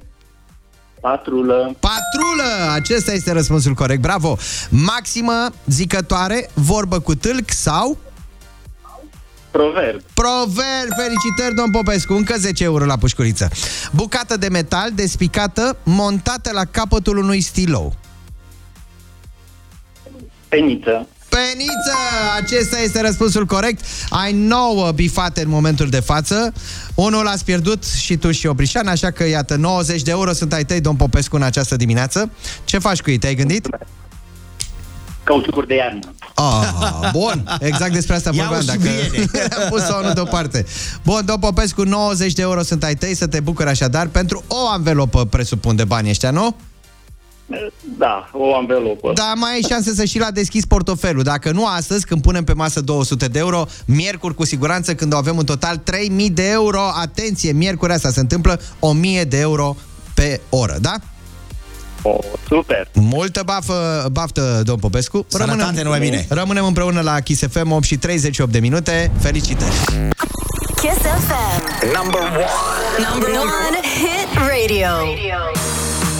Patrulă. 1.00 1.76
Patrulă! 1.78 2.72
Acesta 2.72 3.12
este 3.12 3.32
răspunsul 3.32 3.74
corect, 3.74 4.00
bravo. 4.00 4.36
Maximă 4.68 5.50
zicătoare, 5.66 6.50
vorbă 6.54 6.98
cu 6.98 7.14
tâlc 7.14 7.50
sau... 7.50 7.98
Proverb. 9.50 10.00
Proverb! 10.14 10.92
Felicitări, 10.96 11.54
domn 11.54 11.70
Popescu, 11.70 12.12
încă 12.12 12.34
10 12.38 12.64
euro 12.64 12.84
la 12.84 12.96
pușculiță. 12.96 13.48
Bucată 13.90 14.36
de 14.36 14.48
metal 14.48 14.90
despicată, 14.94 15.76
montată 15.82 16.50
la 16.52 16.64
capătul 16.64 17.16
unui 17.16 17.40
stilou. 17.40 17.94
Peniță. 20.52 21.06
Peniță! 21.28 21.96
Acesta 22.42 22.78
este 22.78 23.00
răspunsul 23.00 23.46
corect. 23.46 23.84
Ai 24.08 24.32
9 24.32 24.90
bifate 24.90 25.42
în 25.42 25.48
momentul 25.48 25.88
de 25.88 26.00
față. 26.00 26.52
Unul 26.94 27.24
l-ați 27.24 27.44
pierdut 27.44 27.84
și 27.84 28.16
tu 28.16 28.30
și 28.30 28.46
Oprișan, 28.46 28.86
așa 28.86 29.10
că 29.10 29.28
iată, 29.28 29.56
90 29.56 30.02
de 30.02 30.10
euro 30.10 30.32
sunt 30.32 30.52
ai 30.52 30.64
tăi, 30.64 30.80
domn 30.80 30.96
Popescu, 30.96 31.36
în 31.36 31.42
această 31.42 31.76
dimineață. 31.76 32.30
Ce 32.64 32.78
faci 32.78 33.02
cu 33.02 33.10
ei? 33.10 33.18
Te-ai 33.18 33.34
gândit? 33.34 33.68
Cauciucuri 35.24 35.66
de 35.66 35.74
iarnă. 35.74 36.14
Ah, 36.34 37.10
bun, 37.12 37.56
exact 37.60 37.92
despre 37.92 38.14
asta 38.14 38.30
Ia 38.32 38.42
vorbeam, 38.42 38.62
o 38.62 38.64
dacă 38.66 38.80
subiere. 38.80 39.54
am 39.62 39.68
pus 39.68 39.82
sau 39.82 40.04
nu 40.04 40.12
deoparte. 40.12 40.66
Bun, 41.04 41.22
domn 41.24 41.40
Popescu, 41.40 41.82
90 41.82 42.32
de 42.32 42.42
euro 42.42 42.62
sunt 42.62 42.84
ai 42.84 42.94
tăi, 42.94 43.14
să 43.14 43.26
te 43.26 43.40
bucuri 43.40 43.68
așadar 43.68 44.06
pentru 44.06 44.44
o 44.48 44.68
anvelopă, 44.68 45.24
presupun, 45.24 45.76
de 45.76 45.84
bani 45.84 46.10
ăștia, 46.10 46.30
nu? 46.30 46.56
Da, 47.98 48.30
o 48.32 48.56
anvelopă. 48.56 49.12
Da, 49.14 49.32
mai 49.36 49.52
ai 49.52 49.60
șanse 49.68 49.94
să 49.94 50.04
și 50.04 50.18
la 50.18 50.30
deschis 50.30 50.64
portofelul. 50.64 51.22
Dacă 51.22 51.50
nu 51.50 51.66
astăzi, 51.66 52.06
când 52.06 52.22
punem 52.22 52.44
pe 52.44 52.52
masă 52.52 52.80
200 52.80 53.26
de 53.26 53.38
euro, 53.38 53.66
miercuri 53.86 54.34
cu 54.34 54.44
siguranță, 54.44 54.94
când 54.94 55.12
o 55.12 55.16
avem 55.16 55.38
în 55.38 55.44
total 55.44 55.76
3000 55.76 56.30
de 56.30 56.50
euro. 56.50 56.80
Atenție, 57.00 57.52
miercuri 57.52 57.92
asta 57.92 58.10
se 58.10 58.20
întâmplă 58.20 58.60
1000 58.78 59.24
de 59.24 59.38
euro 59.38 59.76
pe 60.14 60.40
oră, 60.48 60.76
da? 60.80 60.94
Oh, 62.02 62.18
super! 62.48 62.88
Multă 62.92 63.42
bafă, 63.44 64.08
baftă, 64.12 64.62
domn 64.64 64.78
Popescu. 64.78 65.24
Sănătate, 65.28 65.82
numai 65.82 66.00
bine. 66.00 66.26
Rămânem 66.28 66.64
împreună 66.64 67.00
la 67.00 67.20
Kiss 67.20 67.42
FM 67.50 67.70
8 67.70 67.84
și 67.84 67.96
38 67.96 68.52
de 68.52 68.58
minute. 68.58 69.10
Felicitări! 69.20 69.74
Kiss 70.74 71.00
FM. 71.00 71.62
Number 72.02 72.20
one. 72.20 73.08
Number 73.10 73.28
one 73.28 73.78
hit 73.98 74.30
radio. 74.36 75.61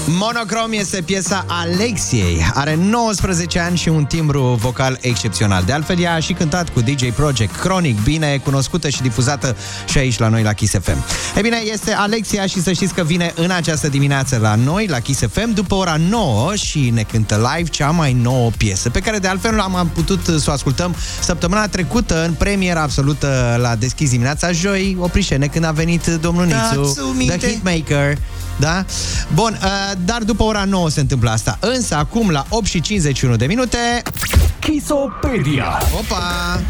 Monocrom 0.06 0.72
este 0.72 1.02
piesa 1.02 1.44
Alexiei. 1.48 2.50
Are 2.54 2.74
19 2.74 3.58
ani 3.58 3.76
și 3.76 3.88
un 3.88 4.04
timbru 4.04 4.42
vocal 4.42 4.98
excepțional. 5.00 5.62
De 5.66 5.72
altfel, 5.72 5.98
ea 5.98 6.14
a 6.14 6.18
și 6.18 6.32
cântat 6.32 6.68
cu 6.68 6.80
DJ 6.80 7.10
Project 7.14 7.56
Chronic, 7.56 8.02
bine 8.02 8.40
cunoscută 8.44 8.88
și 8.88 9.02
difuzată 9.02 9.56
și 9.88 9.98
aici 9.98 10.18
la 10.18 10.28
noi 10.28 10.42
la 10.42 10.52
Kiss 10.52 10.74
FM. 10.82 11.04
E 11.36 11.40
bine, 11.40 11.56
este 11.72 11.92
Alexia 11.92 12.46
și 12.46 12.62
să 12.62 12.72
știți 12.72 12.94
că 12.94 13.02
vine 13.02 13.32
în 13.34 13.50
această 13.50 13.88
dimineață 13.88 14.38
la 14.38 14.54
noi, 14.54 14.86
la 14.86 14.98
Kiss 14.98 15.20
FM, 15.32 15.54
după 15.54 15.74
ora 15.74 15.96
9 16.08 16.54
și 16.54 16.90
ne 16.90 17.02
cântă 17.02 17.50
live 17.54 17.68
cea 17.68 17.90
mai 17.90 18.12
nouă 18.12 18.50
piesă, 18.56 18.90
pe 18.90 19.00
care 19.00 19.18
de 19.18 19.28
altfel 19.28 19.60
am 19.60 19.90
putut 19.94 20.24
să 20.24 20.44
o 20.48 20.52
ascultăm 20.52 20.94
săptămâna 21.20 21.68
trecută 21.68 22.24
în 22.24 22.32
premieră 22.32 22.78
absolută 22.78 23.58
la 23.60 23.76
Deschis 23.76 24.10
dimineața, 24.10 24.52
joi, 24.52 24.96
Oprișene, 25.00 25.46
când 25.46 25.64
a 25.64 25.70
venit 25.70 26.06
domnul 26.06 26.44
Nițu, 26.44 26.82
Dați-o 26.82 27.12
minte. 27.12 27.36
The 27.36 27.48
Hitmaker. 27.48 28.18
Da? 28.62 28.84
Bun, 29.34 29.58
uh, 29.62 29.92
dar 30.04 30.22
după 30.22 30.42
ora 30.42 30.64
9 30.64 30.90
se 30.90 31.00
întâmplă 31.00 31.30
asta. 31.30 31.58
Însă 31.60 31.94
acum 31.94 32.30
la 32.30 32.46
8 32.48 32.66
și 32.66 32.80
51 32.80 33.36
de 33.36 33.46
minute... 33.46 33.76
Chisopedia. 34.58 35.64
Opa! 35.98 36.60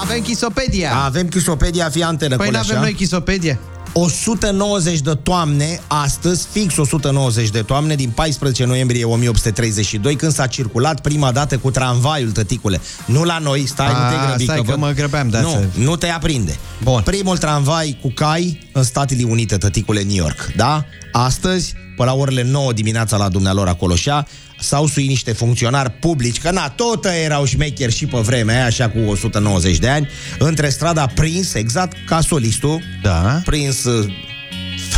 Avem 0.00 0.22
Chisopedia. 0.22 0.92
Avem 1.04 1.28
Chisopedia, 1.28 1.88
fii 1.88 2.02
antenă, 2.02 2.36
Păi 2.36 2.46
nu 2.46 2.52
Coleșa. 2.52 2.70
avem 2.70 2.82
noi 2.82 2.92
Chisopedia. 2.94 3.58
190 3.98 5.00
de 5.00 5.14
toamne, 5.14 5.80
astăzi, 5.86 6.46
fix 6.52 6.76
190 6.76 7.48
de 7.50 7.62
toamne, 7.62 7.94
din 7.94 8.10
14 8.10 8.64
noiembrie 8.64 9.04
1832, 9.04 10.16
când 10.16 10.32
s-a 10.32 10.46
circulat 10.46 11.00
prima 11.00 11.32
dată 11.32 11.58
cu 11.58 11.70
tramvaiul, 11.70 12.30
tăticule. 12.30 12.80
Nu 13.06 13.24
la 13.24 13.38
noi, 13.38 13.66
stai, 13.66 13.86
nu 13.86 13.92
te 13.92 14.14
A, 14.24 14.26
grăbi. 14.26 14.42
stai 14.42 14.56
că 14.56 14.72
văd- 14.72 14.76
mă 14.78 14.90
grăbeam, 14.94 15.28
da, 15.28 15.40
Nu, 15.40 15.50
să- 15.50 15.64
nu 15.78 15.96
te 15.96 16.08
aprinde. 16.08 16.56
Bun. 16.82 17.02
Primul 17.04 17.36
tramvai 17.38 17.98
cu 18.02 18.10
cai 18.14 18.68
în 18.72 18.82
Statele 18.82 19.22
Unite, 19.24 19.56
tăticule, 19.56 20.02
New 20.02 20.14
York, 20.16 20.52
da? 20.56 20.84
Astăzi, 21.12 21.74
pe 21.96 22.04
la 22.04 22.14
orele 22.14 22.42
9 22.42 22.72
dimineața 22.72 23.16
la 23.16 23.28
dumnealor 23.28 23.68
acolo 23.68 23.94
șa, 23.94 24.26
s-au 24.58 24.86
suit 24.86 25.08
niște 25.08 25.32
funcționari 25.32 25.90
publici, 25.90 26.40
că 26.40 26.50
na, 26.50 26.68
tot 26.68 27.04
erau 27.04 27.44
șmecheri 27.44 27.94
și 27.94 28.06
pe 28.06 28.18
vremea 28.18 28.54
aia, 28.54 28.64
așa 28.64 28.88
cu 28.88 28.98
190 28.98 29.78
de 29.78 29.88
ani, 29.88 30.08
între 30.38 30.68
strada 30.68 31.06
Prins, 31.06 31.54
exact 31.54 31.96
ca 32.06 32.20
solistul, 32.20 32.82
Da. 33.02 33.40
Prins 33.44 33.84
uh, 33.84 34.12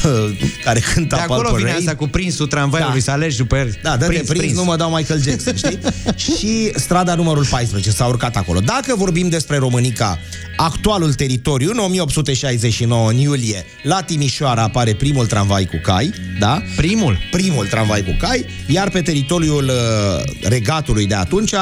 care 0.64 0.80
cânta 0.94 1.16
De 1.16 1.22
acolo 1.22 1.40
Purple 1.40 1.56
vine 1.56 1.70
Rain. 1.70 1.82
asta 1.86 1.96
cu 1.98 2.08
prinsul 2.08 2.46
tramvaiului, 2.46 2.94
Da. 2.94 3.00
să 3.00 3.10
alegi 3.10 3.36
după 3.36 3.56
el. 3.56 3.78
Da, 3.82 3.96
dă 3.96 4.06
prins, 4.06 4.26
prins, 4.28 4.40
prins, 4.40 4.56
nu 4.56 4.64
mă 4.64 4.76
dau 4.76 4.90
Michael 4.90 5.22
Jackson, 5.22 5.56
știi? 5.56 5.78
și 6.38 6.70
strada 6.74 7.14
numărul 7.14 7.46
14 7.50 7.90
s-a 7.90 8.06
urcat 8.06 8.36
acolo. 8.36 8.60
Dacă 8.60 8.94
vorbim 8.96 9.28
despre 9.28 9.56
Românica, 9.56 10.18
actualul 10.56 11.14
teritoriu, 11.14 11.70
în 11.70 11.78
1869, 11.78 13.10
în 13.10 13.16
iulie, 13.16 13.64
la 13.82 14.02
Timișoara 14.02 14.62
apare 14.62 14.94
primul 14.94 15.26
tramvai 15.26 15.64
cu 15.64 15.76
cai, 15.82 16.12
da? 16.38 16.62
Primul? 16.76 17.18
Primul 17.30 17.66
tramvai 17.66 18.02
cu 18.04 18.16
cai, 18.20 18.44
iar 18.66 18.90
pe 18.90 19.02
teritoriul 19.02 19.64
uh, 19.64 19.72
regatului 20.42 21.06
de 21.06 21.14
atunci, 21.14 21.52
uh, 21.52 21.60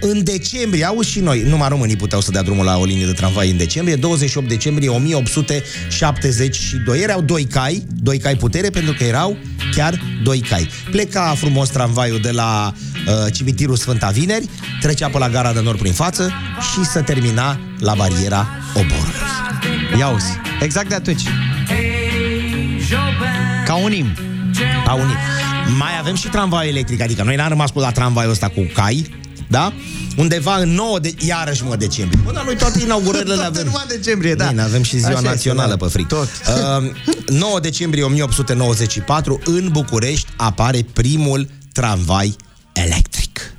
în 0.00 0.24
decembrie, 0.24 0.84
auzi 0.84 1.10
și 1.10 1.20
noi, 1.20 1.42
numai 1.42 1.68
românii 1.68 1.96
puteau 1.96 2.20
să 2.20 2.30
dea 2.30 2.42
drumul 2.42 2.64
la 2.64 2.78
o 2.78 2.84
linie 2.84 3.06
de 3.06 3.12
tramvai 3.12 3.50
în 3.50 3.56
decembrie, 3.56 3.96
28 3.96 4.48
decembrie 4.48 4.88
1872. 4.88 7.00
Erau 7.00 7.20
doi 7.30 7.44
cai, 7.44 7.86
doi 8.02 8.18
cai 8.18 8.36
putere, 8.36 8.70
pentru 8.70 8.92
că 8.92 9.04
erau 9.04 9.36
chiar 9.74 10.00
doi 10.22 10.38
cai. 10.38 10.68
Pleca 10.90 11.34
frumos 11.36 11.68
tramvaiul 11.68 12.20
de 12.20 12.30
la 12.30 12.72
uh, 12.74 13.32
cimitirul 13.32 13.76
Sfânta 13.76 14.08
Vineri, 14.08 14.48
trecea 14.80 15.08
pe 15.08 15.18
la 15.18 15.28
gara 15.28 15.52
de 15.52 15.60
nord 15.60 15.78
prin 15.78 15.92
față 15.92 16.32
și 16.72 16.84
se 16.84 17.00
termina 17.00 17.60
la 17.78 17.94
bariera 17.94 18.48
Oborului. 18.74 19.20
Ia 19.98 20.08
uzi, 20.08 20.40
exact 20.60 20.88
de 20.88 20.94
atunci. 20.94 21.22
Ca 23.64 23.74
un 23.74 23.92
imn. 23.92 24.18
Ca 24.84 24.92
un 24.92 25.08
imn. 25.08 25.76
Mai 25.78 25.98
avem 25.98 26.14
și 26.14 26.28
tramvai 26.28 26.68
electric, 26.68 27.00
adică 27.00 27.22
noi 27.22 27.36
n-am 27.36 27.48
rămas 27.48 27.70
cu 27.70 27.78
la 27.78 27.90
tramvaiul 27.90 28.30
ăsta 28.30 28.48
cu 28.48 28.60
cai, 28.74 29.10
da? 29.50 29.72
Undeva 30.16 30.56
în 30.56 30.70
9 30.74 30.98
de... 30.98 31.14
iarăși 31.18 31.64
mă 31.64 31.76
decembrie. 31.76 32.20
Bă, 32.24 32.32
dar 32.32 32.44
noi 32.44 32.56
toate 32.56 32.82
inaugurările 32.84 33.34
le 33.34 33.44
avem. 33.44 33.64
Numai 33.64 33.84
decembrie, 33.88 34.34
da. 34.34 34.46
Bine, 34.46 34.62
avem 34.62 34.82
și 34.82 34.98
ziua 34.98 35.18
Așa 35.18 35.20
națională 35.20 35.72
este, 35.72 35.78
da. 35.78 35.86
pe 35.86 35.92
fric. 35.92 36.06
Tot. 36.06 36.28
Uh, 36.80 37.36
9 37.38 37.60
decembrie 37.60 38.02
1894, 38.02 39.40
în 39.44 39.68
București, 39.72 40.26
apare 40.36 40.86
primul 40.92 41.48
tramvai 41.72 42.36
electric. 42.72 43.52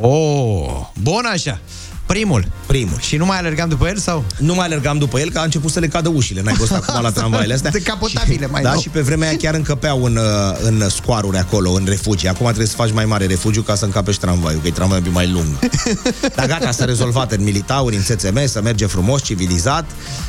Oh, 0.00 0.90
bun 1.00 1.24
așa. 1.32 1.60
Primul. 2.06 2.44
Primul. 2.66 2.96
Și 3.00 3.16
nu 3.16 3.24
mai 3.26 3.38
alergam 3.38 3.68
după 3.68 3.88
el 3.88 3.96
sau? 3.96 4.24
Nu 4.38 4.54
mai 4.54 4.66
alergam 4.66 4.98
după 4.98 5.20
el, 5.20 5.30
că 5.30 5.38
a 5.38 5.42
început 5.42 5.70
să 5.70 5.80
le 5.80 5.86
cadă 5.88 6.08
ușile. 6.08 6.42
N-ai 6.42 6.54
fost 6.54 6.72
acum 6.72 7.02
la 7.02 7.10
tramvaile 7.10 7.54
astea? 7.54 7.70
Decapotabile 7.80 8.46
mai 8.46 8.62
Da, 8.62 8.70
nou. 8.72 8.80
și 8.80 8.88
pe 8.88 9.00
vremea 9.00 9.28
aia 9.28 9.36
chiar 9.36 9.54
încăpeau 9.54 10.04
în, 10.04 10.16
uh, 10.16 10.22
în 10.62 10.88
scoaruri 10.88 11.38
acolo, 11.38 11.70
în 11.70 11.84
refugii. 11.88 12.28
Acum 12.28 12.46
trebuie 12.46 12.66
să 12.66 12.74
faci 12.76 12.92
mai 12.92 13.04
mare 13.04 13.26
refugiu 13.26 13.62
ca 13.62 13.74
să 13.74 13.84
încapești 13.84 14.20
tramvaiul, 14.20 14.60
că 14.60 14.66
e 14.66 14.70
tramvaiul 14.70 15.04
mai 15.12 15.30
lung. 15.30 15.58
Dar 16.36 16.46
gata, 16.46 16.70
s-a 16.70 16.84
rezolvat 16.84 17.32
în 17.32 17.42
militauri, 17.42 17.96
în 17.96 18.02
SSM, 18.02 18.46
să 18.46 18.60
merge 18.62 18.86
frumos, 18.86 19.22
civilizat. 19.22 19.84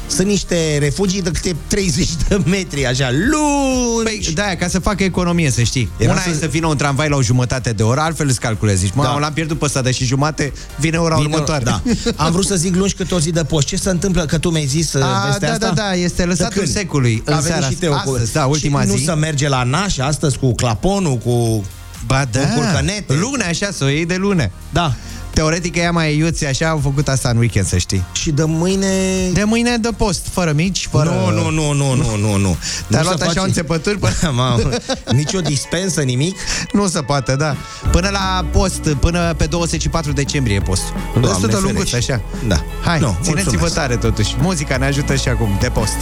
Sunt 0.08 0.28
niște 0.28 0.78
refugii 0.80 1.22
de 1.22 1.32
câte 1.32 1.56
30 1.68 2.10
de 2.28 2.42
metri, 2.46 2.86
așa, 2.86 3.10
lungi. 3.12 4.04
Păi, 4.04 4.32
da, 4.34 4.56
ca 4.60 4.68
să 4.68 4.80
facă 4.80 5.04
economie, 5.04 5.50
să 5.52 5.62
știi. 5.62 5.90
Era 5.98 6.12
Una 6.12 6.22
să- 6.22 6.30
e 6.30 6.34
să 6.40 6.46
vină 6.48 6.68
un 6.68 6.78
tramvai 6.78 7.10
la 7.10 7.16
o 7.16 7.22
jumătate 7.22 7.72
de 7.72 7.84
oră, 7.84 8.00
altfel 8.00 8.28
îți 8.28 8.40
calculezi. 8.40 8.80
Zici, 8.80 8.92
mă, 8.94 9.04
Da. 9.04 9.18
l-am 9.20 9.34
pierdut 9.34 9.60
pe 9.60 9.66
ăsta 9.66 9.82
de 9.82 9.92
și 9.92 10.06
jumate, 10.06 10.54
vine 10.80 10.98
ora 10.98 11.16
Vine- 11.16 11.28
următoare. 11.34 11.63
Da. 11.64 11.82
Am 12.16 12.32
vrut 12.32 12.46
să 12.46 12.56
zic 12.56 12.76
lungi 12.76 12.94
cât 12.94 13.12
o 13.12 13.20
zi 13.20 13.32
de 13.32 13.44
post. 13.44 13.68
Ce 13.68 13.76
se 13.76 13.90
întâmplă? 13.90 14.26
Că 14.26 14.38
tu 14.38 14.50
mi-ai 14.50 14.66
zis 14.66 14.94
uh, 14.94 15.04
A, 15.04 15.26
vestea 15.26 15.48
da, 15.48 15.54
asta? 15.54 15.68
da, 15.68 15.82
da, 15.82 15.94
este 15.94 16.26
lăsatul 16.26 16.54
De 16.54 16.60
când? 16.60 16.72
secului, 16.76 17.22
Că 17.26 17.32
în 17.32 17.38
a 17.38 17.40
venit 17.40 17.52
seara 17.58 17.70
și 17.70 17.76
Teo 17.76 17.94
asta. 17.94 18.04
cu- 18.10 18.14
Astăzi, 18.14 18.32
da, 18.34 18.46
ultima 18.46 18.82
și 18.82 18.88
zi. 18.88 18.92
nu 18.94 18.98
să 19.00 19.16
merge 19.16 19.48
la 19.50 19.64
naș 19.64 19.98
astăzi 19.98 20.38
cu 20.38 20.54
claponul, 20.54 21.18
cu... 21.18 21.64
Ba 22.06 22.26
da, 22.32 22.40
Cu 22.40 22.46
curcanete. 22.56 23.14
lune 23.14 23.44
așa, 23.44 23.70
să 23.72 23.84
o 23.84 23.88
iei 23.88 24.06
de 24.06 24.16
lune. 24.16 24.52
Da. 24.70 24.94
Teoretic 25.34 25.76
ea 25.76 25.92
mai 25.92 26.18
iuți 26.18 26.46
așa, 26.46 26.70
au 26.70 26.80
făcut 26.84 27.08
asta 27.08 27.30
în 27.30 27.38
weekend, 27.38 27.66
să 27.68 27.78
știi. 27.78 28.04
Și 28.12 28.32
de 28.32 28.44
mâine... 28.44 28.88
De 29.34 29.44
mâine 29.44 29.78
de 29.78 29.90
post, 29.98 30.28
fără 30.32 30.52
mici, 30.52 30.88
fără... 30.92 31.10
Nu, 31.10 31.30
nu, 31.42 31.50
nu, 31.50 31.72
nu, 31.74 31.96
nu, 31.96 32.16
nu, 32.18 32.36
nu. 32.38 32.58
Te-a 32.90 33.00
Nu 33.02 33.04
luat 33.06 33.18
se 33.18 33.24
așa 33.24 33.34
face- 33.34 33.40
un 33.40 33.52
țepături 33.52 33.98
până... 33.98 34.14
Mamă, 34.36 34.70
nici 35.12 35.34
o 35.34 35.40
dispensă, 35.40 36.02
nimic? 36.02 36.38
Nu 36.72 36.88
se 36.88 37.02
poate, 37.02 37.36
da. 37.36 37.56
Până 37.92 38.10
la 38.10 38.46
post, 38.52 38.90
până 39.00 39.34
pe 39.38 39.46
24 39.46 40.12
decembrie 40.12 40.56
e 40.56 40.60
post. 40.60 40.84
Doamne 41.12 41.30
Destul 41.30 41.50
de 41.50 41.58
lunguț, 41.62 41.90
ferește. 41.90 42.12
așa. 42.14 42.22
Da. 42.48 42.64
Hai, 42.84 43.00
Nu, 43.00 43.18
țineți-vă 43.22 43.50
mulțumesc. 43.50 43.74
tare 43.74 43.96
totuși. 43.96 44.36
Muzica 44.40 44.78
ne 44.78 44.86
ajută 44.86 45.16
și 45.16 45.28
acum, 45.30 45.58
de 45.62 45.68
post. 45.68 45.96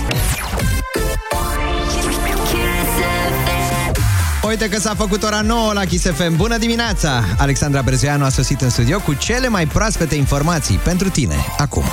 Uite 4.51 4.69
că 4.69 4.79
s-a 4.79 4.95
făcut 4.95 5.23
ora 5.23 5.41
9 5.41 5.73
la 5.73 5.85
Kiss 5.85 6.05
FM. 6.05 6.35
Bună 6.35 6.57
dimineața! 6.57 7.23
Alexandra 7.37 7.81
Brezoianu 7.81 8.23
a 8.23 8.29
sosit 8.29 8.61
în 8.61 8.69
studio 8.69 8.99
cu 8.99 9.13
cele 9.13 9.47
mai 9.47 9.65
proaspete 9.65 10.15
informații 10.15 10.77
pentru 10.77 11.09
tine. 11.09 11.35
Acum. 11.57 11.83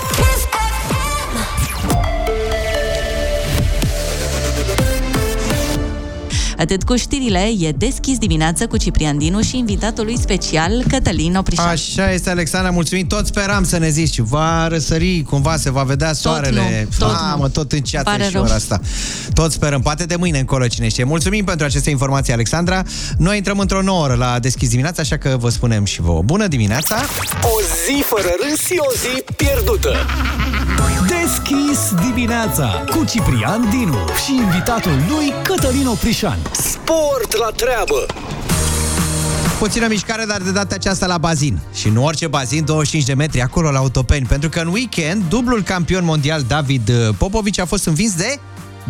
Atât 6.59 6.83
cu 6.83 6.97
știrile, 6.97 7.49
e 7.59 7.71
deschis 7.73 8.19
dimineața 8.19 8.67
cu 8.67 8.77
Ciprian 8.77 9.19
Dinu 9.19 9.41
și 9.41 9.57
invitatul 9.59 10.05
lui 10.05 10.19
special, 10.19 10.85
Cătălin 10.89 11.37
Oprișan. 11.37 11.67
Așa 11.67 12.13
este, 12.13 12.31
Alexandra, 12.31 12.71
mulțumim. 12.71 13.07
Tot 13.07 13.27
speram 13.27 13.65
să 13.65 13.79
ne 13.79 13.89
zici. 13.89 14.19
Va 14.19 14.69
răsări, 14.69 15.23
cumva 15.23 15.57
se 15.57 15.71
va 15.71 15.83
vedea 15.83 16.13
soarele. 16.13 16.87
nu, 16.91 16.97
tot 17.07 17.13
Mamă, 17.13 17.43
nu. 17.43 17.49
tot 17.49 17.73
înceată 17.73 18.11
Pare 18.11 18.23
și 18.25 18.31
rău. 18.33 18.43
ora 18.43 18.55
asta. 18.55 18.81
Tot 19.35 19.53
sperăm. 19.53 19.81
Poate 19.81 20.05
de 20.05 20.17
mâine 20.17 20.39
încolo, 20.39 20.67
cine 20.67 20.89
știe. 20.89 21.05
Mulțumim 21.05 21.45
pentru 21.45 21.67
aceste 21.67 21.91
informații, 21.91 22.33
Alexandra. 22.33 22.83
Noi 23.17 23.37
intrăm 23.37 23.59
într-o 23.59 23.83
nouă 23.83 24.03
oră 24.03 24.15
la 24.15 24.39
deschis 24.39 24.69
dimineața, 24.69 25.03
așa 25.03 25.17
că 25.17 25.37
vă 25.41 25.49
spunem 25.49 25.85
și 25.85 26.01
vouă. 26.01 26.23
Bună 26.23 26.47
dimineața! 26.47 26.97
O 27.43 27.61
zi 27.87 28.03
fără 28.03 28.29
râs 28.49 28.59
și 28.67 28.75
o 28.79 28.93
zi 28.93 29.23
pierdută. 29.37 29.93
Deschis 31.07 31.79
dimineața 32.09 32.85
cu 32.91 33.05
Ciprian 33.05 33.69
Dinu 33.71 33.97
și 34.25 34.35
invitatul 34.35 34.93
lui 35.09 35.33
Cătălin 35.43 35.87
Oprișan. 35.87 36.39
Sport 36.53 37.37
la 37.37 37.51
treabă. 37.57 38.07
Puțină 39.59 39.87
mișcare, 39.87 40.25
dar 40.25 40.41
de 40.41 40.51
data 40.51 40.75
aceasta 40.75 41.07
la 41.07 41.19
bazin. 41.19 41.61
Și 41.75 41.89
nu 41.89 42.05
orice 42.05 42.27
bazin, 42.27 42.65
25 42.65 43.05
de 43.05 43.15
metri, 43.15 43.41
acolo 43.41 43.71
la 43.71 43.79
autopeni. 43.79 44.27
Pentru 44.27 44.49
că 44.49 44.61
în 44.61 44.67
weekend, 44.67 45.23
dublul 45.29 45.63
campion 45.63 46.05
mondial 46.05 46.43
David 46.43 46.89
uh, 46.89 47.09
Popovici 47.19 47.59
a 47.59 47.65
fost 47.65 47.87
învins 47.87 48.15
de 48.15 48.39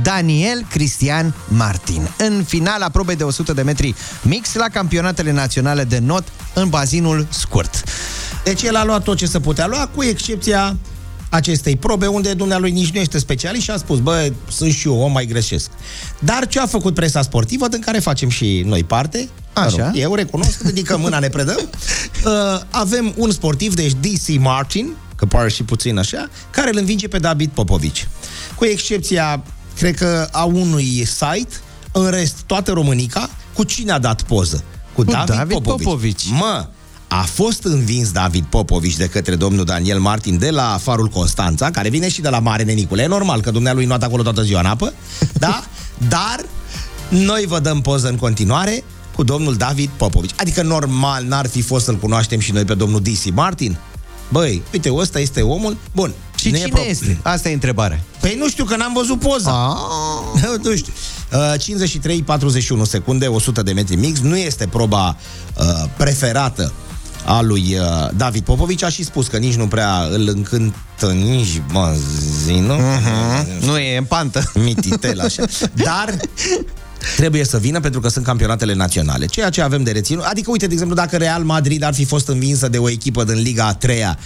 Daniel 0.03 0.67
Cristian 0.71 1.35
Martin. 1.49 2.11
În 2.19 2.45
finala 2.47 2.89
probei 2.89 3.17
de 3.17 3.25
100 3.25 3.53
de 3.53 3.63
metri 3.63 3.95
mix 4.23 4.55
la 4.55 4.69
campionatele 4.73 5.33
naționale 5.33 5.85
de 5.85 5.99
not 5.99 6.25
în 6.55 6.69
bazinul 6.69 7.27
scurt. 7.29 7.83
Deci 8.45 8.63
el 8.63 8.77
a 8.77 8.85
luat 8.85 9.03
tot 9.03 9.17
ce 9.17 9.27
se 9.27 9.41
putea 9.41 9.67
lua, 9.67 9.91
cu 9.95 10.03
excepția 10.03 10.77
acestei 11.29 11.77
probe, 11.77 12.07
unde 12.07 12.35
dumnealui 12.35 12.71
nici 12.71 12.91
nu 12.91 13.01
este 13.01 13.19
specialist 13.19 13.63
și 13.63 13.71
a 13.71 13.77
spus, 13.77 13.99
bă, 13.99 14.33
sunt 14.49 14.73
și 14.73 14.87
eu 14.87 14.99
om, 15.01 15.13
mai 15.13 15.27
greșesc. 15.27 15.71
Dar 16.19 16.47
ce 16.47 16.61
a 16.61 16.67
făcut 16.67 16.95
presa 16.95 17.23
sportivă, 17.23 17.69
din 17.69 17.81
care 17.81 17.99
facem 17.99 18.29
și 18.29 18.63
noi 18.67 18.85
parte, 18.85 19.29
Așa. 19.53 19.77
Mă 19.77 19.83
rog, 19.85 19.93
eu 19.95 20.15
recunosc, 20.15 20.63
ridicăm 20.63 21.01
mâna, 21.01 21.19
ne 21.19 21.29
predăm, 21.29 21.59
uh, 22.25 22.61
avem 22.71 23.15
un 23.17 23.31
sportiv, 23.31 23.75
deci 23.75 23.93
DC 23.93 24.41
Martin, 24.41 24.95
că 25.17 25.27
pare 25.27 25.49
și 25.49 25.63
puțin 25.63 25.99
așa, 25.99 26.29
care 26.51 26.71
îl 26.73 26.77
învinge 26.79 27.09
pe 27.09 27.19
David 27.19 27.51
Popovici. 27.51 28.09
Cu 28.55 28.65
excepția, 28.65 29.43
cred 29.77 29.97
că, 29.97 30.29
a 30.33 30.45
unui 30.45 31.05
site, 31.07 31.57
în 31.93 32.11
rest, 32.11 32.37
toată 32.47 32.73
Românica, 32.73 33.31
cu 33.53 33.65
cine 33.65 33.93
a 33.93 33.99
dat 33.99 34.23
poză? 34.23 34.65
Cu, 34.95 35.03
Cu 35.05 35.11
David, 35.11 35.35
David 35.35 35.53
Popovici. 35.53 35.85
Popovici. 35.85 36.29
Mă, 36.31 36.69
a 37.09 37.23
fost 37.23 37.65
învins 37.65 38.11
David 38.11 38.45
Popovici 38.45 38.97
de 38.97 39.09
către 39.09 39.35
domnul 39.35 39.65
Daniel 39.65 39.99
Martin 39.99 40.39
de 40.39 40.51
la 40.51 40.79
Farul 40.83 41.09
Constanța, 41.09 41.71
care 41.71 41.89
vine 41.89 42.09
și 42.09 42.21
de 42.21 42.29
la 42.29 42.39
Mare 42.39 42.63
Nenicule. 42.63 43.03
E 43.03 43.07
normal 43.07 43.41
că 43.41 43.51
dumnealui 43.51 43.85
nu 43.85 43.97
acolo 44.01 44.23
toată 44.23 44.43
ziua 44.43 44.61
în 44.61 44.67
apă, 44.67 44.93
da? 45.33 45.65
Dar 46.09 46.45
noi 47.09 47.45
vă 47.47 47.59
dăm 47.59 47.81
poză 47.81 48.09
în 48.09 48.17
continuare 48.17 48.85
cu 49.15 49.23
domnul 49.23 49.55
David 49.55 49.91
Popovici. 49.97 50.35
Adică 50.37 50.63
normal 50.63 51.25
n-ar 51.25 51.47
fi 51.47 51.63
fost 51.63 51.85
să-l 51.85 51.97
cunoaștem 51.97 52.39
și 52.39 52.53
noi 52.53 52.65
pe 52.65 52.75
domnul 52.75 53.01
DC 53.01 53.35
Martin? 53.35 53.79
Băi, 54.29 54.63
uite, 54.73 54.93
ăsta 54.95 55.21
este 55.21 55.43
omul. 55.43 55.77
Bun. 55.95 56.13
Și 56.37 56.51
nu 56.51 56.57
e 56.57 56.59
cine 56.59 56.73
pro- 56.73 56.85
este? 56.89 57.19
Asta 57.23 57.49
e 57.49 57.53
întrebarea. 57.53 58.01
Păi 58.21 58.37
nu 58.39 58.49
știu, 58.49 58.65
că 58.65 58.77
n-am 58.77 58.93
văzut 58.93 59.19
poza. 59.19 59.77
nu 60.63 60.77
știu. 60.77 60.93
Uh, 61.33 62.83
53-41 62.83 62.83
secunde, 62.83 63.27
100 63.27 63.63
de 63.63 63.73
metri 63.73 63.97
mix. 63.97 64.21
Nu 64.21 64.37
este 64.37 64.67
proba 64.67 65.17
uh, 65.59 65.65
preferată 65.97 66.73
a 67.25 67.41
lui 67.41 67.77
uh, 67.79 68.09
David 68.17 68.43
Popovici. 68.43 68.83
A 68.83 68.89
și 68.89 69.05
spus 69.05 69.27
că 69.27 69.37
nici 69.37 69.55
nu 69.55 69.67
prea 69.67 70.09
îl 70.11 70.29
încântă 70.29 71.13
nici 71.13 71.63
bazinul. 71.73 72.79
Uh-huh. 72.79 73.65
Nu 73.65 73.79
e 73.79 73.97
în 73.97 74.05
pantă. 74.05 74.53
Mititel, 74.65 75.21
așa. 75.21 75.45
Dar 75.73 76.17
trebuie 77.17 77.45
să 77.45 77.59
vină 77.59 77.81
pentru 77.81 78.01
că 78.01 78.09
sunt 78.09 78.25
campionatele 78.25 78.75
naționale. 78.75 79.27
Ceea 79.27 79.51
ce 79.51 79.63
avem 79.63 79.83
de 79.83 79.91
reținut, 79.91 80.25
adică 80.25 80.51
uite, 80.51 80.67
de 80.67 80.73
exemplu, 80.73 80.97
dacă 80.97 81.17
Real 81.17 81.43
Madrid 81.43 81.83
ar 81.83 81.95
fi 81.95 82.05
fost 82.05 82.29
învinsă 82.29 82.69
de 82.69 82.79
o 82.79 82.91
echipă 82.91 83.25
din 83.25 83.43
Liga 83.43 83.67
a 83.67 83.75
treia, 83.75 84.19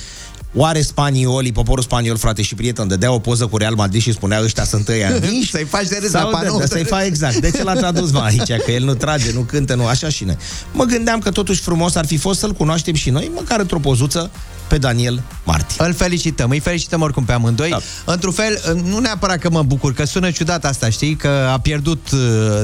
Oare 0.55 0.81
spaniolii, 0.83 1.53
poporul 1.53 1.83
spaniol, 1.83 2.17
frate 2.17 2.43
și 2.43 2.55
prieten, 2.55 2.89
dădea 2.89 3.13
o 3.13 3.19
poză 3.19 3.47
cu 3.47 3.57
Real 3.57 3.75
Madrid 3.75 4.03
și 4.03 4.13
spunea 4.13 4.43
ăștia 4.43 4.65
sunt 4.65 4.89
ăia 4.89 5.09
învinși? 5.15 5.51
Să-i 5.51 5.65
faci 5.65 5.87
de 5.89 5.99
râs 6.01 6.11
Sau 6.11 6.31
la 6.31 6.39
panou. 6.39 6.59
da, 6.59 6.67
să-i 6.67 6.85
faci 6.85 7.05
exact. 7.07 7.37
De 7.37 7.51
ce 7.51 7.63
l-a 7.63 7.75
tradus 7.75 8.11
mă, 8.11 8.21
aici? 8.21 8.63
Că 8.65 8.71
el 8.71 8.85
nu 8.85 8.95
trage, 8.95 9.33
nu 9.33 9.41
cântă, 9.41 9.75
nu, 9.75 9.87
așa 9.87 10.09
și 10.09 10.25
noi. 10.25 10.37
Mă 10.73 10.85
gândeam 10.85 11.19
că 11.19 11.31
totuși 11.31 11.61
frumos 11.61 11.95
ar 11.95 12.07
fi 12.07 12.17
fost 12.17 12.39
să-l 12.39 12.53
cunoaștem 12.53 12.95
și 12.95 13.11
noi, 13.11 13.31
măcar 13.35 13.61
într-o 13.61 13.79
pozuță, 13.79 14.31
pe 14.69 14.79
Daniel 14.79 15.23
Martin. 15.45 15.85
Îl 15.87 15.95
felicităm, 15.95 16.51
îi 16.51 16.59
felicităm 16.59 17.01
oricum 17.01 17.25
pe 17.25 17.33
amândoi. 17.33 17.71
Da. 17.71 17.79
Într-un 18.05 18.33
fel, 18.33 18.61
nu 18.85 18.99
neapărat 18.99 19.39
că 19.39 19.51
mă 19.51 19.63
bucur, 19.63 19.93
că 19.95 20.05
sună 20.05 20.31
ciudat 20.31 20.65
asta, 20.65 20.91
știi, 20.91 21.15
că 21.17 21.29
a 21.53 21.59
pierdut 21.59 22.07
uh, 22.13 22.19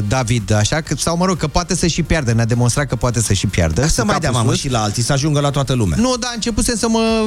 David 0.08 0.52
așa, 0.52 0.80
că, 0.80 0.94
sau 0.98 1.16
mă 1.16 1.24
rog, 1.24 1.36
că 1.36 1.46
poate 1.46 1.74
să 1.76 1.86
și 1.86 2.02
piardă, 2.02 2.32
ne-a 2.32 2.44
demonstrat 2.44 2.86
că 2.86 2.96
poate 2.96 3.20
să 3.22 3.32
și 3.32 3.46
piardă. 3.46 3.86
Să 3.86 4.00
cu 4.00 4.06
mai 4.06 4.14
capul 4.14 4.20
dea 4.30 4.38
mamă 4.40 4.50
sus. 4.50 4.60
și 4.60 4.70
la 4.70 4.82
alții, 4.82 5.02
să 5.02 5.12
ajungă 5.12 5.40
la 5.40 5.50
toată 5.50 5.72
lumea. 5.72 5.96
Nu, 6.00 6.16
dar 6.20 6.30
începuse 6.34 6.76
să 6.76 6.88
mă 6.88 7.24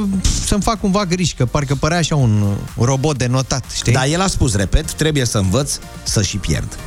să-mi 0.51 0.63
fac 0.63 0.79
cumva 0.79 1.05
griji, 1.05 1.35
că 1.35 1.45
parcă 1.45 1.75
părea 1.75 1.97
așa 1.97 2.15
un 2.15 2.55
robot 2.77 3.17
de 3.17 3.27
notat, 3.27 3.65
știi? 3.75 3.93
Dar 3.93 4.05
el 4.05 4.21
a 4.21 4.27
spus, 4.27 4.55
repet, 4.55 4.93
trebuie 4.93 5.25
să 5.25 5.37
învăț 5.37 5.77
să 6.03 6.21
și 6.21 6.37
pierd. 6.37 6.77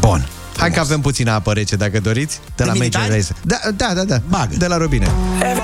Bun. 0.00 0.28
Hai 0.58 0.70
că 0.70 0.80
avem 0.80 1.00
puțină 1.00 1.30
apă 1.30 1.52
rece, 1.52 1.76
dacă 1.76 2.00
doriți, 2.00 2.40
de 2.56 2.64
la 2.64 2.72
În 2.72 2.78
Major 2.78 3.00
militari? 3.00 3.10
Laser. 3.10 3.36
Da, 3.42 3.56
da, 3.76 3.94
da, 3.94 4.04
da. 4.04 4.20
Bagă. 4.28 4.54
De 4.56 4.66
la 4.66 4.76
Robine. 4.76 5.10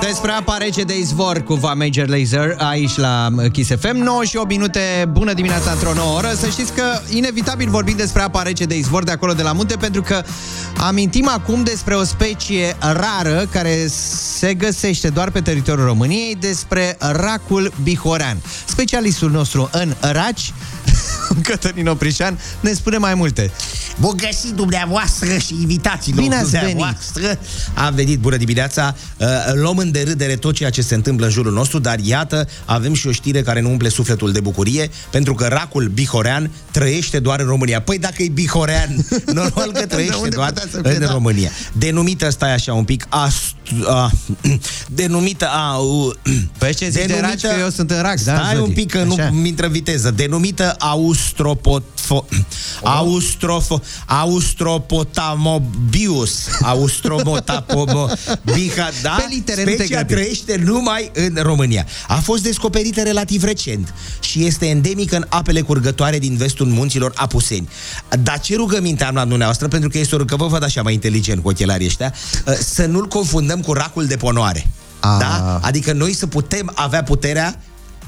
Despre 0.01 0.31
apa 0.31 0.57
rece 0.57 0.83
de 0.83 0.99
izvor 0.99 1.43
cu 1.43 1.55
Va 1.55 1.73
Major 1.73 2.09
Laser 2.09 2.57
aici 2.59 2.97
la 2.97 3.29
Kiss 3.53 3.71
FM. 3.81 3.97
9 3.97 4.25
și 4.25 4.37
8 4.37 4.49
minute, 4.49 4.81
bună 5.11 5.33
dimineața 5.33 5.71
într-o 5.71 5.93
nouă 5.95 6.17
oră. 6.17 6.33
Să 6.39 6.49
știți 6.49 6.73
că 6.73 6.83
inevitabil 7.09 7.71
vorbim 7.71 7.97
despre 7.97 8.23
apa 8.23 8.43
rece 8.43 8.65
de 8.65 8.77
izvor 8.77 9.05
de 9.05 9.11
acolo 9.11 9.33
de 9.33 9.43
la 9.43 9.53
munte, 9.53 9.77
pentru 9.77 10.03
că 10.03 10.23
amintim 10.77 11.29
acum 11.29 11.63
despre 11.63 11.95
o 11.95 12.05
specie 12.05 12.77
rară 12.79 13.47
care 13.51 13.87
se 14.39 14.55
găsește 14.55 15.09
doar 15.09 15.31
pe 15.31 15.41
teritoriul 15.41 15.87
României, 15.87 16.37
despre 16.41 16.97
racul 16.99 17.73
bihorean. 17.83 18.39
Specialistul 18.65 19.31
nostru 19.31 19.69
în 19.73 19.95
raci, 20.01 20.53
Cătălin 21.43 21.87
Oprișan, 21.87 22.39
ne 22.61 22.73
spune 22.73 22.97
mai 22.97 23.15
multe. 23.15 23.51
Bun 24.01 24.17
găsit 24.17 24.51
dumneavoastră 24.51 25.39
și 25.39 25.55
invitațiilor 25.61 26.23
Bine 26.23 26.37
ați 26.37 26.51
dumneavoastră. 26.51 27.39
Am 27.75 27.95
venit, 27.95 28.19
bună 28.19 28.37
dimineața. 28.37 28.95
Uh, 29.17 29.27
Luăm 29.53 29.77
în 29.77 29.91
derâdere 29.91 30.37
tot 30.37 30.55
ceea 30.55 30.71
ce 30.71 30.83
se 30.83 30.95
întâmplă 30.95 31.27
în 31.27 31.33
jurul 31.33 31.53
nostru, 31.53 31.79
dar 31.79 31.99
iată, 31.99 32.49
avem 32.65 32.95
și 32.95 33.07
o 33.07 33.13
știre 33.13 33.43
care 33.43 33.61
nu 33.61 33.71
umple 33.71 33.89
sufletul 33.89 34.33
de 34.33 34.41
bucurie, 34.41 34.91
pentru 35.11 35.35
că 35.35 35.47
racul 35.47 35.89
bihorean 35.89 36.51
trăiește 36.71 37.19
doar 37.19 37.41
în 37.41 37.47
România. 37.47 37.81
Păi 37.81 37.99
dacă 37.99 38.23
e 38.23 38.29
bihorean, 38.29 39.07
normal 39.27 39.73
că 39.73 39.87
trăiește 39.87 40.17
unde 40.17 40.29
doar 40.29 40.49
putea 40.49 40.69
să 40.71 40.81
fie, 40.83 40.95
în 40.95 41.07
da. 41.07 41.13
România. 41.13 41.51
Denumită, 41.73 42.31
stai 42.31 42.53
așa 42.55 42.75
un 42.75 42.85
pic, 42.85 43.07
ast, 43.09 43.55
a, 43.87 44.11
denumită 45.01 45.49
a... 45.49 45.77
Uh, 45.77 46.15
Păi 46.59 46.75
ce 46.75 46.89
zici 46.89 47.07
de 47.07 47.19
raci, 47.21 47.41
că 47.41 47.49
eu 47.61 47.71
sunt 47.71 47.91
în 47.91 48.03
rac, 48.03 48.21
da, 48.21 48.35
Stai 48.35 48.55
Zodi? 48.55 48.69
un 48.69 48.75
pic, 48.75 48.91
că 48.91 49.03
nu 49.03 49.15
Așa. 49.15 49.31
mi 49.31 49.49
intră 49.49 49.67
în 49.67 49.73
viteză. 49.73 50.11
Denumită 50.11 50.75
austropotfo... 50.79 51.94
Austrofo... 52.83 53.81
Austropotamobius. 54.07 56.47
Austromotapomo... 56.63 58.09
Bica, 58.55 58.91
da? 59.03 59.11
Pe 59.11 59.27
litere, 59.35 59.65
nu 59.65 59.71
te 59.71 59.75
Specia 59.75 60.03
grăbi. 60.03 60.13
trăiește 60.13 60.63
numai 60.65 61.11
în 61.15 61.39
România. 61.43 61.87
A 62.09 62.15
fost 62.15 62.43
descoperită 62.43 63.03
relativ 63.03 63.43
recent 63.43 63.95
și 64.21 64.45
este 64.45 64.67
endemică 64.67 65.17
în 65.17 65.27
apele 65.29 65.61
curgătoare 65.61 66.19
din 66.19 66.37
vestul 66.37 66.67
munților 66.67 67.13
Apuseni. 67.15 67.69
Dar 68.23 68.41
ce 68.41 68.57
rugăminte 68.57 69.05
am 69.05 69.15
la 69.15 69.25
dumneavoastră, 69.25 69.69
pentru 69.69 69.89
că 69.89 69.99
este 69.99 70.15
o 70.15 70.19
că 70.25 70.37
vă 70.37 70.47
văd 70.47 70.63
așa 70.63 70.83
mai 70.83 70.93
inteligent 70.93 71.43
cu 71.43 71.49
ochelarii 71.49 71.87
ăștia, 71.87 72.15
să 72.61 72.87
nu-l 72.87 73.09
confundăm 73.09 73.61
cu 73.61 73.73
racul 73.73 74.07
de 74.07 74.17
ponoare. 74.17 74.67
Ah. 75.01 75.17
Da? 75.19 75.59
Adică 75.63 75.93
noi 75.93 76.15
să 76.15 76.27
putem 76.27 76.73
avea 76.75 77.03
puterea 77.03 77.61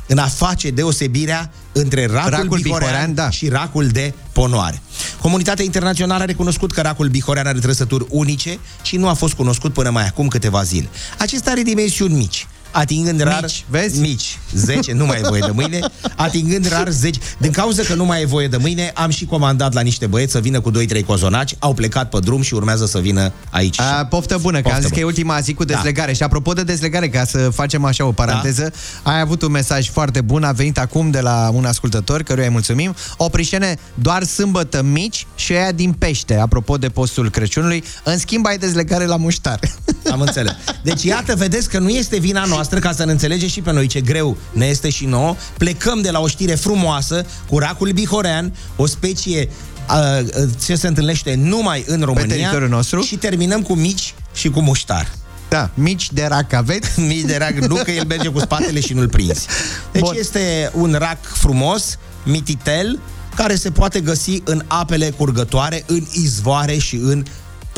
în 0.06 0.18
a 0.18 0.26
face 0.26 0.70
deosebirea 0.70 1.50
între 1.72 2.06
racul, 2.06 2.30
Racul 2.30 2.58
bihorean, 2.58 2.90
bihorean, 2.90 3.14
da. 3.14 3.30
și 3.30 3.48
racul 3.48 3.86
de 3.86 4.14
ponoare. 4.32 4.80
Comunitatea 5.20 5.64
internațională 5.64 6.22
a 6.22 6.26
recunoscut 6.26 6.72
că 6.72 6.80
racul 6.80 7.08
bihorean 7.08 7.46
are 7.46 7.58
trăsături 7.58 8.06
unice 8.08 8.58
și 8.82 8.96
nu 8.96 9.08
a 9.08 9.12
fost 9.12 9.34
cunoscut 9.34 9.72
până 9.72 9.90
mai 9.90 10.06
acum 10.06 10.28
câteva 10.28 10.62
zile. 10.62 10.88
Acesta 11.18 11.50
are 11.50 11.62
dimensiuni 11.62 12.14
mici, 12.14 12.46
atingând 12.78 13.20
rar... 13.22 13.40
Mici, 13.42 13.64
vezi? 13.70 14.00
Mici. 14.00 14.38
10, 14.54 14.92
nu 14.92 15.06
mai 15.06 15.18
e 15.18 15.28
voie 15.28 15.40
de 15.40 15.50
mâine. 15.54 15.78
Atingând 16.16 16.68
rar 16.68 16.88
10. 16.88 17.20
Din 17.38 17.50
cauza 17.52 17.82
că 17.82 17.94
nu 17.94 18.04
mai 18.04 18.22
e 18.22 18.26
voie 18.26 18.48
de 18.48 18.56
mâine, 18.56 18.90
am 18.94 19.10
și 19.10 19.24
comandat 19.24 19.72
la 19.72 19.80
niște 19.80 20.06
băieți 20.06 20.32
să 20.32 20.38
vină 20.40 20.60
cu 20.60 20.70
2-3 20.70 21.04
cozonaci, 21.06 21.54
au 21.58 21.74
plecat 21.74 22.08
pe 22.08 22.18
drum 22.18 22.42
și 22.42 22.54
urmează 22.54 22.86
să 22.86 22.98
vină 22.98 23.32
aici. 23.50 23.80
A, 23.80 24.04
poftă 24.06 24.38
bună, 24.40 24.56
că 24.56 24.62
Poftă 24.62 24.76
am 24.76 24.82
zis 24.82 24.90
că 24.90 24.98
e 24.98 25.02
bună. 25.02 25.12
ultima 25.16 25.40
zi 25.40 25.54
cu 25.54 25.64
Da. 25.64 25.74
dezlegare. 25.74 26.12
Și 26.12 26.22
apropo 26.22 26.52
de 26.52 26.62
dezlegare, 26.62 27.08
ca 27.08 27.24
să 27.24 27.38
facem 27.38 27.84
așa 27.84 28.04
o 28.04 28.12
paranteză, 28.12 28.72
ai 29.02 29.20
avut 29.20 29.42
un 29.42 29.50
mesaj 29.50 29.90
foarte 29.90 30.20
bun, 30.20 30.44
a 30.44 30.52
venit 30.52 30.78
acum 30.78 31.10
de 31.10 31.20
la 31.20 31.50
un 31.52 31.64
ascultător, 31.64 32.22
căruia 32.22 32.46
îi 32.46 32.52
mulțumim. 32.52 32.94
Oprișene, 33.16 33.76
doar 33.94 34.22
sâmbătă 34.22 34.82
mici 34.82 35.26
și 35.34 35.52
aia 35.52 35.72
din 35.72 35.92
pește, 35.92 36.34
apropo 36.34 36.76
de 36.76 36.88
postul 36.88 37.30
Crăciunului. 37.30 37.84
În 38.04 38.18
schimb, 38.18 38.46
ai 38.46 38.58
dezlegare 38.58 39.04
la 39.06 39.16
muștar. 39.16 39.58
Am 40.10 40.20
înțeles. 40.20 40.52
Deci, 40.82 41.02
iată, 41.02 41.34
vedeți 41.34 41.68
că 41.68 41.78
nu 41.78 41.88
este 41.88 42.18
vina 42.18 42.44
noastră, 42.44 42.78
ca 42.78 42.92
să 42.92 43.04
ne 43.04 43.10
înțelegeți 43.10 43.52
și 43.52 43.60
pe 43.60 43.72
noi 43.72 43.86
ce 43.86 44.00
greu 44.00 44.36
ne 44.52 44.66
este 44.66 44.90
și 44.90 45.04
nouă. 45.04 45.36
Plecăm 45.58 46.00
de 46.00 46.10
la 46.10 46.20
o 46.20 46.28
știre 46.28 46.54
frumoasă 46.54 47.26
cu 47.48 47.58
racul 47.58 47.90
bihorean, 47.90 48.54
o 48.76 48.86
specie 48.86 49.48
uh, 49.90 50.22
uh, 50.22 50.48
ce 50.64 50.76
se 50.76 50.86
întâlnește 50.86 51.34
numai 51.34 51.84
în 51.86 52.02
România. 52.02 52.36
teritoriul 52.36 52.70
nostru. 52.70 53.00
Și 53.00 53.16
terminăm 53.16 53.62
cu 53.62 53.74
mici 53.74 54.14
și 54.34 54.50
cu 54.50 54.60
muștar. 54.60 55.08
Da, 55.48 55.70
mici 55.74 56.12
de 56.12 56.26
rac 56.28 56.52
aveți? 56.52 57.00
Mici 57.08 57.24
de 57.24 57.36
rac, 57.36 57.52
nu 57.52 57.74
că 57.74 57.90
el 57.90 58.04
merge 58.06 58.28
cu 58.28 58.38
spatele 58.38 58.80
și 58.80 58.92
nu-l 58.92 59.08
prinzi. 59.08 59.46
Deci 59.92 60.02
Bun. 60.02 60.14
este 60.18 60.70
un 60.74 60.96
rac 60.98 61.18
frumos, 61.22 61.98
mititel, 62.24 63.00
care 63.34 63.54
se 63.54 63.70
poate 63.70 64.00
găsi 64.00 64.40
în 64.44 64.62
apele 64.66 65.10
curgătoare, 65.10 65.84
în 65.86 66.06
izvoare 66.12 66.78
și 66.78 66.96
în 66.96 67.24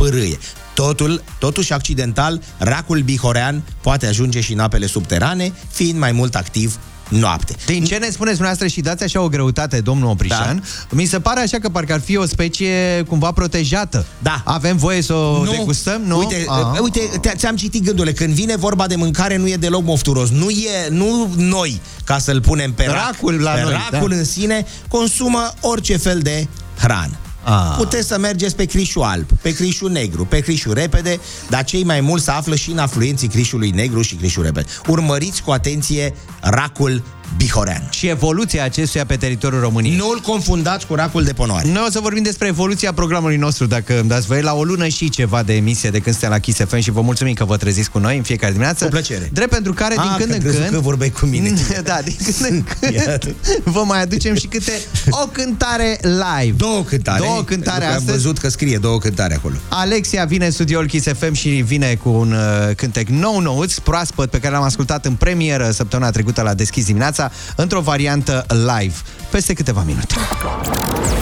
pârâie. 0.03 0.39
Totul, 0.75 1.23
totuși 1.39 1.73
accidental, 1.73 2.41
racul 2.59 3.01
bihorean 3.01 3.63
poate 3.81 4.07
ajunge 4.07 4.41
și 4.41 4.53
în 4.53 4.59
apele 4.59 4.87
subterane, 4.87 5.53
fiind 5.71 5.99
mai 5.99 6.13
mult 6.13 6.35
activ 6.35 6.79
noapte. 7.09 7.55
Din 7.67 7.85
ce 7.85 7.95
ne 7.97 8.09
spuneți 8.11 8.37
dumneavoastră 8.37 8.67
și 8.67 8.81
dați 8.81 9.03
așa 9.03 9.21
o 9.21 9.29
greutate, 9.29 9.81
domnul 9.81 10.09
Oprișan, 10.11 10.57
da. 10.57 10.87
mi 10.91 11.05
se 11.05 11.21
pare 11.21 11.41
așa 11.41 11.59
că 11.59 11.69
parcă 11.69 11.93
ar 11.93 12.01
fi 12.01 12.17
o 12.17 12.25
specie 12.27 13.05
cumva 13.09 13.33
protejată. 13.33 14.07
Da. 14.23 14.43
Avem 14.45 14.77
voie 14.77 15.03
să 15.03 15.13
o 15.13 15.45
Nu. 15.45 15.51
degustăm? 15.51 16.03
Nu? 16.07 16.19
Uite, 16.19 16.45
Ah. 16.49 16.79
uite 16.81 17.01
te- 17.21 17.33
ți-am 17.37 17.57
citit 17.57 17.85
gândurile. 17.85 18.15
Când 18.15 18.33
vine 18.35 18.57
vorba 18.57 18.87
de 18.87 18.97
mâncare, 18.97 19.37
nu 19.37 19.49
e 19.49 19.57
deloc 19.57 19.83
mofturos. 19.85 20.31
Nu 20.31 20.49
e, 20.51 20.89
nu 20.91 21.33
noi, 21.37 21.81
ca 22.05 22.19
să-l 22.19 22.41
punem 22.41 22.73
pe 22.73 22.85
rac. 22.85 22.95
Racul 22.95 23.35
la 23.41 23.51
pe 23.51 23.61
noi, 23.63 23.73
Racul 23.91 24.09
da. 24.09 24.17
în 24.17 24.25
sine 24.25 24.67
consumă 24.89 25.53
orice 25.61 25.97
fel 25.97 26.19
de 26.19 26.47
hrană. 26.79 27.17
Ah. 27.43 27.75
Puteți 27.77 28.09
să 28.09 28.19
mergeți 28.19 28.57
pe 28.57 28.65
crișul 28.65 29.03
alb, 29.03 29.27
pe 29.43 29.55
crișul 29.55 29.91
negru, 29.91 30.25
pe 30.25 30.41
crișul 30.41 30.75
repede, 30.75 31.21
dar 31.49 31.65
cei 31.65 31.85
mai 31.85 32.01
mulți 32.01 32.25
se 32.25 32.31
află 32.31 32.55
și 32.55 32.71
în 32.71 32.79
afluenții 32.79 33.29
crișului 33.29 33.71
negru 33.71 34.03
și 34.03 34.15
crișul 34.15 34.43
repede. 34.43 34.67
Urmăriți 34.87 35.43
cu 35.43 35.51
atenție 35.51 36.15
racul 36.41 37.03
Bihorean. 37.37 37.89
Și 37.91 38.07
evoluția 38.07 38.65
acestuia 38.65 39.05
pe 39.07 39.17
teritoriul 39.17 39.61
României. 39.61 39.97
Nu-l 39.97 40.21
confundați 40.27 40.87
cu 40.87 40.95
racul 40.95 41.25
de 41.25 41.33
ponoare. 41.33 41.69
Noi 41.69 41.85
o 41.87 41.91
să 41.91 42.01
vorbim 42.01 42.23
despre 42.23 42.47
evoluția 42.49 42.93
programului 42.93 43.37
nostru, 43.37 43.67
dacă 43.67 43.99
îmi 44.01 44.09
dați 44.09 44.27
voie, 44.27 44.41
la 44.41 44.55
o 44.55 44.65
lună 44.65 44.87
și 44.87 45.09
ceva 45.09 45.43
de 45.43 45.55
emisie 45.55 45.91
de 45.91 45.99
când 45.99 46.15
suntem 46.15 46.31
la 46.31 46.39
Kiss 46.39 46.59
FM 46.69 46.79
și 46.79 46.91
vă 46.91 47.01
mulțumim 47.01 47.35
că 47.35 47.45
vă 47.45 47.57
treziți 47.57 47.91
cu 47.91 47.99
noi 47.99 48.17
în 48.17 48.23
fiecare 48.23 48.53
dimineață. 48.53 48.85
Cu 48.85 48.91
plăcere. 48.91 49.31
Drept 49.33 49.51
pentru 49.51 49.73
care, 49.73 49.95
din 49.95 50.03
Ah, 50.11 50.15
când 50.17 50.29
că 50.29 50.35
în 50.35 50.41
crezut 50.41 50.61
când... 50.61 50.73
că 50.73 50.81
vorbeai 50.81 51.11
cu 51.11 51.27
mine. 51.27 51.53
da, 51.85 51.99
din 52.05 52.17
când 52.25 52.37
în 52.51 52.65
când 52.81 53.35
vă 53.65 53.83
mai 53.87 54.03
aducem 54.03 54.35
și 54.35 54.47
câte 54.47 54.73
o 55.11 55.27
cântare 55.27 55.99
live. 56.03 56.55
Două 56.57 56.83
cântare. 56.83 57.19
Două 57.25 57.43
cântare 57.43 57.79
Pentru 57.79 57.81
că 57.81 57.85
Am 57.87 57.97
astăzi. 57.97 58.11
văzut 58.17 58.39
că 58.39 58.49
scrie 58.49 58.79
două 58.79 58.99
cântare 58.99 59.35
acolo. 59.35 59.55
Alexia 59.69 60.25
vine 60.25 60.45
în 60.45 60.51
studioul 60.51 60.87
Kiss 60.87 61.07
FM 61.19 61.33
și 61.33 61.49
vine 61.49 61.95
cu 62.03 62.09
un 62.09 62.33
uh, 62.33 62.75
cântec 62.77 63.09
nou 63.09 63.41
nouț, 63.41 63.75
proaspăt, 63.79 64.31
pe 64.31 64.39
care 64.39 64.55
l-am 64.55 64.63
ascultat 64.63 65.05
în 65.07 65.15
premieră 65.15 65.71
săptămâna 65.71 66.11
trecută 66.11 66.43
la 66.43 66.55
Deschis 66.55 66.85
dimineața, 66.85 67.18
într-o 67.57 67.81
variantă 67.81 68.47
live, 68.49 68.95
peste 69.31 69.53
câteva 69.53 69.83
minute. 69.87 70.15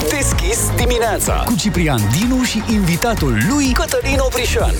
Deschis 0.09 0.57
dimineața 0.75 1.33
cu 1.33 1.55
Ciprian 1.55 2.01
Dinu 2.19 2.43
și 2.43 2.63
invitatul 2.71 3.37
lui 3.49 3.71
Cătălin 3.71 4.17
Oprișan. 4.19 4.73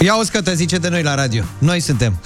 Ia 0.00 0.16
o 0.18 0.22
scătă, 0.22 0.54
zice 0.54 0.76
de 0.76 0.88
noi 0.88 1.02
la 1.02 1.14
radio. 1.14 1.44
Noi 1.58 1.80
suntem. 1.80 2.18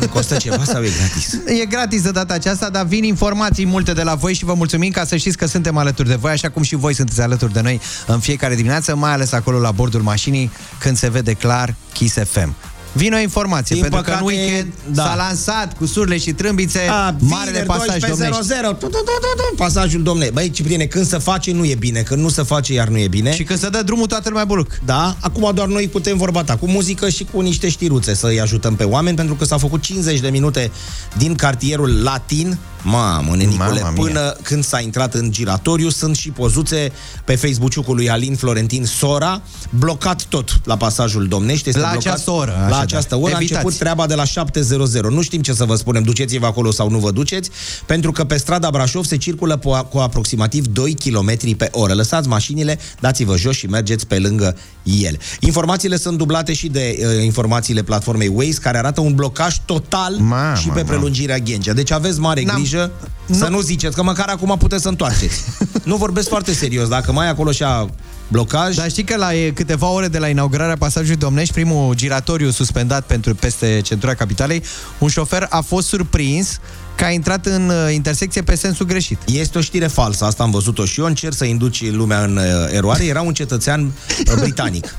Nu 0.00 0.08
costă 0.08 0.36
ceva 0.36 0.64
sau 0.64 0.82
e 0.82 0.90
gratis? 0.98 1.34
E 1.62 1.64
gratis 1.64 2.02
de 2.02 2.10
data 2.10 2.34
aceasta, 2.34 2.70
dar 2.70 2.84
vin 2.84 3.04
informații 3.04 3.66
multe 3.66 3.92
de 3.92 4.02
la 4.02 4.14
voi 4.14 4.34
și 4.34 4.44
vă 4.44 4.54
mulțumim 4.54 4.90
ca 4.90 5.04
să 5.04 5.16
știți 5.16 5.36
că 5.36 5.46
suntem 5.46 5.76
alături 5.76 6.08
de 6.08 6.14
voi, 6.14 6.30
așa 6.30 6.50
cum 6.50 6.62
și 6.62 6.74
voi 6.74 6.94
sunteți 6.94 7.20
alături 7.20 7.52
de 7.52 7.60
noi 7.60 7.80
în 8.06 8.20
fiecare 8.20 8.54
dimineață, 8.54 8.96
mai 8.96 9.12
ales 9.12 9.32
acolo 9.32 9.58
la 9.58 9.70
bordul 9.70 10.00
mașinii, 10.00 10.50
când 10.78 10.96
se 10.96 11.10
vede 11.10 11.32
clar 11.32 11.74
Kiss 11.92 12.14
FM. 12.14 12.54
Vine 12.94 13.16
o 13.16 13.18
informație, 13.20 13.74
Din 13.74 13.84
pentru 13.84 14.00
că 14.02 14.10
în 14.10 14.16
păcate, 14.18 14.34
weekend 14.36 14.72
da. 14.92 15.02
s-a 15.02 15.14
lansat 15.14 15.76
cu 15.76 15.86
surle 15.86 16.18
și 16.18 16.32
trâmbițe 16.32 16.80
A, 16.90 17.14
marele 17.18 17.50
vineri, 17.50 17.66
pasaj 17.66 18.02
12.00, 18.02 18.08
domnești. 18.08 18.46
tu, 18.62 18.70
tu, 18.74 18.86
tu, 18.86 18.88
tu, 18.88 18.98
tu, 19.36 19.54
Pasajul 19.56 20.02
domne. 20.02 20.30
Băi, 20.32 20.50
Cipriene, 20.50 20.84
când 20.84 21.06
se 21.06 21.18
face, 21.18 21.52
nu 21.52 21.64
e 21.64 21.74
bine. 21.74 22.00
Când 22.00 22.22
nu 22.22 22.28
se 22.28 22.42
face, 22.42 22.72
iar 22.72 22.88
nu 22.88 22.98
e 22.98 23.08
bine. 23.08 23.34
Și 23.34 23.42
când 23.42 23.58
se 23.58 23.68
dă 23.68 23.82
drumul, 23.82 24.06
toată 24.06 24.28
lumea 24.28 24.44
buluc. 24.44 24.78
Da, 24.84 25.16
acum 25.20 25.50
doar 25.54 25.66
noi 25.68 25.88
putem 25.88 26.16
vorba 26.16 26.44
ta 26.44 26.56
cu 26.56 26.66
muzică 26.66 27.08
și 27.08 27.26
cu 27.32 27.40
niște 27.40 27.68
știruțe 27.68 28.14
să-i 28.14 28.40
ajutăm 28.40 28.74
pe 28.76 28.84
oameni, 28.84 29.16
pentru 29.16 29.34
că 29.34 29.44
s-au 29.44 29.58
făcut 29.58 29.82
50 29.82 30.20
de 30.20 30.28
minute 30.28 30.70
din 31.18 31.34
cartierul 31.34 32.02
latin, 32.02 32.58
mamă, 32.82 33.36
nenicule, 33.36 33.80
Mama 33.80 33.90
mia. 33.90 34.02
până 34.02 34.36
când 34.42 34.64
s-a 34.64 34.80
intrat 34.80 35.14
în 35.14 35.30
giratoriu. 35.32 35.88
Sunt 35.88 36.16
și 36.16 36.30
pozuțe 36.30 36.92
pe 37.24 37.34
Facebook-ul 37.36 37.94
lui 37.94 38.10
Alin 38.10 38.34
Florentin 38.36 38.84
Sora, 38.84 39.42
blocat 39.70 40.22
tot 40.22 40.60
la 40.64 40.76
pasajul 40.76 41.26
domnești. 41.28 41.68
Este 41.68 41.80
La 41.80 41.88
blocat 41.90 42.06
această 42.06 42.30
oră, 42.30 42.50
La 42.50 42.64
așadar. 42.64 42.83
Această 42.84 43.14
oră 43.14 43.24
a 43.34 43.36
Evitați. 43.36 43.52
început 43.52 43.78
treaba 43.78 44.06
de 44.06 44.14
la 44.14 44.24
7.00. 44.24 45.00
Nu 45.10 45.22
știm 45.22 45.40
ce 45.42 45.52
să 45.52 45.64
vă 45.64 45.74
spunem, 45.74 46.02
duceți-vă 46.02 46.46
acolo 46.46 46.70
sau 46.70 46.90
nu 46.90 46.98
vă 46.98 47.10
duceți, 47.10 47.50
pentru 47.86 48.12
că 48.12 48.24
pe 48.24 48.36
strada 48.36 48.70
Brașov 48.70 49.04
se 49.04 49.16
circulă 49.16 49.58
po- 49.58 49.88
cu 49.90 49.98
aproximativ 49.98 50.66
2 50.66 50.94
km 50.94 51.56
pe 51.56 51.68
oră. 51.72 51.92
Lăsați 51.94 52.28
mașinile, 52.28 52.78
dați-vă 53.00 53.36
jos 53.36 53.56
și 53.56 53.66
mergeți 53.66 54.06
pe 54.06 54.18
lângă 54.18 54.56
ele. 55.02 55.18
Informațiile 55.40 55.96
sunt 55.96 56.18
dublate 56.18 56.52
și 56.52 56.68
de 56.68 56.96
uh, 57.18 57.24
informațiile 57.24 57.82
platformei 57.82 58.28
Waze, 58.34 58.58
care 58.60 58.78
arată 58.78 59.00
un 59.00 59.14
blocaj 59.14 59.56
total 59.64 60.14
Mamă, 60.18 60.56
și 60.56 60.66
pe 60.66 60.72
mamă. 60.74 60.82
prelungirea 60.88 61.38
Ghencea. 61.38 61.72
Deci 61.72 61.90
aveți 61.90 62.20
mare 62.20 62.42
N-am- 62.42 62.56
grijă 62.56 62.90
să 63.30 63.46
nu 63.48 63.60
ziceți 63.60 63.94
că 63.94 64.02
măcar 64.02 64.28
acum 64.28 64.56
puteți 64.58 64.82
să 64.82 64.88
întoarceți. 64.88 65.34
nu 65.84 65.96
vorbesc 65.96 66.28
foarte 66.28 66.52
serios. 66.52 66.88
Dacă 66.88 67.12
mai 67.12 67.26
e 67.26 67.28
acolo 67.28 67.50
și 67.50 67.62
a 67.62 67.86
blocaj... 68.28 68.76
Dar 68.76 68.90
știi 68.90 69.04
că 69.04 69.16
la 69.16 69.34
e, 69.34 69.50
câteva 69.50 69.88
ore 69.88 70.08
de 70.08 70.18
la 70.18 70.28
inaugurarea 70.28 70.76
pasajului 70.76 71.16
Domnești, 71.16 71.54
primul 71.54 71.94
giratoriu 71.94 72.50
suspendat 72.50 73.06
pentru 73.06 73.34
peste 73.34 73.80
centura 73.84 74.14
capitalei, 74.14 74.62
un 74.98 75.08
șofer 75.08 75.46
a 75.50 75.60
fost 75.60 75.88
surprins 75.88 76.58
că 76.96 77.04
a 77.04 77.10
intrat 77.10 77.46
în 77.46 77.68
uh, 77.68 77.92
intersecție 77.92 78.42
pe 78.42 78.54
sensul 78.54 78.86
greșit. 78.86 79.18
Este 79.26 79.58
o 79.58 79.60
știre 79.60 79.86
falsă, 79.86 80.24
asta 80.24 80.42
am 80.42 80.50
văzut-o 80.50 80.84
și 80.84 81.00
eu, 81.00 81.06
încerc 81.06 81.34
să 81.34 81.44
induci 81.44 81.90
lumea 81.90 82.22
în 82.22 82.36
uh, 82.36 82.44
eroare. 82.70 83.04
Era 83.04 83.20
un 83.20 83.34
cetățean 83.34 83.84
uh, 83.84 84.34
britanic. 84.40 84.94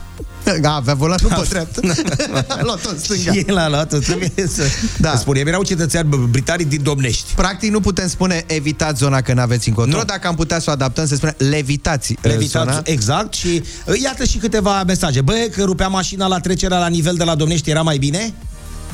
Da, 0.62 0.74
avea 0.74 0.94
volatul 0.94 1.30
pe 1.30 1.46
dreaptă. 1.50 1.82
a 2.58 2.62
luat-o 2.64 2.90
în 2.90 3.00
stânga. 3.00 3.32
Și 3.32 3.44
el 3.48 3.58
a 3.58 3.70
luat 3.70 4.00
trebuie 4.00 4.32
să 4.56 4.64
Da. 4.98 5.10
da. 5.12 5.18
spune. 5.18 5.40
Era 5.46 5.58
un 5.58 5.64
cetățean 5.64 6.08
br- 6.08 6.30
britanic 6.30 6.68
din 6.70 6.84
Domnești. 6.84 7.34
Practic 7.36 7.72
nu 7.72 7.80
putem 7.80 8.08
spune 8.08 8.44
evitați 8.48 9.00
zona 9.00 9.22
că 9.22 9.34
n-aveți 9.34 9.68
încotro, 9.68 9.98
Nu. 9.98 10.04
dacă 10.04 10.28
am 10.28 10.36
putea 10.36 10.60
să 10.60 10.70
o 10.70 10.72
adaptăm, 10.74 11.08
se 11.08 11.16
spune 11.16 11.36
levitați, 11.38 12.12
uh, 12.12 12.18
Levitați, 12.22 12.70
zona. 12.70 12.82
exact, 12.84 13.34
și 13.34 13.64
uh, 13.88 14.02
iată 14.04 14.24
și 14.24 14.38
câteva 14.38 14.84
mesaje. 14.84 15.22
Bă, 15.22 15.34
că 15.56 15.64
rupea 15.64 15.88
mașina 15.88 16.28
la 16.28 16.40
trecerea 16.40 16.78
la 16.78 16.88
nivel 16.88 17.16
de 17.16 17.24
la 17.24 17.36
Domnești, 17.36 17.70
era 17.70 17.82
mai 17.82 17.98
bine? 17.98 18.34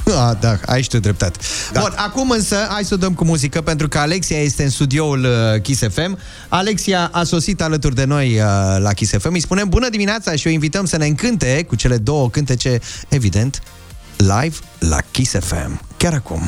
Ah, 0.06 0.38
da, 0.40 0.58
ai 0.66 0.82
și 0.82 0.90
tu 0.90 1.00
dreptate. 1.00 1.40
Da. 1.72 1.80
Bun, 1.80 1.94
acum 1.96 2.30
însă, 2.30 2.56
hai 2.70 2.84
să 2.84 2.94
o 2.94 2.98
dăm 2.98 3.14
cu 3.14 3.24
muzică, 3.24 3.62
pentru 3.62 3.88
că 3.88 3.98
Alexia 3.98 4.38
este 4.38 4.64
în 4.64 4.70
studioul 4.70 5.24
uh, 5.24 5.62
Kiss 5.62 5.82
FM. 5.90 6.18
Alexia 6.48 7.10
a 7.12 7.24
sosit 7.24 7.62
alături 7.62 7.96
de 7.96 8.04
noi 8.04 8.28
uh, 8.28 8.44
la 8.80 8.94
Kiss 8.94 9.12
FM. 9.18 9.34
Îi 9.34 9.40
spunem 9.40 9.70
bună 9.70 9.90
dimineața 9.90 10.36
și 10.36 10.48
o 10.48 10.50
invităm 10.50 10.86
să 10.86 10.98
ne 10.98 11.06
încânte 11.06 11.66
cu 11.68 11.76
cele 11.76 11.98
două 11.98 12.30
cântece, 12.30 12.80
evident, 13.08 13.62
live 14.18 14.56
la 14.80 14.98
Kiss 15.12 15.32
FM. 15.40 15.82
Chiar 15.98 16.14
acum. 16.14 16.42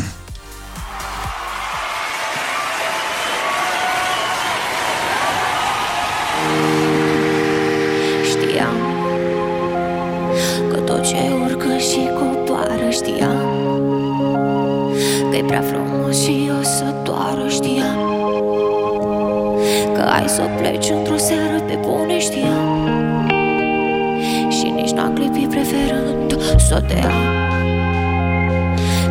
Știam 8.29 8.75
că 10.71 10.77
tot 10.79 11.03
ce 11.03 11.15
urcă 11.43 11.77
și 11.77 12.09
coboară 12.17 12.42
Știam 12.93 13.37
că-i 15.31 15.43
prea 15.43 15.61
frumos 15.61 16.23
și 16.23 16.51
o 16.59 16.63
să 16.63 16.85
doară 17.03 17.47
Știam 17.47 17.97
că 19.93 20.01
ai 20.01 20.27
să 20.27 20.41
pleci 20.57 20.89
într-o 20.89 21.17
seară 21.17 21.59
pe 21.67 21.79
bune 21.81 22.19
Știam 22.19 23.31
și 24.49 24.69
nici 24.75 24.91
n-am 24.91 25.13
clipit 25.13 25.49
preferând 25.49 26.41
să 26.57 26.83
te 26.87 26.99
am 27.05 27.23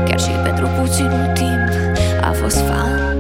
Chiar 0.04 0.20
și 0.20 0.30
pentru 0.44 0.66
puținul 0.80 1.30
timp 1.34 1.70
a 2.22 2.32
fost 2.32 2.56
fan. 2.56 3.16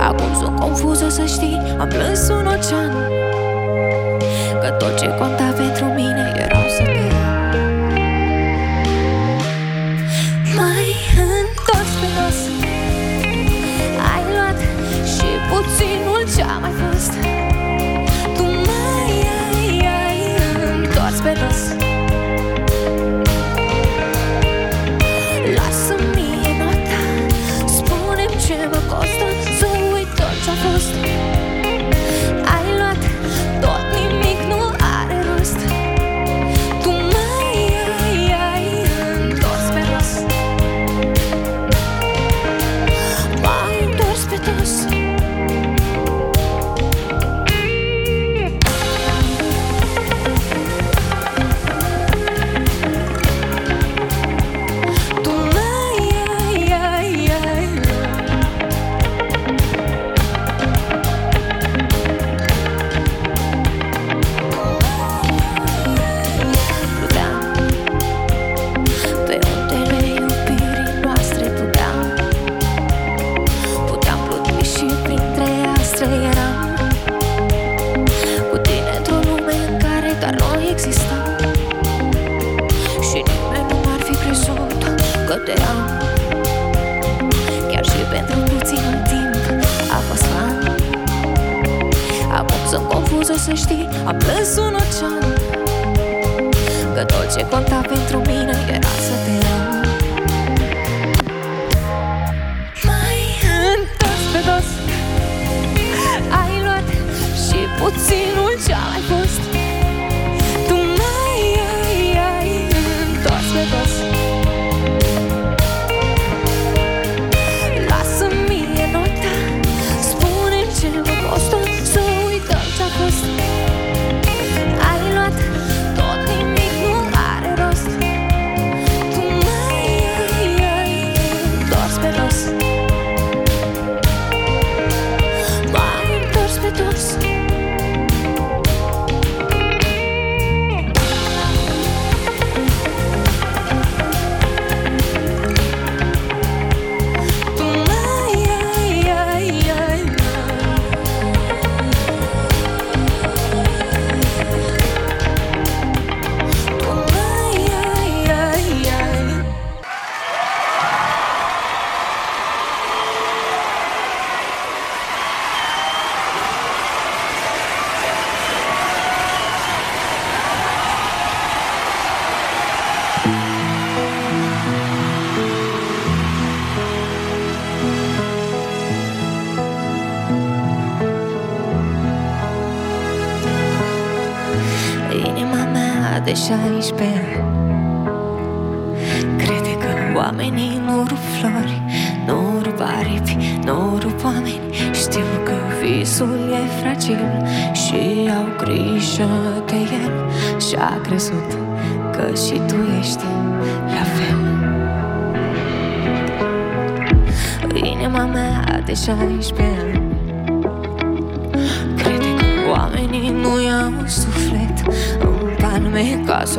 Acum 0.00 0.34
sunt 0.38 0.58
confuză 0.60 1.08
să 1.08 1.24
știi 1.24 1.60
Am 1.78 1.88
plâns 1.88 2.28
un 2.28 2.46
ocean 2.46 3.25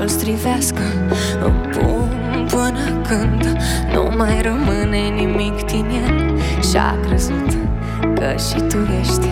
să-l 0.08 0.20
strivească. 0.20 0.82
Îmi 1.46 1.62
pun 1.72 2.48
până 2.50 3.02
când 3.08 3.58
Nu 3.94 4.16
mai 4.18 4.42
rămâne 4.42 4.98
nimic 4.98 5.66
din 5.66 5.86
el. 6.06 6.40
Și-a 6.72 6.96
crezut 7.06 7.58
că 8.16 8.36
și 8.48 8.62
tu 8.62 8.78
ești 9.00 9.28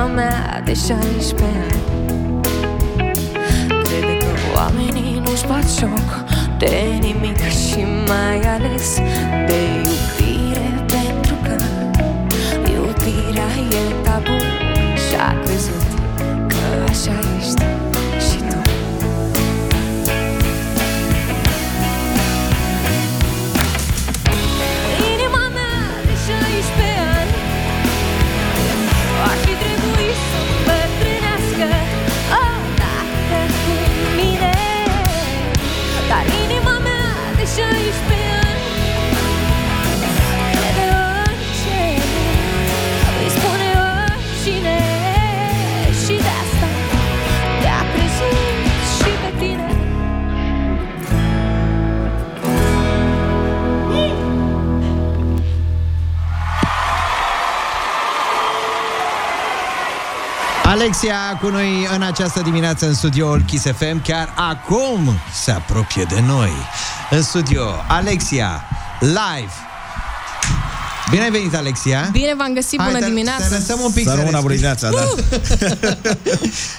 Inima 0.00 0.14
mea 0.14 0.62
de 0.64 0.74
16 0.74 1.44
ani 1.44 1.82
Crede 3.82 4.16
că 4.18 4.26
oamenii 4.54 5.22
nu-și 5.24 5.46
bat 5.46 5.64
joc 5.78 6.24
De 6.58 6.98
nimic 7.00 7.38
și 7.38 7.86
mai 8.06 8.40
ales 8.40 8.98
De 9.46 9.89
Alexia 60.70 61.38
cu 61.40 61.48
noi 61.48 61.88
în 61.94 62.02
această 62.02 62.40
dimineață 62.40 62.86
în 62.86 62.94
studioul 62.94 63.42
Kiss 63.46 63.64
FM, 63.64 64.02
chiar 64.02 64.34
acum 64.36 65.18
se 65.42 65.50
apropie 65.50 66.02
de 66.08 66.20
noi. 66.26 66.50
În 67.10 67.22
studio, 67.22 67.62
Alexia, 67.88 68.64
live. 69.00 69.52
Bine 71.10 71.22
ai 71.22 71.30
venit, 71.30 71.54
Alexia! 71.54 72.08
Bine 72.12 72.34
v-am 72.36 72.52
găsit, 72.54 72.78
bună 72.78 72.90
Hai, 72.90 73.00
te- 73.00 73.06
dimineața! 73.06 73.44
Te 73.46 73.54
lăsăm 73.54 73.78
un 73.84 73.90
pic 73.92 74.04
Să 74.04 74.10
să 74.10 74.16
rămână 74.16 74.40
bună 74.40 74.52
respiri. 74.54 74.78
dimineața, 74.78 74.90
da. 74.90 76.38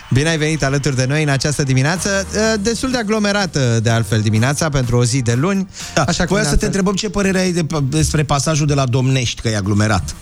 Bine 0.15 0.29
ai 0.29 0.37
venit 0.37 0.63
alături 0.63 0.95
de 0.95 1.05
noi 1.05 1.23
în 1.23 1.29
această 1.29 1.63
dimineață, 1.63 2.27
eh, 2.35 2.41
destul 2.61 2.91
de 2.91 2.97
aglomerată 2.97 3.79
de 3.83 3.89
altfel 3.89 4.21
dimineața 4.21 4.69
pentru 4.69 4.97
o 4.97 5.03
zi 5.03 5.21
de 5.21 5.33
luni. 5.33 5.67
Da, 5.93 6.03
Așa 6.03 6.23
Voiam 6.25 6.43
ne 6.45 6.49
să 6.49 6.55
te 6.57 6.65
astfel- 6.65 6.67
întrebăm 6.67 6.93
ce 6.93 7.09
părere 7.09 7.39
ai 7.39 7.51
de, 7.51 7.65
despre 7.83 8.23
pasajul 8.23 8.67
de 8.67 8.73
la 8.73 8.85
Domnești, 8.85 9.41
că 9.41 9.47
e 9.49 9.55
aglomerat. 9.57 10.15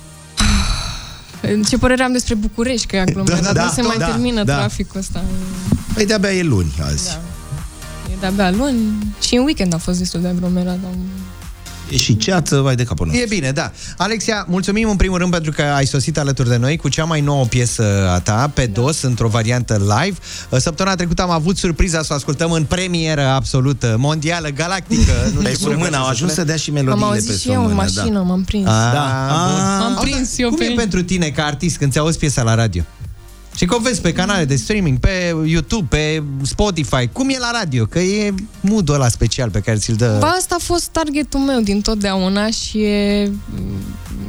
Ce 1.68 1.78
părere 1.78 2.04
am 2.04 2.12
despre 2.12 2.36
București, 2.36 2.88
că 2.88 2.96
e 2.96 3.00
aglomerat, 3.00 3.42
Da, 3.42 3.46
da, 3.46 3.54
da, 3.54 3.64
nu 3.64 3.70
se 3.72 3.82
da, 3.82 3.88
mai 3.88 3.98
da, 3.98 4.06
termină 4.06 4.44
da. 4.44 4.56
traficul 4.58 5.00
ăsta. 5.00 5.24
Păi 5.94 6.06
de-abia 6.06 6.34
e 6.34 6.44
luni 6.44 6.74
azi. 6.82 7.08
Da. 7.08 7.20
E 8.12 8.16
de-abia 8.20 8.52
luni 8.52 8.80
și 9.22 9.36
în 9.36 9.44
weekend 9.44 9.74
a 9.74 9.78
fost 9.78 9.98
destul 9.98 10.22
de 10.22 10.28
aglomerat. 10.28 10.80
Am... 10.86 10.98
E 11.92 11.98
și 11.98 12.18
ceață, 12.18 12.58
vai 12.60 12.76
de 12.76 12.84
capul 12.84 13.06
nostru. 13.06 13.24
E 13.26 13.28
bine, 13.30 13.52
da. 13.52 13.72
Alexia, 13.98 14.46
mulțumim 14.48 14.90
în 14.90 14.96
primul 14.96 15.18
rând 15.18 15.32
pentru 15.32 15.52
că 15.52 15.62
ai 15.62 15.86
sosit 15.86 16.18
alături 16.18 16.50
de 16.50 16.58
noi 16.58 16.78
cu 16.78 16.90
cea 16.90 17.04
mai 17.04 17.22
nouă 17.22 17.46
piesă 17.46 18.10
a 18.14 18.20
ta, 18.20 18.52
pe 18.54 18.66
Da. 18.66 18.82
dos, 18.82 19.02
într-o 19.02 19.28
variantă 19.28 19.74
live. 20.02 20.18
Săptămâna 20.60 20.96
trecută 20.96 21.22
am 21.22 21.30
avut 21.30 21.58
surpriza 21.58 22.02
să 22.02 22.08
o 22.12 22.16
ascultăm 22.16 22.52
în 22.52 22.64
premieră 22.64 23.22
absolută, 23.26 23.96
mondială, 24.00 24.48
galactică. 24.50 25.12
Nu 25.36 25.42
Pe 25.42 25.52
știu 25.54 25.66
cum 25.68 25.78
săptămână 25.80 25.90
să 25.90 25.98
au 25.98 26.04
se 26.06 26.10
ajuns 26.12 26.32
spune. 26.32 26.34
să 26.34 26.44
dea 26.44 26.56
și 26.56 26.70
Am 26.70 26.76
melodiile 26.76 27.06
auzit 27.10 27.30
pe 27.32 27.38
și 27.38 27.50
eu 27.50 27.54
în 27.64 27.68
săptămână, 27.70 27.92
mașină, 27.96 28.18
da. 28.20 28.24
m-am 28.26 28.44
prins. 28.44 28.68
A, 28.68 28.92
Da. 28.94 29.28
bun. 29.46 29.62
M-am 29.62 29.96
Auzi, 29.98 30.10
prins 30.12 30.38
eu 30.38 30.48
Cum 30.50 30.58
pe- 30.58 30.64
e 30.66 30.74
pentru 30.76 31.04
tine 31.04 31.28
ca 31.30 31.44
artist 31.44 31.78
când 31.78 31.92
ți-auzi 31.92 32.18
piesa 32.18 32.42
la 32.44 32.56
radio? 32.56 32.84
Și 33.60 33.66
că 33.66 33.76
o 33.76 33.80
vezi 33.80 34.01
pe 34.01 34.14
canale 34.14 34.45
de 34.45 34.55
streaming, 34.55 34.97
pe 34.99 35.36
YouTube, 35.45 35.86
pe 35.89 36.24
Spotify, 36.41 37.07
cum 37.12 37.30
e 37.30 37.38
la 37.39 37.51
radio? 37.53 37.86
Că 37.86 37.99
e 37.99 38.34
mood 38.62 38.89
ăla 38.89 39.07
special 39.07 39.49
pe 39.49 39.60
care 39.60 39.78
ți-l 39.78 39.95
dă... 39.95 40.18
Ba, 40.20 40.28
asta 40.28 40.55
a 40.60 40.64
fost 40.64 40.88
targetul 40.88 41.39
meu 41.39 41.60
din 41.60 41.82
totdeauna 41.82 42.49
și 42.49 42.78
e, 42.84 43.32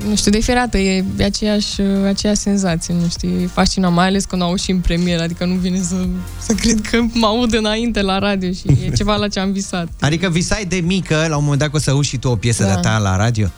nu 0.08 0.16
știu, 0.16 0.30
de 0.30 0.40
fiecare 0.40 0.66
dată 0.70 0.78
e 0.78 1.04
aceeași, 1.24 1.80
aceeași 2.06 2.40
senzație, 2.40 2.94
nu 2.94 3.08
știu, 3.08 3.28
e 3.40 3.46
fascinant, 3.46 3.94
mai 3.94 4.06
ales 4.06 4.24
când 4.24 4.42
auzi 4.42 4.64
și 4.64 4.70
în 4.70 4.78
premieră, 4.78 5.22
adică 5.22 5.44
nu 5.44 5.54
vine 5.54 5.80
să, 5.82 6.06
să 6.42 6.52
cred 6.52 6.80
că 6.90 6.98
mă 7.12 7.26
aud 7.26 7.54
înainte 7.54 8.02
la 8.02 8.18
radio 8.18 8.50
și 8.50 8.64
e 8.84 8.90
ceva 8.96 9.16
la 9.16 9.28
ce 9.28 9.40
am 9.40 9.52
visat. 9.52 9.88
Adică 10.00 10.28
visai 10.28 10.64
de 10.64 10.76
mică, 10.76 11.26
la 11.28 11.36
un 11.36 11.42
moment 11.42 11.60
dat 11.60 11.70
că 11.70 11.76
o 11.76 11.80
să 11.80 11.90
auzi 11.90 12.08
și 12.08 12.16
tu 12.18 12.28
o 12.28 12.36
piesă 12.36 12.62
Da. 12.62 12.74
de 12.74 12.80
ta 12.80 12.98
la 12.98 13.16
radio? 13.16 13.48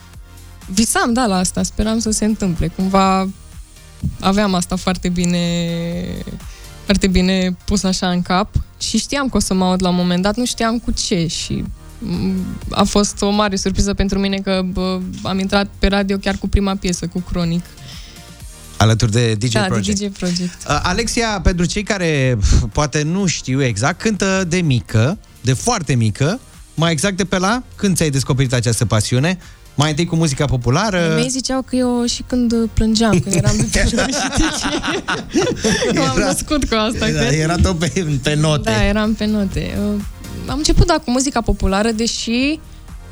Visam, 0.67 1.13
da, 1.13 1.27
la 1.27 1.37
asta, 1.37 1.63
speram 1.63 1.99
să 1.99 2.11
se 2.11 2.25
întâmple, 2.25 2.67
cumva 2.77 3.29
aveam 4.21 4.55
asta 4.55 4.77
foarte 4.77 5.09
bine 5.09 5.39
foarte 6.85 7.07
bine 7.07 7.57
pus 7.65 7.83
așa 7.83 8.11
în 8.11 8.23
cap 8.23 8.49
și 8.79 8.99
știam 8.99 9.29
că 9.29 9.37
o 9.37 9.41
să 9.41 9.55
mă 9.55 9.65
aud 9.65 9.83
la 9.83 9.89
un 9.89 9.95
moment 9.95 10.23
dat, 10.23 10.37
nu 10.37 10.45
știam 10.45 10.79
cu 10.79 10.91
ce 10.91 11.27
și 11.27 11.65
mm, 11.99 12.45
a 12.71 12.83
fost 12.83 13.23
o 13.23 13.31
mare 13.31 13.57
surpriză 13.57 13.95
pentru 13.95 14.19
mine 14.19 14.37
că 14.37 14.63
bă, 14.73 15.01
am 15.23 15.39
intrat 15.39 15.69
pe 15.79 15.87
radio 15.87 16.17
chiar 16.17 16.37
cu 16.37 16.49
prima 16.49 16.75
piesă, 16.75 17.07
cu 17.07 17.21
Cronic. 17.21 17.65
Alături 18.77 19.11
de 19.11 19.35
DJ 19.35 19.53
da, 19.53 19.61
Project. 19.61 19.99
de 19.99 20.07
DJ 20.07 20.19
Project. 20.19 20.63
Uh, 20.69 20.81
Alexia, 20.83 21.41
pentru 21.43 21.65
cei 21.65 21.83
care 21.83 22.37
pf, 22.41 22.65
poate 22.73 23.03
nu 23.03 23.27
știu 23.27 23.63
exact, 23.63 24.01
cântă 24.01 24.45
de 24.49 24.61
mică, 24.61 25.19
de 25.41 25.53
foarte 25.53 25.95
mică, 25.95 26.41
mai 26.75 26.93
exact 26.93 27.17
de 27.17 27.25
pe 27.25 27.39
la 27.39 27.63
când 27.75 27.97
ți-ai 27.97 28.11
descoperit 28.11 28.53
această 28.53 28.87
pasiune? 28.87 29.39
Mai 29.75 29.91
întâi 29.91 30.05
cu 30.07 30.17
muzica 30.17 30.45
populară? 30.45 31.13
Mei 31.15 31.29
ziceau 31.29 31.63
că 31.63 31.77
eu 31.77 32.05
și 32.07 32.23
când 32.27 32.55
plângeam, 32.73 33.19
când 33.21 33.35
eram 33.35 33.57
de 33.71 33.83
tânără, 33.85 34.09
știi 34.11 34.45
ce? 34.61 35.99
M-am 35.99 36.17
Era- 36.19 36.27
născut 36.27 36.65
cu 36.69 36.75
asta, 36.75 36.99
Da, 36.99 37.07
cred. 37.07 37.41
era 37.41 37.57
tot 37.57 37.79
pe, 37.79 38.19
pe 38.23 38.35
note. 38.35 38.71
Da, 38.71 38.85
eram 38.85 39.15
pe 39.15 39.27
note. 39.27 39.79
Uh, 39.95 40.01
Am 40.47 40.57
început, 40.57 40.87
da, 40.87 40.95
cu 41.05 41.11
muzica 41.11 41.41
populară, 41.41 41.91
deși, 41.91 42.59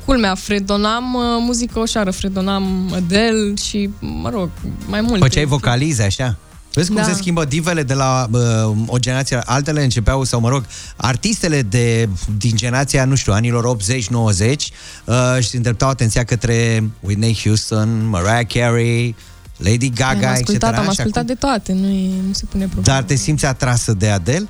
culmea, 0.05 0.35
fredonam 0.35 1.13
uh, 1.13 1.21
muzică 1.39 1.79
ușoară, 1.79 2.11
fredonam 2.11 2.91
Adele 2.95 3.53
și, 3.55 3.89
mă 3.99 4.29
rog, 4.29 4.49
mai 4.87 5.01
multe. 5.01 5.17
Făceai 5.19 5.45
vocalize, 5.45 6.03
așa? 6.03 6.37
Vezi 6.73 6.87
cum 6.87 6.95
Da. 6.95 7.03
se 7.03 7.13
schimbă 7.13 7.45
divele 7.45 7.83
de 7.83 7.93
la 7.93 8.27
uh, 8.31 8.39
o 8.85 8.97
generație 8.97 9.35
la 9.35 9.41
altele 9.45 9.83
începeau, 9.83 10.23
sau 10.23 10.39
mă 10.39 10.49
rog, 10.49 10.65
artistele 10.95 11.61
de, 11.61 12.09
din 12.37 12.55
generația, 12.55 13.05
nu 13.05 13.15
știu, 13.15 13.33
anilor 13.33 13.77
80-90 13.77 13.79
uh, 13.89 15.37
și 15.39 15.49
se 15.49 15.55
îndreptau 15.57 15.89
atenția 15.89 16.23
către 16.23 16.83
Whitney 16.99 17.39
Houston, 17.43 18.05
Mariah 18.09 18.47
Carey, 18.47 19.15
Lady 19.57 19.89
Gaga, 19.89 20.27
am 20.27 20.33
etc. 20.33 20.41
ascultat, 20.41 20.77
am 20.77 20.83
Și 20.83 20.89
ascultat 20.89 21.23
acum- 21.23 21.27
de 21.27 21.33
toate, 21.33 21.73
nu, 21.73 21.87
e, 21.87 22.09
nu 22.27 22.33
se 22.33 22.45
pune 22.45 22.65
problemă. 22.65 22.85
Dar 22.97 23.03
te 23.03 23.15
simți 23.15 23.45
atrasă 23.45 23.93
de 23.93 24.07
Adele? 24.09 24.47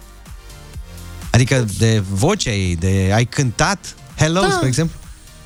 Adică 1.31 1.65
de 1.77 2.03
vocea 2.11 2.51
ei, 2.51 2.75
de 2.75 3.11
ai 3.13 3.25
cântat 3.25 3.95
Hello, 4.17 4.41
Da. 4.41 4.49
spre 4.51 4.67
exemplu? 4.67 4.99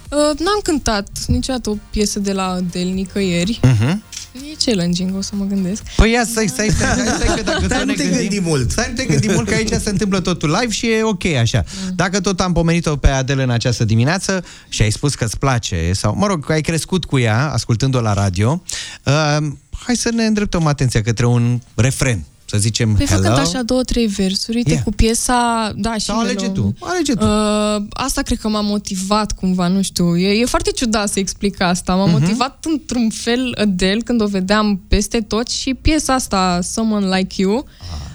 Uh, 0.09 0.17
n-am 0.39 0.59
cântat 0.63 1.07
niciodată 1.27 1.69
o 1.69 1.75
piesă 1.89 2.19
de 2.19 2.31
la 2.33 2.47
Adele 2.47 2.89
nicăieri. 2.89 3.59
Uh-huh. 3.63 3.95
E 4.41 4.55
challenging, 4.65 5.15
o 5.17 5.21
să 5.21 5.31
mă 5.35 5.45
gândesc. 5.45 5.83
Păi 5.95 6.11
ia 6.11 6.23
stai, 6.25 6.47
stai, 6.47 6.69
stai, 6.69 6.89
stai, 6.91 7.17
stai 7.19 7.35
că 7.35 7.41
dacă 7.41 7.65
Stai, 7.65 7.77
tot 7.77 7.77
nu 7.77 7.83
ne 7.85 7.93
te 7.93 8.03
gândim, 8.03 8.19
gândi 8.19 8.39
mult. 8.39 8.71
Stai, 8.71 8.85
nu 8.89 8.95
te 8.95 9.05
gândi 9.05 9.27
mult, 9.27 9.47
că 9.47 9.53
aici 9.53 9.73
se 9.73 9.89
întâmplă 9.89 10.19
totul 10.19 10.49
live 10.59 10.71
și 10.71 10.91
e 10.91 11.03
ok 11.03 11.25
așa. 11.25 11.63
Dacă 11.95 12.19
tot 12.19 12.39
am 12.39 12.53
pomenit-o 12.53 12.95
pe 12.95 13.07
Adele 13.07 13.43
în 13.43 13.49
această 13.49 13.85
dimineață 13.85 14.43
și 14.69 14.81
ai 14.81 14.91
spus 14.91 15.15
că 15.15 15.23
îți 15.23 15.37
place, 15.37 15.91
sau, 15.93 16.15
mă 16.15 16.27
rog, 16.27 16.45
că 16.45 16.51
ai 16.51 16.61
crescut 16.61 17.05
cu 17.05 17.19
ea, 17.19 17.51
ascultând-o 17.51 18.01
la 18.01 18.13
radio, 18.13 18.63
uh, 19.03 19.37
hai 19.85 19.95
să 19.95 20.09
ne 20.13 20.25
îndreptăm 20.25 20.65
atenția 20.65 21.01
către 21.01 21.25
un 21.25 21.59
refren, 21.75 22.23
să 22.55 22.61
zicem 22.61 22.93
Păi 22.93 23.05
hello. 23.05 23.21
făcând 23.21 23.39
așa 23.39 23.61
două, 23.61 23.83
trei 23.83 24.05
versuri, 24.07 24.57
uite, 24.57 24.73
Ia. 24.73 24.81
cu 24.83 24.91
piesa... 24.91 25.71
Da, 25.75 25.93
și 25.93 26.05
Sau 26.05 26.19
alege 26.19 26.47
melou- 26.47 26.53
tu, 26.79 26.85
alege 26.85 27.13
tu. 27.13 27.25
Uh, 27.25 27.83
asta 27.89 28.21
cred 28.21 28.37
că 28.37 28.47
m-a 28.47 28.61
motivat 28.61 29.31
cumva, 29.31 29.67
nu 29.67 29.81
știu. 29.81 30.17
E, 30.17 30.27
e 30.41 30.45
foarte 30.45 30.71
ciudat 30.71 31.09
să 31.09 31.19
explic 31.19 31.61
asta. 31.61 31.95
M-a 31.95 32.05
Mhm. 32.05 32.11
motivat 32.19 32.65
într-un 32.71 33.09
fel 33.09 33.55
Adele 33.61 33.99
când 33.99 34.21
o 34.21 34.25
vedeam 34.27 34.81
peste 34.87 35.19
tot 35.19 35.47
și 35.49 35.73
piesa 35.73 36.13
asta, 36.13 36.59
Someone 36.61 37.15
Like 37.17 37.41
You, 37.41 37.65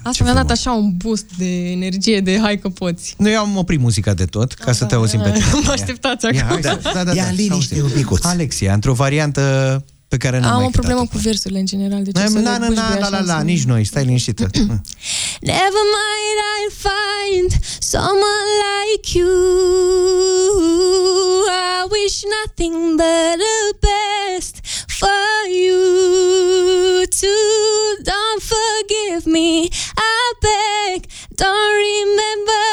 asta 0.02 0.24
mi-a 0.24 0.34
dat 0.34 0.50
așa 0.50 0.72
un 0.72 0.92
boost 0.96 1.26
de 1.38 1.70
energie, 1.70 2.20
de 2.20 2.38
hai 2.42 2.58
că 2.58 2.68
poți. 2.68 3.14
Nu, 3.18 3.30
eu 3.30 3.40
am 3.40 3.56
oprit 3.56 3.80
muzica 3.80 4.14
de 4.14 4.24
tot, 4.24 4.52
ca 4.52 4.72
să 4.72 4.84
te 4.84 4.94
auzim 4.94 5.20
pe 5.20 5.30
tine. 5.30 5.44
Mă 5.64 5.70
așteptați 5.70 6.24
Ia, 6.24 6.30
acum. 6.44 6.60
hai 6.62 6.62
să- 6.62 6.90
da, 6.94 7.04
da, 7.04 7.14
Ia 7.14 7.24
da, 7.24 7.30
liniște 7.30 7.74
să 7.76 7.82
un 7.82 7.90
picuț. 7.90 8.24
Alexia, 8.24 8.72
într-o 8.72 8.92
variantă 8.92 9.84
pe 10.12 10.16
care 10.16 10.38
n-am 10.38 10.50
Am 10.50 10.56
mai 10.56 10.64
o 10.66 10.70
problemă 10.78 10.98
cântat-o. 10.98 11.16
cu 11.16 11.22
versurile 11.28 11.58
în 11.58 11.66
general, 11.66 12.02
deci 12.02 12.16
o 12.16 12.18
să 12.20 12.38
Na, 12.38 12.40
le 12.40 12.42
na, 12.42 12.58
na, 12.58 12.66
bâșbâi 12.66 12.76
na, 12.76 12.98
la, 12.98 13.06
așa 13.06 13.10
la, 13.18 13.20
la, 13.32 13.38
să- 13.38 13.44
nici 13.44 13.64
noi, 13.64 13.84
stai 13.84 14.04
liniștită. 14.04 14.46
Never 15.54 15.84
mind, 15.98 16.38
I'll 16.52 16.74
find 16.90 17.50
someone 17.94 18.48
like 18.72 19.18
you. 19.18 19.30
I 21.48 21.86
wish 21.96 22.16
nothing 22.38 22.74
but 23.00 23.34
the 23.44 23.60
best 23.88 24.54
for 24.98 25.26
you 25.64 25.80
too. 27.20 28.04
Don't 28.12 28.42
forgive 28.54 29.22
me, 29.36 29.68
I 29.96 30.20
beg. 30.46 30.98
Don't 31.42 31.74
remember 31.90 32.64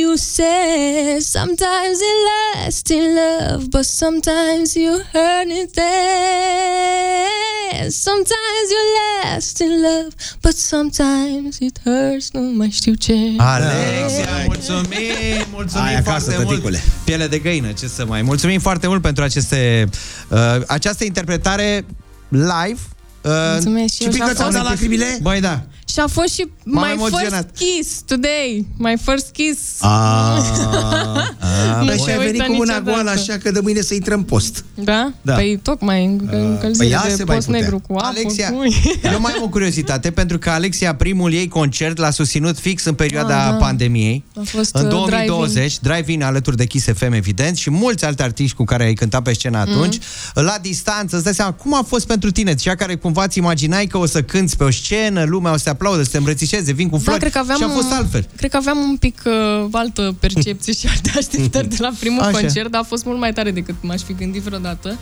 you 0.00 0.16
said 0.16 1.20
sometimes 1.38 1.96
it 2.10 2.16
lasts 2.28 2.90
in 2.90 3.04
love, 3.20 3.60
but 3.70 3.84
sometimes 3.84 4.68
you 4.82 4.92
hurt 5.12 5.48
it 5.62 5.70
there. 5.74 7.90
Sometimes 7.90 8.66
you 8.74 8.82
last 8.98 9.60
in 9.60 9.82
love, 9.82 10.10
but 10.40 10.54
sometimes 10.56 11.58
it 11.60 11.78
hurts. 11.84 12.28
Nu 12.32 12.40
mai 12.40 12.70
știu 12.70 12.94
ce. 12.94 13.14
Alexia, 13.36 14.26
mulțumim, 14.46 15.46
mulțumim 15.52 15.86
Ai 15.86 15.94
acasă, 15.96 16.30
foarte 16.30 16.44
tăticule. 16.44 16.80
mult. 16.84 17.04
Piele 17.04 17.26
de 17.26 17.38
găină, 17.38 17.72
ce 17.72 17.86
să 17.86 18.04
mai. 18.06 18.22
Mulțumim 18.22 18.60
foarte 18.60 18.86
mult 18.86 19.02
pentru 19.02 19.24
aceste, 19.24 19.88
uh, 20.28 20.38
această 20.66 21.04
interpretare 21.04 21.84
live. 22.28 22.78
Uh, 23.24 23.30
Mulțumesc 23.52 23.94
și 23.94 24.04
eu, 24.04 24.10
și 24.12 24.22
a 24.22 24.26
fost- 24.26 24.52
lacrimile? 24.56 25.18
Băi, 25.22 25.40
da. 25.40 25.62
Și 25.88 25.98
a 26.00 26.06
fost 26.06 26.32
și 26.32 26.48
M-am 26.64 26.84
my 26.86 26.92
emoționat. 26.92 27.50
first 27.54 27.78
kiss 27.78 28.02
today. 28.06 28.66
My 28.76 28.94
first 29.04 29.30
kiss. 29.32 29.60
Ah, 29.80 30.38
Nu 31.80 31.86
Păi 31.86 31.98
se 31.98 32.10
și 32.10 32.16
a 32.16 32.18
venit 32.18 32.32
uită 32.32 32.44
cu 32.44 32.52
mâna 32.52 32.72
niciodată. 32.78 32.90
goală, 32.90 33.10
așa 33.10 33.36
că 33.42 33.50
de 33.50 33.60
mâine 33.62 33.80
să 33.80 33.94
intră 33.94 34.14
în 34.14 34.22
post. 34.22 34.64
Da? 34.74 35.12
Da. 35.22 35.34
Păi 35.34 35.58
tocmai 35.62 36.04
în- 36.04 36.28
încălzire 36.32 36.84
păi 36.86 36.90
ea 36.90 37.02
de 37.08 37.14
se 37.14 37.24
mai 37.24 37.34
post 37.34 37.46
putea. 37.46 37.60
negru 37.60 37.78
cu 37.88 37.92
apă. 37.94 38.04
Alexia, 38.06 38.50
cu... 38.50 38.62
eu 39.12 39.20
mai 39.20 39.32
am 39.36 39.42
o 39.42 39.48
curiozitate, 39.48 40.10
pentru 40.10 40.38
că 40.38 40.50
Alexia, 40.50 40.94
primul 40.94 41.32
ei 41.32 41.48
concert 41.48 41.98
l-a 41.98 42.10
susținut 42.10 42.58
fix 42.58 42.84
în 42.84 42.94
perioada 42.94 43.44
Ah, 43.44 43.50
da. 43.50 43.56
pandemiei. 43.56 44.24
A 44.36 44.40
fost, 44.44 44.74
în 44.74 44.84
uh, 44.84 44.90
2020, 44.90 45.78
drive-in 45.78 46.22
alături 46.22 46.56
de 46.56 46.64
Kiss 46.66 46.86
FM, 46.94 47.12
evident, 47.12 47.56
și 47.56 47.70
mulți 47.70 48.04
alți 48.04 48.22
artiști 48.22 48.56
cu 48.56 48.64
care 48.64 48.84
ai 48.84 48.94
cântat 48.94 49.22
pe 49.22 49.32
scenă 49.32 49.64
Mhm. 49.66 49.70
atunci, 49.70 49.98
la 50.34 50.56
distanță, 50.62 51.14
îți 51.16 51.24
dai 51.24 51.34
seama, 51.34 51.52
cum 51.52 51.74
a 51.74 51.82
fost 51.86 52.06
pentru 52.06 52.30
tine, 52.30 52.54
cea 52.54 52.74
care 52.74 52.94
cumva 52.94 53.24
îți 53.24 53.38
imaginai 53.38 53.86
că 53.86 53.98
o 53.98 54.06
să 54.06 54.22
cânți 54.22 54.56
pe 54.56 54.64
o 54.64 54.70
scenă, 54.70 55.22
lumea 55.24 55.52
o 55.52 55.56
să 55.56 55.62
te 55.64 55.70
aplaudă, 55.72 56.02
să 56.02 56.10
te 56.10 56.16
îmbrățișeze, 56.16 56.72
vin 56.72 56.88
cu 56.88 56.96
Da, 56.96 57.02
flori, 57.02 57.18
cred 57.18 57.32
că 57.32 57.38
aveam, 57.38 57.58
și 57.58 57.64
a 57.64 57.68
fost 57.68 57.92
altfel. 57.92 58.26
Cred 58.36 58.50
că 58.50 58.56
aveam 58.56 58.78
un 58.78 58.96
pic 58.96 59.22
uh, 59.24 59.68
altă 59.72 60.14
percepție 60.20 60.72
și 60.72 60.86
alte 60.86 61.12
așteptări 61.16 61.68
de 61.68 61.76
la 61.78 61.90
primul 62.00 62.20
Așa. 62.22 62.30
concert, 62.30 62.70
dar 62.70 62.80
a 62.80 62.84
fost 62.84 63.04
mult 63.04 63.18
mai 63.18 63.32
tare 63.32 63.50
decât 63.50 63.74
m-aș 63.80 64.00
fi 64.02 64.12
gândit 64.14 64.42
vreodată. 64.42 64.98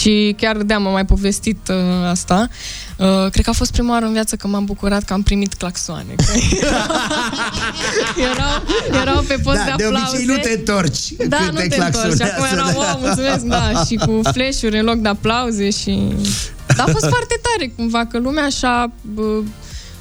Și 0.00 0.34
chiar 0.38 0.56
de 0.56 0.74
am 0.74 0.82
mai 0.82 1.04
povestit 1.04 1.68
uh, 1.68 1.76
asta. 2.10 2.48
Uh, 2.96 3.06
cred 3.30 3.44
că 3.44 3.50
a 3.50 3.52
fost 3.52 3.72
prima 3.72 3.92
oară 3.92 4.06
în 4.06 4.12
viață 4.12 4.36
că 4.36 4.46
m-am 4.46 4.64
bucurat 4.64 5.02
că 5.02 5.12
am 5.12 5.22
primit 5.22 5.54
claxoane. 5.54 6.14
Că 8.14 8.20
erau, 8.20 8.62
erau 9.02 9.22
pe 9.22 9.34
post 9.42 9.56
Da, 9.56 9.64
de 9.64 9.72
de 9.76 9.84
aplauze. 9.84 10.16
obicei 10.16 10.34
nu 10.34 10.36
te 10.42 10.50
întorci 10.50 11.12
Da, 11.28 11.36
când 11.36 11.50
nu 11.52 11.58
te 11.58 11.66
te 11.68 11.80
întorci. 11.82 12.10
Și 12.12 12.16
claxonează, 12.16 12.24
acum 12.24 12.44
eram, 12.52 12.70
da. 12.72 12.78
wow, 12.78 12.98
mulțumesc, 13.00 13.44
da, 13.44 13.84
și 13.84 13.94
cu 13.94 14.20
flash-uri 14.32 14.78
în 14.78 14.84
loc 14.84 14.96
de 14.96 15.08
aplauze 15.08 15.70
și... 15.70 16.02
Dar 16.76 16.88
a 16.88 16.90
fost 16.92 17.06
foarte 17.08 17.40
tare, 17.42 17.72
cumva, 17.76 18.06
că 18.06 18.18
lumea 18.18 18.44
așa 18.44 18.90
bă, 19.14 19.22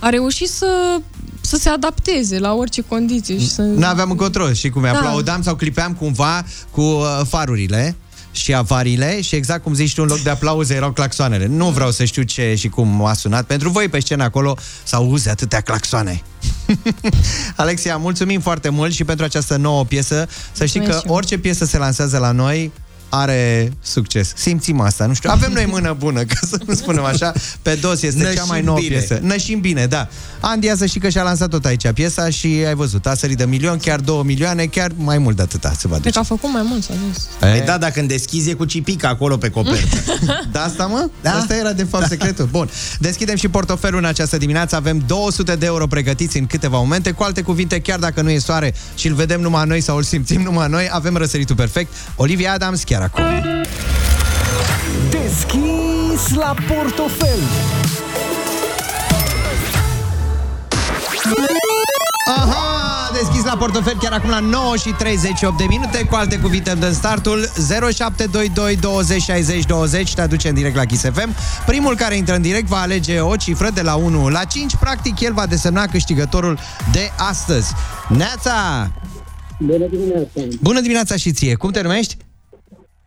a 0.01 0.09
reușit 0.09 0.49
să, 0.49 0.97
să 1.41 1.57
se 1.57 1.69
adapteze 1.69 2.39
la 2.39 2.53
orice 2.53 2.81
condiții 2.81 3.39
și 3.39 3.49
să... 3.49 3.61
Nu 3.61 3.85
aveam 3.85 4.09
încotro 4.09 4.53
și 4.53 4.69
cum 4.69 4.81
Da. 4.81 4.89
aplaudam 4.91 5.41
sau 5.41 5.55
clipeam 5.55 5.93
cumva 5.93 6.45
cu 6.71 6.81
uh, 6.81 7.21
farurile 7.27 7.95
și 8.31 8.53
avariile 8.53 9.21
și 9.21 9.35
exact 9.35 9.63
cum 9.63 9.73
zici 9.73 9.93
tu, 9.93 10.01
în 10.01 10.07
loc 10.07 10.19
de 10.19 10.29
aplauze 10.29 10.73
erau 10.73 10.91
claxoanele. 10.91 11.45
Nu 11.45 11.69
vreau 11.69 11.91
să 11.91 12.03
știu 12.05 12.21
ce 12.23 12.55
și 12.57 12.69
cum 12.69 13.05
a 13.05 13.13
sunat. 13.13 13.45
Pentru 13.45 13.69
voi 13.69 13.87
pe 13.89 13.99
scenă 13.99 14.23
acolo 14.23 14.57
să 14.83 14.95
auzi 14.95 15.29
atâtea 15.29 15.61
claxoane. 15.61 16.21
Alexia, 17.55 17.97
mulțumim 17.97 18.39
foarte 18.39 18.69
mult 18.69 18.93
și 18.93 19.03
pentru 19.03 19.25
această 19.25 19.55
nouă 19.57 19.85
piesă. 19.85 20.27
Să 20.51 20.65
știi 20.65 20.79
că 20.79 20.85
Mulțumesc 20.85 20.99
și 21.01 21.07
eu. 21.07 21.13
orice 21.15 21.37
piesă 21.37 21.65
se 21.65 21.77
lansează 21.77 22.17
la 22.17 22.31
noi 22.31 22.71
are 23.13 23.71
succes. 23.81 24.31
Simțim 24.35 24.79
asta, 24.79 25.05
nu 25.05 25.13
știu. 25.13 25.29
Avem 25.31 25.51
noi 25.51 25.65
mână 25.65 25.95
bună, 25.99 26.23
ca 26.31 26.39
să 26.49 26.57
nu 26.67 26.73
spunem 26.73 27.03
așa. 27.03 27.33
Pe 27.61 27.73
dos 27.81 28.01
este 28.01 28.21
Nășim 28.23 28.35
cea 28.35 28.43
mai 28.43 28.61
nouă 28.61 28.77
bine. 28.79 28.95
piesă. 28.97 29.19
Nășim 29.21 29.59
bine, 29.59 29.85
da. 29.85 30.07
Andia 30.39 30.75
să 30.75 30.85
știi 30.85 30.99
că 30.99 31.09
și-a 31.09 31.23
lansat 31.23 31.49
tot 31.49 31.65
aici 31.65 31.91
piesa 31.91 32.29
și 32.29 32.47
ai 32.47 32.75
văzut, 32.75 33.05
a 33.07 33.13
sărit 33.15 33.37
de 33.37 33.45
milion, 33.45 33.77
chiar 33.77 33.99
două 33.99 34.23
milioane, 34.23 34.65
chiar 34.65 34.91
mai 34.95 35.17
mult 35.17 35.35
de 35.35 35.41
atâta 35.41 35.73
se 35.77 35.87
va 35.87 35.97
Cred 35.99 36.01
duce. 36.01 36.13
că 36.13 36.19
a 36.19 36.23
făcut 36.23 36.53
mai 36.53 36.61
mult, 36.65 36.83
s-a 36.83 36.93
zis. 37.13 37.27
Păi 37.39 37.61
da, 37.65 37.77
dacă 37.77 37.93
când 37.93 38.07
deschizi 38.07 38.49
e 38.49 38.53
cu 38.53 38.65
cipica 38.65 39.07
acolo 39.07 39.37
pe 39.37 39.49
copertă. 39.49 39.97
Da, 40.51 40.63
asta 40.63 40.85
mă? 40.85 41.09
Da. 41.21 41.31
Asta 41.31 41.55
era 41.55 41.71
de 41.73 41.83
fapt 41.83 42.07
secretul. 42.07 42.45
Bun. 42.51 42.69
Deschidem 42.99 43.35
și 43.35 43.47
portofelul 43.47 43.99
în 43.99 44.05
această 44.05 44.37
dimineață. 44.37 44.75
Avem 44.75 45.03
200 45.07 45.55
de 45.55 45.65
euro 45.65 45.87
pregătiți 45.87 46.37
în 46.37 46.45
câteva 46.45 46.77
momente. 46.77 47.11
Cu 47.11 47.23
alte 47.23 47.41
cuvinte, 47.41 47.79
chiar 47.79 47.99
dacă 47.99 48.21
nu 48.21 48.29
e 48.29 48.39
soare 48.39 48.73
și 48.95 49.07
îl 49.07 49.13
vedem 49.13 49.41
numai 49.41 49.65
noi 49.67 49.81
sau 49.81 49.97
îl 49.97 50.03
simțim 50.03 50.41
numai 50.41 50.67
noi, 50.69 50.89
avem 50.91 51.15
răsăritul 51.15 51.55
perfect. 51.55 51.93
Olivia 52.15 52.53
Adams 52.53 52.83
chiar 53.09 53.11
acum. 53.13 53.63
Deschis 55.09 56.35
la 56.35 56.55
portofel. 56.67 57.39
Aha, 62.37 63.11
deschis 63.13 63.43
la 63.43 63.55
portofel 63.57 63.97
chiar 63.99 64.11
acum 64.11 64.29
la 64.29 64.39
9 64.39 64.75
și 64.75 64.89
38 64.89 65.57
de 65.57 65.63
minute. 65.69 66.03
Cu 66.03 66.15
alte 66.15 66.39
cuvinte, 66.39 66.71
îmi 66.71 66.81
dăm 66.81 66.93
startul 66.93 67.49
0722 67.91 68.75
20 68.75 69.21
60 69.21 69.65
20. 69.65 70.13
Te 70.13 70.21
aduce 70.21 70.47
în 70.47 70.53
direct 70.53 70.75
la 70.75 70.85
Kiss 70.85 71.03
FM. 71.03 71.35
Primul 71.65 71.95
care 71.95 72.15
intră 72.15 72.35
în 72.35 72.41
direct 72.41 72.67
va 72.67 72.79
alege 72.79 73.19
o 73.19 73.35
cifră 73.35 73.69
de 73.69 73.81
la 73.81 73.95
1 73.95 74.29
la 74.29 74.43
5. 74.43 74.75
Practic, 74.75 75.19
el 75.19 75.33
va 75.33 75.45
desemna 75.45 75.85
câștigătorul 75.85 76.59
de 76.91 77.11
astăzi. 77.17 77.73
Neața! 78.09 78.91
Bună 79.59 79.85
dimineața! 79.85 80.41
Bună 80.61 80.79
dimineața 80.79 81.15
și 81.15 81.31
ție! 81.31 81.55
Cum 81.55 81.71
te 81.71 81.81
numești? 81.81 82.17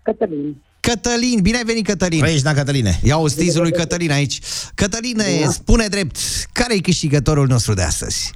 Cătălin. 0.05 0.57
Cătălin, 0.81 1.41
bine 1.43 1.57
ai 1.57 1.65
venit, 1.65 1.87
Cătălin! 1.87 2.21
Păi 2.21 2.31
ești, 2.31 2.43
da, 2.43 2.53
Cătăline? 2.53 3.01
Ia 3.03 3.17
o 3.17 3.29
stizul 3.29 3.63
lui 3.63 3.73
Cătălin 3.73 4.11
aici. 4.11 4.39
Cătăline, 4.75 5.25
spune 5.51 5.87
drept, 5.87 6.17
care 6.53 6.75
e 6.75 6.79
câștigătorul 6.81 7.47
nostru 7.47 7.75
de 7.75 7.83
astăzi? 7.83 8.33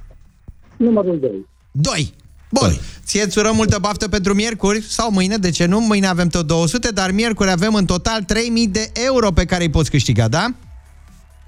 Numărul 0.77 1.19
2. 1.19 1.45
2. 1.71 2.13
Bun. 2.51 2.79
Ție 3.05 3.23
îți 3.23 3.37
urăm 3.37 3.55
multă 3.55 3.77
baftă 3.81 4.07
pentru 4.07 4.33
miercuri 4.33 4.81
sau 4.81 5.11
mâine, 5.11 5.37
de 5.37 5.49
ce 5.49 5.65
nu? 5.65 5.79
Mâine 5.79 6.07
avem 6.07 6.27
tot 6.27 6.47
200, 6.47 6.89
dar 6.89 7.11
miercuri 7.11 7.49
avem 7.49 7.73
în 7.73 7.85
total 7.85 8.23
3000 8.23 8.67
de 8.67 8.91
euro 8.93 9.31
pe 9.31 9.45
care 9.45 9.63
îi 9.63 9.69
poți 9.69 9.89
câștiga, 9.89 10.27
da? 10.27 10.53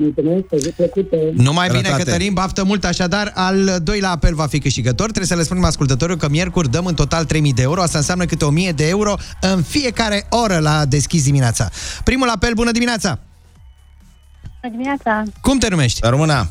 Mulțumesc, 0.02 0.46
o 0.52 0.58
zi 0.58 0.70
plăcută. 0.70 1.16
Numai 1.34 1.68
bine, 1.68 1.82
Sănătate. 1.82 2.04
Cătălin, 2.04 2.34
baftă 2.34 2.64
mult, 2.64 2.84
așadar, 2.84 3.32
al 3.36 3.80
doilea 3.84 4.10
apel 4.10 4.34
va 4.34 4.48
fi 4.48 4.60
câștigător. 4.60 5.06
Trebuie 5.06 5.26
să 5.26 5.36
le 5.36 5.44
spunem 5.44 5.64
ascultătorul 5.64 6.18
că 6.18 6.30
miercuri 6.30 6.70
dăm 6.70 6.86
în 6.86 6.94
total 6.94 7.26
3000 7.26 7.54
de 7.54 7.62
euro, 7.62 7.82
asta 7.82 7.98
înseamnă 7.98 8.26
câte 8.26 8.46
1000 8.46 8.72
de 8.72 8.88
euro 8.88 9.16
în 9.42 9.62
fiecare 9.64 10.26
oră 10.30 10.58
la 10.58 10.86
deschis 10.86 11.24
dimineața. 11.24 11.70
Primul 12.04 12.30
apel, 12.30 12.54
bună 12.54 12.72
dimineața! 12.72 13.20
Bună 14.62 14.74
dimineața! 14.74 15.24
Cum 15.42 15.58
te 15.58 15.70
numești? 15.70 16.00
Româna. 16.04 16.48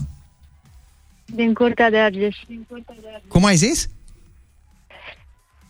Din 1.24 1.54
Curtea 1.54 1.90
de 1.90 1.96
Argeș. 1.96 2.36
Cum 3.28 3.44
ai 3.44 3.56
zis? 3.56 3.88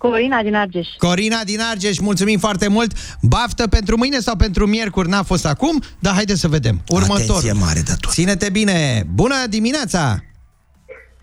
Corina 0.08 0.42
din 0.42 0.54
Argeș. 0.54 0.86
Corina 0.98 1.44
din 1.44 1.60
Argeș, 1.60 1.98
mulțumim 1.98 2.38
foarte 2.38 2.68
mult. 2.68 2.92
Baftă 3.22 3.66
pentru 3.66 3.96
mâine 3.96 4.18
sau 4.18 4.36
pentru 4.36 4.66
miercuri, 4.66 5.08
n-a 5.08 5.22
fost 5.22 5.46
acum, 5.46 5.82
dar 5.98 6.14
haideți 6.14 6.40
să 6.40 6.48
vedem. 6.48 6.80
Următorul. 6.88 7.30
Atenție 7.36 7.52
mare 7.52 7.80
de 7.80 7.92
tot. 8.00 8.10
Ține-te 8.12 8.50
bine. 8.50 9.02
Bună 9.14 9.34
dimineața! 9.48 10.18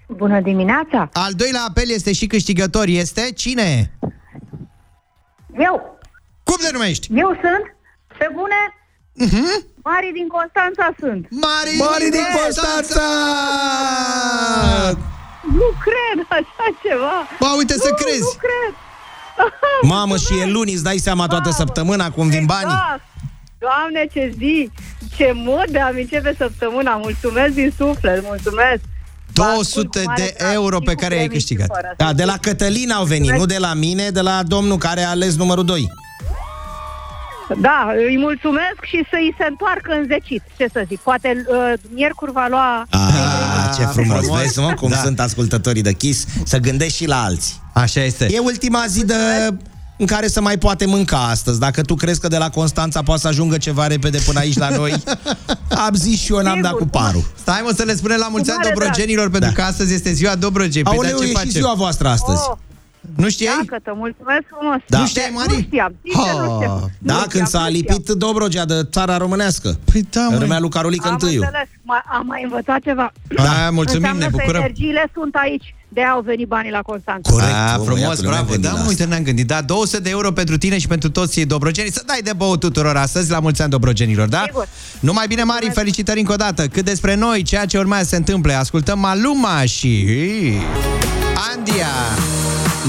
Bună 0.08 0.42
dimineața! 0.42 1.10
Al 1.14 1.34
doilea 1.34 1.62
apel 1.68 1.90
este 1.90 2.14
și 2.14 2.28
câștigător. 2.28 2.86
Este 2.88 3.32
cine? 3.36 3.92
Eu, 5.60 6.00
Cum 6.44 6.56
te 6.62 6.70
numești? 6.72 7.08
eu 7.16 7.28
sunt, 7.28 7.76
pe 8.18 8.28
bune, 8.34 8.56
Mhm. 9.20 9.66
Mari 9.84 10.12
din 10.14 10.28
Constanța 10.28 10.96
sunt. 11.00 11.28
Mari, 11.30 11.78
Mari 11.78 12.10
din 12.10 12.26
Constanța! 12.42 13.08
Nu 15.54 15.70
cred 15.86 16.26
așa 16.30 16.68
ceva. 16.84 17.16
Ba, 17.40 17.54
uite 17.58 17.74
să 17.74 17.88
nu, 17.90 17.96
crezi. 17.96 18.20
Nu 18.20 18.36
cred. 18.46 18.74
Mamă, 19.82 20.18
și 20.18 20.40
e 20.42 20.46
luni, 20.46 20.74
îți 20.74 20.84
dai 20.84 20.98
seama 20.98 21.28
toată 21.28 21.50
săptămâna 21.50 22.10
cum 22.10 22.30
vin 22.30 22.46
banii? 22.46 22.64
Exact. 22.64 23.02
Doamne, 23.60 24.08
ce 24.14 24.34
zi! 24.38 24.72
Ce 25.16 25.32
mod 25.36 25.66
de 25.70 25.80
a 25.80 25.88
începe 25.88 26.36
săptămâna! 26.38 26.96
Mulțumesc 26.96 27.54
din 27.54 27.74
suflet, 27.78 28.24
mulțumesc! 28.24 28.82
200 29.34 30.04
de 30.16 30.36
euro 30.54 30.80
pe 30.80 30.94
care 30.94 31.20
ai 31.20 31.28
câștigat. 31.28 31.68
Da, 31.98 32.14
de 32.14 32.24
la 32.24 32.38
Cătălin 32.42 32.92
au 32.92 33.04
venit, 33.06 33.32
nu 33.32 33.46
de 33.46 33.58
la 33.58 33.74
mine, 33.74 34.10
de 34.10 34.22
la 34.22 34.44
domnul 34.44 34.78
care 34.78 35.02
a 35.02 35.10
ales 35.10 35.36
numărul 35.36 35.66
2. 35.66 35.90
Da, 37.60 37.92
îi 37.96 38.18
mulțumesc 38.18 38.80
și 38.82 39.06
să-i 39.10 39.36
se 39.38 39.46
întoarcă 39.50 39.92
în 39.92 40.06
zecit. 40.08 40.44
Ce 40.58 40.68
să 40.72 40.84
zic, 40.88 41.00
poate 41.00 41.46
uh, 41.48 41.74
miercuri 41.94 42.32
va 42.32 42.48
lua... 42.50 42.86
Ah, 43.70 43.76
ce 43.78 43.84
frumos, 43.86 44.18
frumos. 44.18 44.42
vezi, 44.42 44.60
mă, 44.60 44.74
cum 44.80 44.90
Da. 44.90 44.98
sunt 44.98 45.20
ascultătorii 45.20 45.82
de 45.82 45.94
Kiss, 45.94 46.26
să 46.46 46.58
gândești 46.58 46.98
și 46.98 47.06
la 47.08 47.24
alții. 47.24 47.62
Așa 47.74 48.04
este. 48.04 48.28
E 48.32 48.40
ultima 48.40 48.84
zi 48.88 49.06
de 49.06 49.14
în 50.00 50.06
care 50.06 50.28
să 50.28 50.42
mai 50.42 50.58
poate 50.58 50.86
mânca 50.86 51.18
astăzi. 51.30 51.60
Dacă 51.60 51.82
tu 51.82 51.96
crezi 51.96 52.20
că 52.20 52.28
de 52.28 52.38
la 52.38 52.50
Constanța 52.50 53.02
poate 53.04 53.22
să 53.22 53.28
ajungă 53.28 53.58
ceva 53.58 53.88
repede 53.88 54.20
până 54.26 54.40
aici 54.40 54.58
la 54.58 54.70
noi, 54.70 55.04
am 55.88 55.94
zis 55.94 56.20
și 56.20 56.32
eu 56.34 56.42
n-am 56.42 56.62
dat 56.62 56.72
cu 56.72 56.86
parul. 56.86 57.32
Stai 57.42 57.62
mă 57.64 57.72
să 57.76 57.84
le 57.84 57.96
spunem 57.96 58.18
la 58.20 58.28
mulți 58.28 58.50
ani 58.50 58.60
mare 58.64 58.74
dobrogenilor, 58.74 59.30
pentru 59.30 59.52
că 59.54 59.62
astăzi 59.62 59.94
este 59.94 60.14
ziua 60.14 60.36
Dobrogei. 60.36 60.84
Păi, 60.84 60.94
Aoleu, 60.96 61.12
dar 61.12 61.20
ce 61.20 61.26
e 61.26 61.28
și 61.28 61.34
facem? 61.34 61.50
ziua 61.50 61.74
voastră 61.74 62.08
astăzi. 62.08 62.42
Oh, 62.50 62.58
Nu 63.16 63.30
știai? 63.30 63.54
Dacă 63.70 63.82
te 63.84 63.92
mulțumesc 63.96 64.44
frumos. 64.58 64.80
Da. 64.88 65.00
Nu 65.00 65.06
știai, 65.08 65.32
Mari? 65.34 65.54
Nu 65.54 65.60
știam, 65.62 65.96
sincer, 66.04 66.34
nu 66.34 66.56
știam. 66.56 66.92
Da, 67.00 67.14
Nu 67.14 67.20
când 67.20 67.30
știam, 67.30 67.46
s-a 67.46 67.60
nu 67.64 67.68
lipit 67.76 68.10
Dobrogea 68.10 68.66
de 68.66 68.88
țara 68.92 69.18
românească. 69.18 69.80
Păi 69.92 70.08
da, 70.10 70.22
măi. 70.30 70.38
Vremea 70.38 70.60
lui 70.60 70.70
Carolica 70.70 71.10
Am 71.10 71.18
I. 71.22 71.24
înțeles, 71.26 71.68
mai, 71.82 72.02
am 72.18 72.26
mai 72.26 72.42
învățat 72.44 72.80
ceva. 72.82 73.12
Da, 73.36 73.70
mulțumim, 73.72 74.02
Înseamnă 74.04 74.24
ne 74.24 74.30
că 74.30 74.36
bucurăm. 74.38 74.62
energiile 74.62 75.10
sunt 75.14 75.36
aici, 75.36 75.76
de 75.90 76.04
au 76.04 76.22
venit 76.22 76.48
banii 76.48 76.72
la 76.72 76.82
Constanța. 76.82 77.32
Corect, 77.32 77.54
A, 77.54 77.78
bă, 77.78 77.84
frumos, 77.84 78.00
băiatule, 78.04 78.28
n-am 78.28 78.34
bravo. 78.36 78.52
gândit 78.52 78.70
Da, 78.70 78.76
la 78.76 78.82
mă, 78.82 78.88
uite, 78.88 79.04
ne-am 79.06 79.24
gândit. 79.24 79.48
Da, 79.48 79.62
200 79.62 80.00
de 80.00 80.10
euro 80.10 80.32
pentru 80.32 80.58
tine 80.58 80.78
și 80.78 80.88
pentru 80.88 81.10
toți 81.10 81.42
dobrogenii. 81.42 81.92
Să 81.92 82.04
dai 82.06 82.20
de 82.24 82.34
băut 82.38 82.60
tuturor 82.60 82.96
astăzi, 82.96 83.32
la 83.32 83.40
mulți 83.40 83.62
ani 83.62 83.72
dobrogenilor, 83.72 84.28
da? 84.28 84.44
Sigur. 84.46 84.68
Numai 85.00 85.28
bine, 85.28 85.44
Mari, 85.44 85.70
felicitări 85.74 86.20
încă 86.20 86.32
o 86.34 86.36
dată. 86.36 86.68
Cât 86.68 86.86
despre 86.86 87.16
noi, 87.16 87.42
ceea 87.42 87.66
ce 87.66 87.78
urmează 87.78 88.04
să 88.04 88.10
se 88.10 88.16
întâmple, 88.16 88.54
ascultăm 88.54 89.00
Maluma 89.00 89.62
și... 89.66 90.08
Andia. 91.56 91.88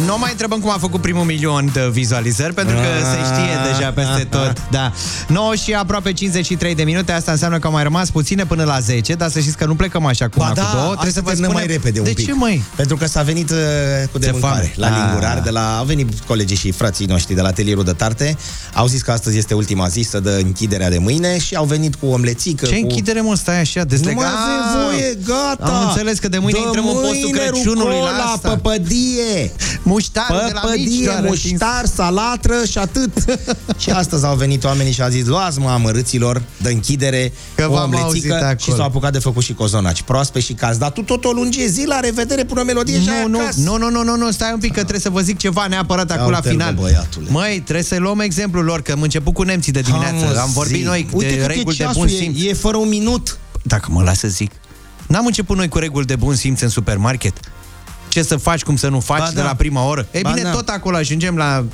Nu 0.06 0.18
mai 0.18 0.30
întrebăm 0.30 0.58
cum 0.60 0.70
a 0.70 0.76
făcut 0.78 1.00
primul 1.00 1.24
milion 1.24 1.70
de 1.72 1.88
vizualizări, 1.92 2.54
pentru 2.54 2.74
că 2.74 2.80
Ah. 2.80 3.04
se 3.12 3.34
știe 3.34 3.72
deja 3.72 3.90
peste 3.92 4.24
tot. 4.30 4.52
Da. 4.70 4.92
9 5.28 5.54
și 5.54 5.72
aproape 5.72 6.12
53 6.12 6.74
de 6.74 6.82
minute, 6.82 7.12
asta 7.12 7.30
înseamnă 7.32 7.58
că 7.58 7.66
au 7.66 7.72
mai 7.72 7.82
rămas 7.82 8.10
puține 8.10 8.44
până 8.46 8.64
la 8.64 8.78
10, 8.80 9.12
dar 9.14 9.30
să 9.30 9.40
știți 9.40 9.56
că 9.56 9.64
nu 9.66 9.74
plecăm 9.74 10.06
așa 10.06 10.28
cu 10.28 10.34
Ba 10.38 10.44
una, 10.44 10.54
da, 10.54 10.62
cu 10.62 10.76
două. 10.76 10.90
trebuie 10.92 11.12
să 11.12 11.20
vă 11.20 11.26
terminăm 11.28 11.52
mai 11.52 11.62
spunem- 11.62 11.76
repede 11.76 12.00
de 12.00 12.08
un 12.08 12.14
pic. 12.14 12.26
ce, 12.26 12.32
măi? 12.32 12.62
Pentru 12.76 12.96
că 12.96 13.06
s-a 13.06 13.22
venit 13.22 13.50
uh, 13.50 13.56
cu 14.12 14.18
de 14.18 14.24
Se 14.26 14.32
mâncare 14.32 14.52
foame. 14.54 14.72
la 14.76 14.86
Ah. 14.86 15.02
lingurar, 15.04 15.40
de 15.40 15.50
la, 15.50 15.78
au 15.78 15.84
venit 15.84 16.08
colegii 16.26 16.56
și 16.56 16.70
frații 16.70 17.06
noștri 17.06 17.34
de 17.34 17.40
la 17.40 17.48
atelierul 17.48 17.84
de 17.84 17.92
tarte, 17.92 18.36
au 18.74 18.86
zis 18.86 19.02
că 19.02 19.10
astăzi 19.10 19.38
este 19.38 19.54
ultima 19.54 19.88
zi 19.88 20.00
să 20.00 20.20
dă 20.20 20.38
închiderea 20.42 20.90
de 20.90 20.98
mâine 20.98 21.38
și 21.38 21.54
au 21.54 21.64
venit 21.64 21.94
cu 21.94 22.06
omlețică. 22.06 22.66
Ce 22.66 22.74
cu... 22.74 22.80
închidere, 22.82 23.20
mă, 23.20 23.34
stai 23.36 23.60
așa, 23.60 23.80
Nu 23.80 23.86
deslegat? 23.86 24.16
mai 24.16 24.32
avem 24.34 24.82
voie, 24.84 25.18
gata! 25.26 25.72
Am 25.72 25.88
înțeles 25.88 26.18
că 26.18 26.28
de 26.28 26.38
mâine 26.38 26.58
Dă 26.58 26.64
intrăm 26.66 26.86
în 26.86 26.92
postul 26.94 27.28
mâine 27.30 27.38
Crăciunului 27.38 27.94
la 27.94 28.00
rucola, 28.08 28.24
asta. 28.34 28.48
păpădie! 28.48 29.52
Muștarul 29.88 30.42
de 30.46 30.52
la 30.52 30.60
mici 30.60 30.70
Păpădie, 30.70 31.04
doar 31.04 31.18
împins. 31.18 31.42
muștar, 31.50 31.84
salatră 31.94 32.54
și 32.70 32.78
atât. 32.78 33.10
și 33.82 33.90
astăzi 33.90 34.24
au 34.24 34.36
venit 34.36 34.64
oamenii 34.64 34.92
și 34.92 35.02
au 35.02 35.08
zis, 35.08 35.26
luați 35.26 35.58
mă 35.58 35.68
amărâților 35.70 36.42
de 36.62 36.70
închidere, 36.70 37.32
Că 37.54 37.66
o 37.68 37.72
v-am 37.72 37.82
omlețică 37.84 38.04
auzit 38.06 38.22
și 38.24 38.32
acolo. 38.32 38.76
s-au 38.76 38.86
apucat 38.86 39.12
de 39.12 39.18
făcut 39.18 39.42
și 39.42 39.52
cozonaci 39.54 40.02
proaspe 40.02 40.40
și 40.40 40.52
cazi. 40.52 40.78
Dar 40.78 40.90
tu 40.90 41.02
tot 41.02 41.24
o 41.24 41.30
lunge 41.30 41.66
zi, 41.66 41.84
la 41.86 42.00
revedere, 42.00 42.44
pune 42.44 42.60
o 42.60 42.64
melodie 42.64 43.00
și 43.00 43.08
ai 43.08 43.22
Nu, 43.22 43.28
nu, 43.28 43.38
acasă. 43.40 43.60
nu, 43.60 43.76
nu, 43.76 43.90
nu, 43.90 44.02
nu, 44.02 44.16
nu, 44.16 44.30
stai 44.30 44.50
un 44.52 44.58
pic 44.58 44.70
că 44.72 44.78
trebuie 44.80 45.00
să 45.00 45.10
vă 45.10 45.20
zic 45.20 45.38
ceva 45.38 45.66
neapărat 45.66 46.10
acum 46.10 46.30
la 46.30 46.36
uite-l, 46.36 46.50
final. 46.50 46.74
bă, 46.74 46.80
băiatule. 46.80 47.26
Măi, 47.30 47.60
trebuie 47.64 47.84
să 47.84 47.96
luăm 47.98 48.20
exemplul 48.20 48.64
lor, 48.64 48.82
că 48.82 48.92
am 48.92 49.02
început 49.02 49.34
cu 49.34 49.42
nemții 49.42 49.72
de 49.72 49.80
dimineață. 49.80 50.24
Mă, 50.34 50.38
am 50.40 50.50
vorbit 50.52 50.76
zi. 50.80 50.82
noi 50.86 51.08
Uite 51.12 51.30
de 51.30 51.36
cât 51.36 51.44
e 51.44 51.46
reguli 51.54 51.76
de 51.76 51.82
ceasul, 51.82 52.00
bun 52.06 52.08
e- 52.14 52.16
simț. 52.22 52.42
E 52.42 52.52
fără 52.52 52.76
un 52.76 52.88
minut. 52.88 53.38
Dacă 53.62 53.88
mă 53.90 54.02
lasă 54.02 54.18
să 54.18 54.28
zic. 54.28 54.50
N-am 55.06 55.26
început 55.26 55.56
noi 55.56 55.68
cu 55.68 55.78
reguli 55.78 56.06
de 56.06 56.16
bun 56.16 56.34
simț 56.34 56.60
în 56.60 56.68
supermarket. 56.68 57.32
Ce 58.08 58.22
să 58.22 58.36
faci, 58.36 58.62
cum 58.62 58.76
să 58.76 58.88
nu 58.88 59.00
faci 59.00 59.18
Ba 59.18 59.28
de 59.28 59.34
da. 59.40 59.42
la 59.44 59.54
prima 59.54 59.86
oră. 59.86 60.06
Ei 60.10 60.22
Ba 60.22 60.30
bine, 60.30 60.42
da. 60.42 60.50
tot 60.50 60.68
acolo 60.68 60.96
ajungem 60.96 61.36
la 61.36 61.64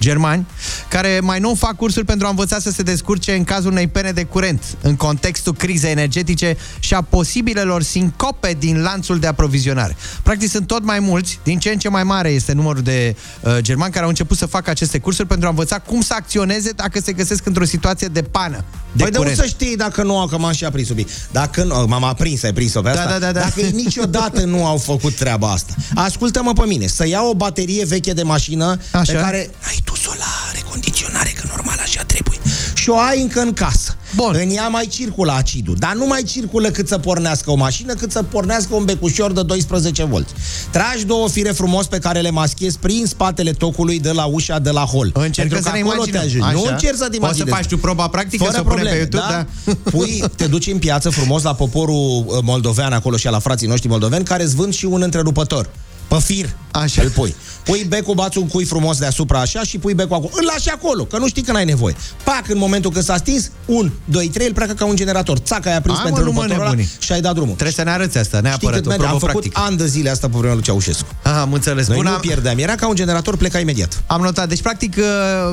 germani, 0.00 0.46
care 0.88 1.20
mai 1.22 1.38
nou 1.40 1.54
fac 1.54 1.76
cursuri 1.76 2.04
pentru 2.04 2.26
a 2.26 2.30
învăța 2.30 2.58
să 2.58 2.70
se 2.70 2.82
descurce 2.82 3.32
în 3.34 3.44
cazul 3.44 3.70
unei 3.70 3.88
pene 3.88 4.10
de 4.10 4.24
curent, 4.24 4.62
în 4.82 4.96
contextul 4.96 5.54
crizei 5.54 5.90
energetice 5.90 6.56
și 6.78 6.94
a 6.94 7.02
posibilelor 7.02 7.82
sincope 7.82 8.56
din 8.58 8.82
lanțul 8.82 9.18
de 9.18 9.26
aprovizionare. 9.26 9.96
Practic 10.22 10.50
sunt 10.50 10.66
tot 10.66 10.84
mai 10.84 10.98
mulți, 10.98 11.38
din 11.42 11.58
ce 11.58 11.70
în 11.70 11.78
ce 11.78 11.88
mai 11.88 12.02
mare 12.02 12.28
este 12.28 12.52
numărul 12.52 12.82
de 12.82 13.16
uh, 13.40 13.56
germani 13.60 13.92
care 13.92 14.02
au 14.02 14.08
început 14.08 14.36
să 14.36 14.46
facă 14.46 14.70
aceste 14.70 14.98
cursuri 14.98 15.28
pentru 15.28 15.46
a 15.46 15.50
învăța 15.50 15.78
cum 15.78 16.00
să 16.00 16.14
acționeze 16.16 16.70
dacă 16.70 17.00
se 17.00 17.12
găsesc 17.12 17.46
într-o 17.46 17.64
situație 17.64 18.06
de 18.08 18.22
pană. 18.22 18.64
De 18.92 19.02
Păi 19.02 19.10
de 19.10 19.18
unde 19.18 19.30
curent. 19.30 19.36
să 19.36 19.46
știi 19.46 19.76
dacă 19.76 20.02
nu 20.02 20.18
au, 20.18 20.26
că 20.26 20.38
m-am 20.38 20.52
și 20.52 20.64
aprins 20.64 20.86
subii. 20.86 21.06
Dacă 21.30 21.64
nu, 21.64 21.84
m-am 21.88 22.04
aprins, 22.04 22.42
ai 22.42 22.52
prins-o 22.52 22.80
pe 22.80 22.90
Da, 22.94 23.00
asta. 23.00 23.10
da, 23.12 23.18
da, 23.18 23.32
da. 23.32 23.40
Dacă 23.40 23.60
ei 23.60 23.70
niciodată 23.70 24.44
nu 24.44 24.66
au 24.66 24.76
făcut 24.76 25.14
treaba 25.16 25.50
asta. 25.50 25.74
Ascultă-mă 25.94 26.52
pe 26.52 26.66
mine, 26.66 26.86
să 26.86 27.06
iau 27.06 27.28
o 27.28 27.34
baterie 27.34 27.84
veche 27.84 28.12
de 28.12 28.22
mașină 28.22 28.78
Așa. 28.92 29.12
pe 29.12 29.18
care 29.18 29.50
ai 29.68 29.78
tu 29.90 29.96
solare, 29.96 30.60
condiționare, 30.70 31.28
că 31.30 31.42
normal 31.48 31.78
așa 31.82 32.02
trebuie. 32.02 32.38
Și 32.74 32.88
o 32.90 32.98
ai 32.98 33.20
încă 33.22 33.40
în 33.40 33.52
casă. 33.52 33.94
Bun. 34.14 34.36
În 34.42 34.50
ea 34.50 34.68
mai 34.68 34.86
circulă 34.86 35.32
acidul, 35.32 35.76
dar 35.78 35.94
nu 35.94 36.06
mai 36.06 36.22
circulă 36.22 36.68
cât 36.70 36.88
să 36.88 36.98
pornească 36.98 37.50
o 37.50 37.54
mașină, 37.54 37.94
cât 37.94 38.10
să 38.12 38.22
pornească 38.22 38.74
un 38.74 38.84
becușor 38.84 39.32
de 39.32 39.42
12 39.42 40.04
volți. 40.04 40.32
Tragi 40.70 41.04
două 41.04 41.28
fire 41.28 41.50
frumos 41.50 41.86
pe 41.86 41.98
care 41.98 42.20
le 42.20 42.30
maschezi 42.30 42.78
prin 42.78 43.06
spatele 43.06 43.52
tocului 43.52 44.00
de 44.00 44.10
la 44.10 44.24
ușa 44.24 44.58
de 44.58 44.70
la 44.70 44.80
hol. 44.84 45.10
Încercăm 45.14 45.32
Pentru 45.34 45.56
să 45.62 45.68
că 45.70 45.76
ne 45.76 45.82
acolo 45.82 46.02
te 46.04 46.08
imaginăm. 46.10 46.44
ajungi. 46.46 46.54
Nu 46.54 46.62
Așa. 46.64 46.72
încerci 46.74 46.96
să 46.96 47.08
te 47.08 47.16
Poți 47.18 47.36
să 47.36 47.42
imaginezi. 47.42 47.56
faci 47.56 47.66
tu 47.66 47.78
proba 47.78 48.08
practică, 48.08 48.44
Fără 48.44 48.54
să 48.56 48.60
o 48.60 48.68
punem 48.68 48.84
pe 48.84 48.90
probleme, 48.90 49.08
YouTube, 49.12 49.46
da? 49.84 49.90
Pui, 49.90 50.22
te 50.36 50.46
duci 50.46 50.66
în 50.66 50.78
piață 50.78 51.10
frumos 51.10 51.42
la 51.42 51.54
poporul 51.54 52.24
uh, 52.26 52.38
moldovean 52.42 52.92
acolo 52.92 53.16
și 53.16 53.26
la 53.26 53.38
frații 53.38 53.66
noștri 53.66 53.88
moldoveni 53.88 54.24
care 54.24 54.42
îți 54.42 54.54
vând 54.54 54.74
și 54.74 54.84
un 54.84 55.02
întrerupător. 55.02 55.70
Pe 56.10 56.16
fir. 56.24 56.48
Așa. 56.70 57.02
Îl 57.02 57.10
pui. 57.10 57.34
Pui 57.64 57.84
becul, 57.88 58.14
bați 58.14 58.38
un 58.38 58.46
cui 58.46 58.64
frumos 58.64 58.98
deasupra 58.98 59.40
așa 59.40 59.62
și 59.62 59.78
pui 59.78 59.94
becul 59.94 60.14
acolo. 60.16 60.30
Îl 60.34 60.44
lași 60.52 60.68
acolo, 60.70 61.04
că 61.04 61.18
nu 61.18 61.28
știi 61.28 61.42
când 61.42 61.56
ai 61.56 61.64
nevoie. 61.64 61.96
Pac, 62.24 62.42
în 62.48 62.58
momentul 62.58 62.90
când 62.90 63.04
s-a 63.04 63.16
stins, 63.16 63.50
un, 63.66 63.90
doi, 64.04 64.28
trei, 64.28 64.46
îl 64.46 64.52
pleacă 64.52 64.72
ca 64.72 64.84
un 64.84 64.96
generator. 64.96 65.38
Țac, 65.38 65.66
ai 65.66 65.76
aprins 65.76 65.98
Hai, 65.98 66.10
pe 66.10 66.18
mă, 66.18 66.24
nu 66.24 66.32
mă 66.32 66.40
întrerupătorul 66.40 66.66
ăla 66.66 66.70
nebuni. 66.70 66.96
și 67.04 67.12
ai 67.12 67.20
dat 67.20 67.32
drumul. 67.34 67.52
Trebuie 67.54 67.72
să 67.74 67.82
ne 67.82 67.90
arăți 67.90 68.18
asta, 68.18 68.36
Știi 68.36 68.48
neapărat, 68.48 68.74
cât 68.76 68.86
o 68.86 68.88
merge? 68.88 69.04
probă 69.04 69.12
Am 69.24 69.28
făcut 69.28 69.40
practică. 69.52 69.60
ani 69.66 69.76
de 69.76 69.86
zile 69.86 70.10
asta 70.10 70.26
pe 70.28 70.32
vremea 70.36 70.54
lui 70.54 70.62
Ceaușescu. 70.62 71.06
Aha, 71.22 71.40
am 71.40 71.52
înțeles. 71.52 71.86
Noi 71.86 71.96
Bun, 71.96 72.06
nu 72.06 72.12
am, 72.12 72.20
pierdeam. 72.20 72.58
Era 72.58 72.74
ca 72.74 72.88
un 72.88 72.94
generator, 72.94 73.36
pleca 73.36 73.58
imediat. 73.58 74.02
am 74.06 74.20
notat. 74.20 74.48
Deci, 74.48 74.62
practic, 74.62 74.96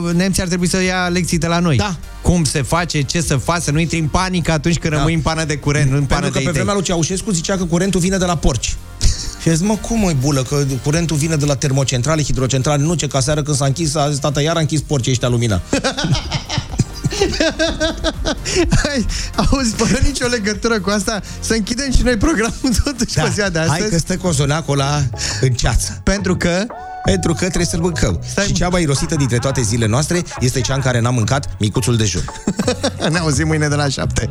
uh, 0.05 0.13
nemții 0.13 0.41
ar 0.41 0.47
trebui 0.47 0.67
să 0.67 0.81
ia 0.83 1.07
lecții 1.07 1.37
de 1.37 1.47
la 1.47 1.59
noi. 1.59 1.77
Da. 1.77 1.95
Cum 2.21 2.43
se 2.43 2.61
face, 2.61 3.01
ce 3.01 3.21
să 3.21 3.35
faci, 3.37 3.61
să 3.61 3.71
nu 3.71 3.79
intri 3.79 3.99
în 3.99 4.07
panică 4.07 4.51
atunci 4.51 4.77
când 4.77 4.93
Da. 4.93 4.99
rămâi 4.99 5.13
în 5.13 5.21
pană 5.21 5.43
de 5.43 5.55
curent, 5.57 5.89
nu 5.91 5.97
în 5.97 6.03
pană 6.05 6.21
Pentru 6.21 6.29
că 6.31 6.37
de 6.37 6.43
pe 6.43 6.49
idei. 6.49 6.53
vremea 6.53 6.73
lui 6.73 6.83
Ceaușescu 6.83 7.31
zicea 7.31 7.57
că 7.57 7.63
curentul 7.65 7.99
vine 7.99 8.17
de 8.17 8.25
la 8.25 8.35
porci. 8.37 8.75
Și 9.41 9.49
zis, 9.49 9.59
mă, 9.59 9.75
cum 9.75 9.99
mă 9.99 10.11
bulă, 10.19 10.43
că 10.43 10.63
curentul 10.83 11.17
vine 11.17 11.35
de 11.35 11.45
la 11.45 11.55
termocentrale, 11.55 12.23
hidrocentrale, 12.23 12.83
nu 12.83 12.93
ce, 12.93 13.07
ca 13.07 13.19
seară 13.19 13.41
când 13.43 13.57
s-a 13.57 13.65
închis, 13.65 13.95
a 13.95 14.09
zis, 14.09 14.19
tata, 14.19 14.41
iar 14.41 14.55
a 14.55 14.59
închis 14.59 14.81
porcii 14.81 15.11
ăștia 15.11 15.27
lumina. 15.27 15.61
Hai, 18.83 19.05
auzi, 19.35 19.73
fără 19.75 19.99
nicio 20.03 20.27
legătură 20.27 20.79
cu 20.79 20.89
asta, 20.89 21.21
să 21.39 21.53
închidem 21.53 21.91
și 21.91 22.01
noi 22.03 22.17
programul 22.17 22.73
totuși 22.83 23.13
pe 23.13 23.29
ziua 23.33 23.49
de 23.49 23.59
Da. 23.59 23.59
Hai 23.59 23.67
astăzi. 23.69 23.89
că 23.91 23.97
stă 23.97 24.17
cozonacul 24.17 24.79
ăla 24.79 25.03
în 25.41 25.49
ceață. 25.53 25.99
Pentru 26.03 26.37
că 26.37 26.65
Pentru 27.03 27.33
că 27.33 27.39
trebuie 27.39 27.65
să-l 27.65 27.79
mâncăm. 27.79 28.19
Stai, 28.31 28.45
și 28.45 28.51
mă. 28.51 28.57
cea 28.57 28.69
mai 28.69 28.81
irosită 28.81 29.15
dintre 29.15 29.37
toate 29.37 29.61
zilele 29.61 29.91
noastre 29.91 30.21
este 30.39 30.61
cea 30.61 30.73
în 30.73 30.81
care 30.81 30.99
n-am 30.99 31.13
mâncat 31.13 31.47
micuțul 31.59 31.97
de 31.97 32.05
jur. 32.05 32.23
ne 33.11 33.17
auzim 33.17 33.47
mâine 33.47 33.67
de 33.67 33.75
la 33.75 33.89
șapte. 33.89 34.29